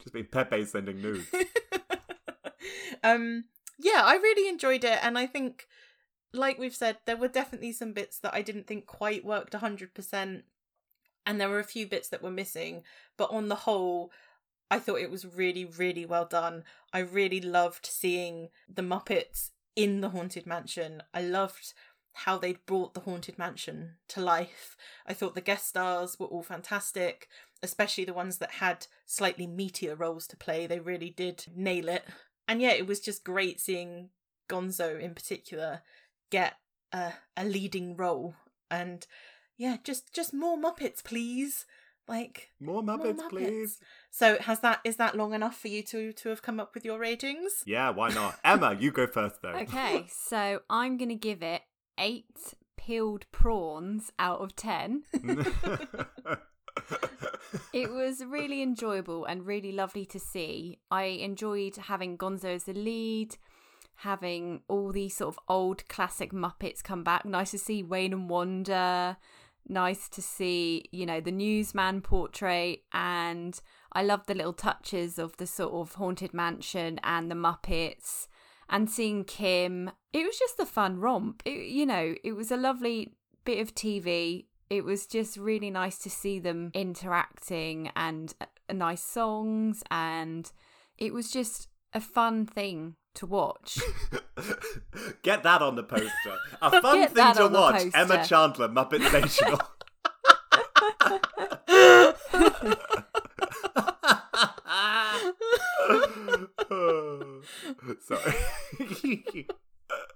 Just 0.00 0.12
be 0.12 0.22
Pepe 0.22 0.64
sending 0.64 1.02
nudes. 1.02 1.26
um 3.02 3.44
yeah 3.78 4.02
i 4.04 4.14
really 4.14 4.48
enjoyed 4.48 4.84
it 4.84 4.98
and 5.02 5.18
i 5.18 5.26
think 5.26 5.66
like 6.32 6.58
we've 6.58 6.74
said 6.74 6.98
there 7.06 7.16
were 7.16 7.28
definitely 7.28 7.72
some 7.72 7.92
bits 7.92 8.18
that 8.18 8.34
i 8.34 8.42
didn't 8.42 8.66
think 8.66 8.86
quite 8.86 9.24
worked 9.24 9.52
100% 9.52 10.42
and 11.26 11.40
there 11.40 11.48
were 11.48 11.58
a 11.58 11.64
few 11.64 11.86
bits 11.86 12.08
that 12.08 12.22
were 12.22 12.30
missing 12.30 12.82
but 13.16 13.30
on 13.30 13.48
the 13.48 13.54
whole 13.54 14.10
i 14.70 14.78
thought 14.78 15.00
it 15.00 15.10
was 15.10 15.26
really 15.26 15.64
really 15.64 16.06
well 16.06 16.26
done. 16.26 16.64
I 16.92 17.00
really 17.00 17.40
loved 17.40 17.86
seeing 17.86 18.50
the 18.72 18.82
muppets 18.82 19.50
in 19.74 20.00
the 20.00 20.10
haunted 20.10 20.46
mansion. 20.46 21.02
I 21.12 21.22
loved 21.22 21.74
how 22.18 22.38
they'd 22.38 22.64
brought 22.64 22.94
the 22.94 23.00
haunted 23.00 23.36
mansion 23.36 23.96
to 24.06 24.20
life. 24.20 24.76
I 25.04 25.12
thought 25.12 25.34
the 25.34 25.40
guest 25.40 25.66
stars 25.66 26.20
were 26.20 26.26
all 26.26 26.44
fantastic 26.44 27.28
especially 27.64 28.04
the 28.04 28.12
ones 28.12 28.36
that 28.38 28.52
had 28.52 28.86
slightly 29.06 29.46
meatier 29.46 29.98
roles 29.98 30.26
to 30.28 30.36
play. 30.36 30.66
They 30.66 30.78
really 30.78 31.10
did 31.10 31.46
nail 31.56 31.88
it 31.88 32.04
and 32.48 32.60
yeah, 32.60 32.72
it 32.72 32.86
was 32.86 33.00
just 33.00 33.24
great 33.24 33.60
seeing 33.60 34.10
Gonzo 34.48 35.00
in 35.00 35.14
particular 35.14 35.82
get 36.30 36.54
a, 36.92 37.12
a 37.36 37.44
leading 37.44 37.96
role. 37.96 38.34
And 38.70 39.06
yeah, 39.56 39.76
just 39.84 40.12
just 40.12 40.34
more 40.34 40.56
Muppets, 40.56 41.02
please. 41.02 41.66
Like 42.06 42.50
More 42.60 42.82
more 42.82 42.98
Muppets, 42.98 43.28
please. 43.30 43.78
So 44.10 44.36
has 44.38 44.60
that 44.60 44.80
is 44.84 44.96
that 44.96 45.16
long 45.16 45.32
enough 45.32 45.58
for 45.58 45.68
you 45.68 45.82
to 45.84 46.12
to 46.12 46.28
have 46.28 46.42
come 46.42 46.60
up 46.60 46.74
with 46.74 46.84
your 46.84 46.98
ratings? 46.98 47.62
Yeah, 47.64 47.90
why 47.90 48.10
not? 48.10 48.38
Emma, 48.44 48.76
you 48.78 48.90
go 48.90 49.06
first 49.06 49.40
though. 49.42 49.50
Okay, 49.50 50.06
so 50.10 50.60
I'm 50.68 50.98
going 50.98 51.08
to 51.08 51.14
give 51.14 51.42
it 51.42 51.62
eight 51.98 52.54
peeled 52.76 53.24
prawns 53.32 54.12
out 54.18 54.40
of 54.40 54.54
10. 54.56 55.04
It 57.72 57.90
was 57.90 58.24
really 58.24 58.62
enjoyable 58.62 59.24
and 59.24 59.46
really 59.46 59.72
lovely 59.72 60.06
to 60.06 60.20
see. 60.20 60.78
I 60.90 61.04
enjoyed 61.04 61.76
having 61.76 62.16
Gonzo 62.16 62.54
as 62.54 62.64
the 62.64 62.72
lead, 62.72 63.36
having 63.96 64.62
all 64.68 64.92
these 64.92 65.16
sort 65.16 65.34
of 65.34 65.40
old 65.48 65.88
classic 65.88 66.32
Muppets 66.32 66.82
come 66.82 67.02
back. 67.02 67.24
Nice 67.24 67.50
to 67.52 67.58
see 67.58 67.82
Wayne 67.82 68.12
and 68.12 68.30
Wanda. 68.30 69.18
Nice 69.66 70.08
to 70.10 70.22
see, 70.22 70.84
you 70.92 71.06
know, 71.06 71.20
the 71.20 71.32
newsman 71.32 72.00
portrait. 72.00 72.82
And 72.92 73.58
I 73.92 74.02
love 74.02 74.26
the 74.26 74.34
little 74.34 74.52
touches 74.52 75.18
of 75.18 75.36
the 75.38 75.46
sort 75.46 75.72
of 75.72 75.94
Haunted 75.94 76.34
Mansion 76.34 77.00
and 77.02 77.30
the 77.30 77.34
Muppets 77.34 78.28
and 78.68 78.90
seeing 78.90 79.24
Kim. 79.24 79.90
It 80.12 80.24
was 80.24 80.38
just 80.38 80.60
a 80.60 80.66
fun 80.66 81.00
romp. 81.00 81.42
It, 81.44 81.68
you 81.68 81.86
know, 81.86 82.14
it 82.22 82.32
was 82.32 82.50
a 82.50 82.56
lovely 82.56 83.14
bit 83.44 83.58
of 83.58 83.74
TV 83.74 84.46
it 84.70 84.84
was 84.84 85.06
just 85.06 85.36
really 85.36 85.70
nice 85.70 85.98
to 85.98 86.10
see 86.10 86.38
them 86.38 86.70
interacting 86.74 87.90
and 87.96 88.34
uh, 88.40 88.46
nice 88.72 89.02
songs 89.02 89.82
and 89.90 90.50
it 90.98 91.12
was 91.12 91.30
just 91.30 91.68
a 91.92 92.00
fun 92.00 92.46
thing 92.46 92.96
to 93.14 93.26
watch 93.26 93.78
Get 95.22 95.42
that 95.44 95.62
on 95.62 95.76
the 95.76 95.82
poster. 95.84 96.10
A 96.60 96.70
fun 96.82 96.96
Get 97.00 97.08
thing 97.10 97.14
that 97.16 97.36
to 97.36 97.44
on 97.44 97.52
the 97.52 97.58
watch. 97.60 97.74
poster. 97.82 97.96
Emma 97.98 98.26
Chandler, 98.26 98.68
Muppet 98.68 99.08
Sensational. 99.08 99.60
Sorry. 108.00 109.46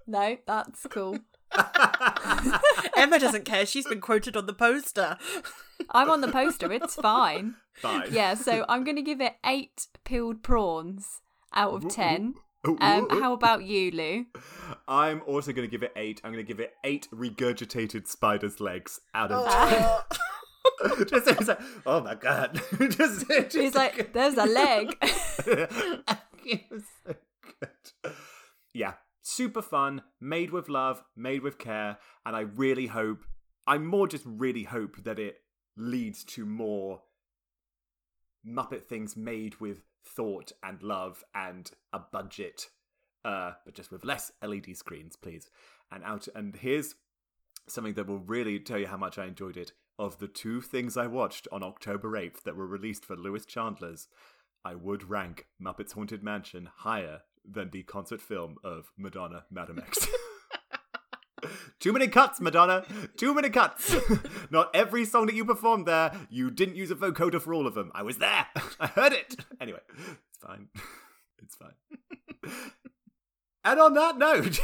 no 0.07 0.37
that's 0.45 0.85
cool 0.89 1.17
Emma 2.97 3.19
doesn't 3.19 3.45
care. 3.45 3.65
She's 3.65 3.87
been 3.87 4.01
quoted 4.01 4.35
on 4.37 4.45
the 4.45 4.53
poster. 4.53 5.17
i'm 5.91 6.09
on 6.09 6.19
the 6.21 6.27
poster 6.27 6.71
it's 6.73 6.95
fine 6.95 7.55
Fine. 7.73 8.03
yeah 8.11 8.33
so 8.33 8.65
i'm 8.67 8.83
gonna 8.83 9.01
give 9.01 9.21
it 9.21 9.35
eight 9.45 9.87
peeled 10.03 10.43
prawns 10.43 11.21
out 11.55 11.73
of 11.73 11.87
ten 11.89 12.33
um 12.65 12.77
ooh, 12.81 13.07
ooh. 13.15 13.19
how 13.21 13.31
about 13.33 13.63
you 13.63 13.89
lou 13.91 14.25
I'm 14.87 15.21
also 15.25 15.53
going 15.53 15.67
to 15.67 15.71
give 15.71 15.83
it 15.83 15.91
eight. 15.95 16.19
I'm 16.23 16.31
going 16.33 16.43
to 16.43 16.47
give 16.47 16.59
it 16.59 16.73
eight 16.83 17.07
regurgitated 17.13 18.07
spider's 18.07 18.59
legs 18.59 18.99
out 19.13 19.31
of 19.31 19.45
Oh. 19.47 20.03
ten. 20.09 20.97
just, 21.07 21.27
it's 21.27 21.47
like, 21.47 21.59
oh 21.85 22.01
my 22.01 22.15
god. 22.15 22.59
just, 22.89 23.27
just 23.29 23.55
he's 23.55 23.75
like 23.75 24.11
there's 24.13 24.35
a 24.35 24.45
leg 24.45 24.95
it 25.01 26.63
was 26.69 26.83
so 27.05 27.15
good. 27.61 28.13
Yeah, 28.73 28.93
super 29.39 29.61
fun, 29.61 30.01
made 30.19 30.51
with 30.51 30.67
love, 30.67 31.01
made 31.15 31.41
with 31.41 31.57
care, 31.57 31.97
and 32.25 32.35
I 32.35 32.41
really 32.41 32.87
hope, 32.87 33.23
I 33.65 33.77
more 33.77 34.05
just 34.05 34.25
really 34.25 34.63
hope 34.63 35.05
that 35.05 35.17
it 35.17 35.37
leads 35.77 36.25
to 36.25 36.45
more 36.45 37.03
Muppet 38.45 38.83
things 38.83 39.15
made 39.15 39.61
with 39.61 39.83
thought 40.05 40.51
and 40.61 40.83
love 40.83 41.23
and 41.33 41.71
a 41.93 41.99
budget, 41.99 42.67
uh, 43.23 43.51
but 43.63 43.75
just 43.75 43.93
with 43.93 44.03
less 44.03 44.33
LED 44.45 44.75
screens, 44.75 45.15
please. 45.15 45.49
And 45.89 46.03
out, 46.03 46.27
and 46.35 46.53
here's 46.57 46.95
something 47.65 47.93
that 47.93 48.07
will 48.07 48.19
really 48.19 48.59
tell 48.59 48.79
you 48.79 48.87
how 48.87 48.97
much 48.97 49.17
I 49.17 49.27
enjoyed 49.27 49.55
it. 49.55 49.71
Of 49.97 50.19
the 50.19 50.27
two 50.27 50.59
things 50.59 50.97
I 50.97 51.07
watched 51.07 51.47
on 51.49 51.63
October 51.63 52.11
8th 52.11 52.43
that 52.43 52.57
were 52.57 52.67
released 52.67 53.05
for 53.05 53.15
Lewis 53.15 53.45
Chandler's, 53.45 54.09
I 54.65 54.75
would 54.75 55.09
rank 55.09 55.47
Muppets 55.63 55.93
Haunted 55.93 56.23
Mansion 56.23 56.67
higher 56.79 57.21
than 57.51 57.69
the 57.71 57.83
concert 57.83 58.21
film 58.21 58.57
of 58.63 58.91
Madonna 58.97 59.45
Madame 59.49 59.79
X. 59.79 60.07
Too 61.79 61.93
many 61.93 62.07
cuts, 62.07 62.41
Madonna. 62.41 62.85
Too 63.15 63.33
many 63.33 63.49
cuts. 63.49 63.95
Not 64.49 64.69
every 64.75 65.05
song 65.05 65.27
that 65.27 65.35
you 65.35 65.45
performed 65.45 65.85
there, 65.85 66.11
you 66.29 66.51
didn't 66.51 66.75
use 66.75 66.91
a 66.91 66.95
vocoder 66.95 67.41
for 67.41 67.53
all 67.53 67.67
of 67.67 67.73
them. 67.73 67.91
I 67.95 68.03
was 68.03 68.17
there. 68.17 68.47
I 68.79 68.87
heard 68.87 69.13
it. 69.13 69.35
Anyway, 69.61 69.79
it's 69.97 70.37
fine. 70.41 70.67
It's 71.41 71.55
fine. 71.55 72.53
and 73.63 73.79
on 73.79 73.93
that 73.93 74.17
note, 74.17 74.59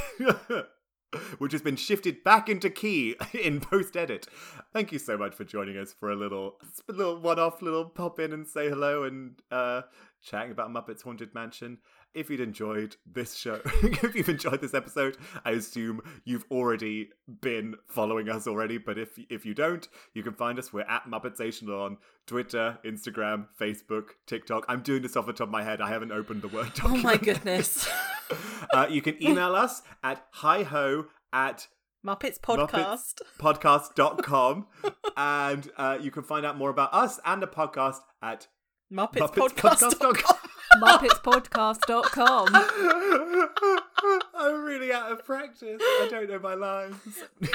which 1.38 1.54
has 1.54 1.62
been 1.62 1.78
shifted 1.78 2.24
back 2.24 2.50
into 2.50 2.70
key 2.70 3.16
in 3.34 3.62
post 3.62 3.96
edit, 3.96 4.28
thank 4.74 4.92
you 4.92 5.00
so 5.00 5.18
much 5.18 5.34
for 5.34 5.46
joining 5.46 5.78
us 5.78 5.94
for 5.94 6.12
a 6.12 6.16
little, 6.16 6.58
little 6.90 7.20
one-off, 7.20 7.62
little 7.62 7.86
pop 7.86 8.20
in 8.20 8.34
and 8.34 8.46
say 8.46 8.68
hello 8.68 9.04
and 9.04 9.42
uh, 9.52 9.84
chatting 10.22 10.52
about 10.52 10.70
Muppets 10.70 11.04
Haunted 11.04 11.34
Mansion. 11.34 11.78
If 12.16 12.30
you'd 12.30 12.39
enjoyed 12.39 12.95
this 13.05 13.36
show, 13.36 13.61
if 13.66 14.16
you've 14.16 14.30
enjoyed 14.30 14.61
this 14.61 14.74
episode, 14.74 15.18
I 15.43 15.51
assume 15.51 16.01
you've 16.24 16.45
already 16.49 17.09
been 17.41 17.76
following 17.88 18.30
us 18.30 18.47
already. 18.47 18.78
But 18.78 18.97
if 18.97 19.20
if 19.30 19.45
you 19.45 19.53
don't, 19.53 19.88
you 20.13 20.24
can 20.24 20.34
find 20.34 20.57
us. 20.57 20.72
We're 20.72 20.82
at 20.82 21.05
Muppetsation 21.05 21.68
on 21.70 21.97
Twitter, 22.26 22.80
Instagram, 22.86 23.47
Facebook, 23.59 24.11
TikTok. 24.26 24.66
I'm 24.68 24.82
doing 24.82 25.01
this 25.01 25.16
off 25.16 25.26
the 25.26 25.34
top 25.34 25.47
of 25.47 25.51
my 25.51 25.63
head. 25.63 25.82
I 25.82 25.89
haven't 25.89 26.11
opened 26.11 26.41
the 26.41 26.47
Word 26.47 26.74
document. 26.74 26.95
Oh 27.05 27.07
my 27.07 27.18
goodness. 27.18 27.88
uh, 28.74 28.88
you 28.89 29.01
can 29.01 29.22
email 29.22 29.55
us 29.55 29.82
at 30.03 30.26
hiho 30.34 31.07
at 31.34 31.68
Muppets 32.05 32.39
podcast. 32.39 33.22
podcast.com 33.39 34.68
and 35.18 35.70
uh, 35.78 35.97
you 35.99 36.11
can 36.11 36.24
find 36.24 36.45
out 36.45 36.57
more 36.57 36.70
about 36.70 36.93
us 36.93 37.20
and 37.26 37.41
the 37.41 37.47
podcast 37.47 37.99
at 38.22 38.47
Muppets, 38.93 39.34
podcast. 39.34 39.95
muppetspodcast.com. 39.99 40.35
muppetspodcast.com 40.82 42.47
I'm 44.36 44.63
really 44.63 44.91
out 44.91 45.11
of 45.11 45.26
practice. 45.26 45.82
I 45.82 46.07
don't 46.09 46.30
know 46.30 46.39
my 46.39 46.53
lines. 46.53 46.95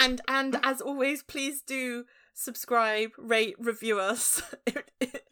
and 0.01 0.21
and 0.27 0.59
as 0.63 0.81
always, 0.81 1.23
please 1.23 1.63
do 1.63 2.05
subscribe, 2.35 3.11
rate, 3.19 3.55
review 3.59 4.01
us. 4.01 4.43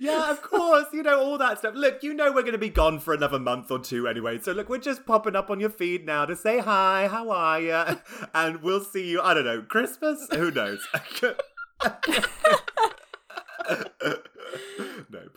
Yeah, 0.01 0.30
of 0.30 0.43
course. 0.43 0.86
You 0.93 1.03
know, 1.03 1.20
all 1.20 1.39
that 1.39 1.59
stuff. 1.59 1.74
Look, 1.74 2.05
you 2.05 2.14
know 2.14 2.30
we're 2.32 2.43
going 2.43 2.53
to 2.53 2.59
be 2.59 2.68
gone 2.68 3.01
for 3.01 3.12
another 3.12 3.41
month 3.41 3.68
or 3.70 3.80
two 3.80 4.07
anyway. 4.07 4.39
So, 4.39 4.53
look, 4.53 4.68
we're 4.68 4.78
just 4.78 5.05
popping 5.05 5.34
up 5.34 5.51
on 5.51 5.59
your 5.59 5.70
feed 5.70 6.07
now 6.07 6.24
to 6.24 6.36
say 6.36 6.61
hi, 6.61 7.09
how 7.09 7.30
are 7.30 7.61
you? 7.61 7.82
And 8.34 8.62
we'll 8.62 8.84
see 8.84 9.09
you, 9.09 9.20
I 9.20 9.34
don't 9.34 9.45
know, 9.45 9.62
Christmas? 9.62 10.28
Who 10.32 10.53
knows? 10.53 10.86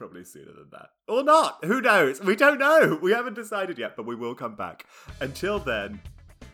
probably 0.01 0.23
sooner 0.23 0.51
than 0.51 0.67
that. 0.71 0.89
Or 1.07 1.23
not. 1.23 1.63
Who 1.63 1.79
knows? 1.79 2.19
We 2.21 2.35
don't 2.35 2.57
know. 2.57 2.97
We 3.03 3.11
haven't 3.11 3.35
decided 3.35 3.77
yet, 3.77 3.95
but 3.95 4.03
we 4.07 4.15
will 4.15 4.33
come 4.33 4.55
back. 4.55 4.87
Until 5.19 5.59
then, 5.59 6.01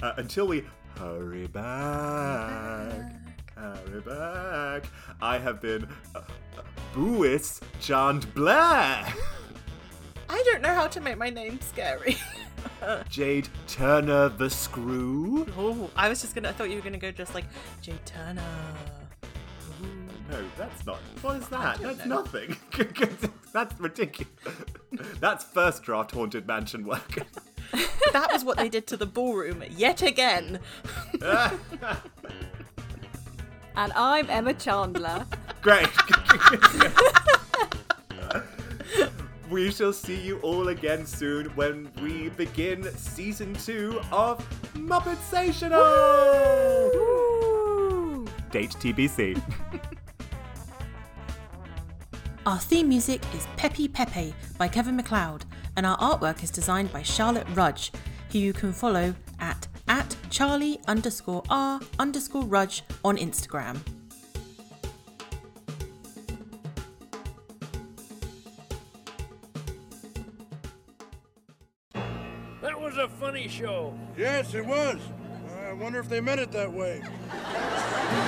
uh, 0.04 0.12
until 0.18 0.48
we 0.48 0.66
hurry 0.98 1.48
back. 1.48 3.10
Hurry 3.56 4.02
back. 4.02 4.84
I 5.22 5.38
have 5.38 5.62
been 5.62 5.88
uh, 6.14 6.20
uh, 6.58 6.62
Boois 6.94 7.62
Chant 7.80 8.36
Blair. 8.36 8.58
I 10.30 10.44
don't 10.44 10.62
know 10.62 10.74
how 10.74 10.88
to 10.88 11.00
make 11.00 11.18
my 11.18 11.30
name 11.30 11.58
scary. 11.62 12.18
Jade 13.10 13.48
Turner 13.66 14.28
the 14.28 14.50
Screw. 14.50 15.48
oh, 15.58 15.90
I 15.96 16.10
was 16.10 16.20
just 16.20 16.36
gonna. 16.36 16.50
I 16.50 16.52
thought 16.52 16.70
you 16.70 16.76
were 16.76 16.82
gonna 16.82 16.98
go 16.98 17.12
just 17.12 17.34
like 17.34 17.46
Jade 17.82 18.06
Turner. 18.06 18.44
No, 20.30 20.44
that's 20.58 20.86
not. 20.86 21.00
What 21.22 21.38
is 21.38 21.48
that? 21.50 21.80
That's 21.80 22.06
know. 22.06 22.22
nothing. 22.22 22.58
that's 23.54 23.80
ridiculous. 23.80 24.34
that's 25.20 25.46
first 25.46 25.84
draft 25.84 26.12
Haunted 26.12 26.48
Mansion 26.48 26.86
work. 26.86 27.20
That 28.14 28.32
was 28.32 28.46
what 28.46 28.58
they 28.58 28.70
did 28.70 28.88
to 28.88 28.98
the 28.98 29.06
ballroom 29.06 29.62
yet 29.70 30.02
again. 30.02 30.60
And 33.76 33.94
I'm 33.94 34.28
Emma 34.30 34.54
Chandler. 34.56 35.28
Great. 35.62 35.88
we 39.52 39.70
shall 39.70 39.94
see 39.94 40.20
you 40.20 40.40
all 40.40 40.70
again 40.70 41.06
soon 41.06 41.46
when 41.56 41.92
we 42.02 42.30
begin 42.30 42.92
season 42.96 43.54
two 43.54 44.02
of 44.12 44.40
Muppet 44.74 45.22
Stational. 45.28 45.80
Woo! 46.96 48.28
Date 48.50 48.72
TBC. 48.72 49.40
Our 52.48 52.58
theme 52.58 52.88
music 52.88 53.22
is 53.36 53.46
Peppy 53.58 53.90
Pepe 53.90 54.34
by 54.58 54.70
Kevin 54.70 54.96
MacLeod, 54.96 55.44
and 55.76 55.86
our 55.86 55.98
artwork 55.98 56.42
is 56.46 56.50
designed 56.50 56.94
by 56.94 57.02
Charlotte 57.02 57.46
Rudge, 57.54 57.92
who 58.32 58.40
you 58.40 58.54
can 58.54 58.72
follow 58.72 59.14
at 59.38 59.68
at 59.90 60.16
Charlie 60.30 60.80
underscore 60.88 61.44
R 61.50 61.82
underscore 62.00 62.46
Rudge 62.46 62.84
on 63.04 63.18
Instagram. 63.18 63.82
That 72.62 72.80
was 72.80 72.96
a 72.96 73.10
funny 73.10 73.50
show. 73.50 73.94
Yes, 74.18 74.54
it 74.54 74.66
was. 74.66 75.02
I 75.66 75.74
wonder 75.74 76.00
if 76.00 76.08
they 76.08 76.22
meant 76.22 76.40
it 76.40 76.54
that 76.54 76.72
way. 76.72 77.04